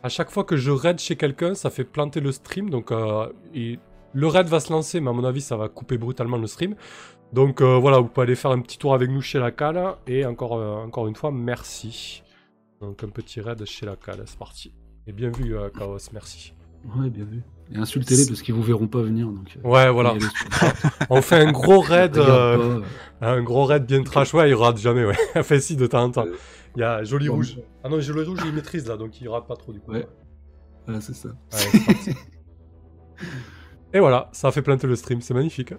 à 0.03 0.09
chaque 0.09 0.31
fois 0.31 0.45
que 0.45 0.57
je 0.57 0.71
raid 0.71 1.01
chez 1.01 1.17
quelqu'un, 1.17 1.55
ça 1.55 1.71
fait 1.71 1.83
planter 1.83 2.21
le 2.21 2.31
stream. 2.31 2.71
Donc 2.71 2.93
euh, 2.93 3.33
et 3.53 3.81
le 4.13 4.29
raid 4.29 4.47
va 4.47 4.61
se 4.61 4.73
lancer, 4.73 5.01
mais 5.01 5.11
à 5.11 5.13
mon 5.13 5.25
avis, 5.25 5.41
ça 5.41 5.57
va 5.57 5.69
couper 5.69 5.99
brutalement 5.99 6.37
le 6.37 6.47
stream. 6.47 6.77
Donc 7.33 7.61
euh, 7.61 7.79
voilà, 7.79 7.99
vous 7.99 8.07
pouvez 8.09 8.25
aller 8.25 8.37
faire 8.37 8.53
un 8.53 8.61
petit 8.61 8.79
tour 8.79 8.95
avec 8.95 9.11
nous 9.11 9.21
chez 9.21 9.39
la 9.39 9.51
cale. 9.51 9.97
Et 10.07 10.25
encore, 10.25 10.57
euh, 10.57 10.77
encore 10.77 11.09
une 11.09 11.17
fois, 11.17 11.31
merci. 11.33 12.23
Donc 12.81 13.03
un 13.03 13.09
petit 13.09 13.41
raid 13.41 13.65
chez 13.65 13.87
la 13.87 13.97
cale, 13.97 14.23
c'est 14.27 14.39
parti. 14.39 14.75
Et 15.07 15.13
bien 15.13 15.31
vu, 15.31 15.57
euh, 15.57 15.69
Chaos, 15.71 15.99
merci. 16.13 16.55
Ouais, 16.97 17.11
bien 17.11 17.25
vu. 17.25 17.43
Et 17.73 17.79
insultez-les 17.79 18.27
parce 18.27 18.43
qu'ils 18.43 18.55
vous 18.55 18.63
verront 18.63 18.87
pas 18.87 19.01
venir. 19.01 19.27
Donc, 19.27 19.57
euh, 19.57 19.69
Ouais, 19.69 19.91
voilà. 19.91 20.15
On 21.11 21.23
fait 21.23 21.37
un 21.37 21.51
gros 21.51 21.81
raid. 21.81 22.19
Un 23.21 23.43
gros 23.43 23.65
raid 23.65 23.87
bien 23.87 24.03
trash, 24.03 24.35
ouais, 24.35 24.51
il 24.51 24.55
rate 24.55 24.79
jamais, 24.79 25.05
ouais. 25.05 25.17
enfin, 25.37 25.59
si, 25.59 25.77
de 25.77 25.87
temps 25.87 26.05
en 26.05 26.11
temps. 26.11 26.27
Il 26.77 26.81
y 26.81 26.83
a 26.83 27.05
Joli 27.05 27.29
bon. 27.29 27.37
Rouge. 27.37 27.59
Ah 27.83 27.89
non, 27.89 28.01
Joli 28.01 28.29
Rouge, 28.29 28.41
il 28.45 28.53
maîtrise 28.53 28.87
là, 28.87 28.97
donc 28.97 29.21
il 29.21 29.29
rate 29.29 29.47
pas 29.47 29.57
trop 29.57 29.73
du 29.73 29.81
coup. 29.81 29.93
Ouais. 29.93 30.07
Voilà, 30.85 31.01
c'est 31.01 31.15
ça. 31.15 31.29
Ouais. 31.29 32.15
Et 33.95 34.01
voilà, 34.01 34.29
ça 34.33 34.49
a 34.49 34.51
fait 34.53 34.63
planter 34.63 34.87
le 34.89 34.97
stream, 34.97 35.21
c'est 35.21 35.35
magnifique. 35.35 35.73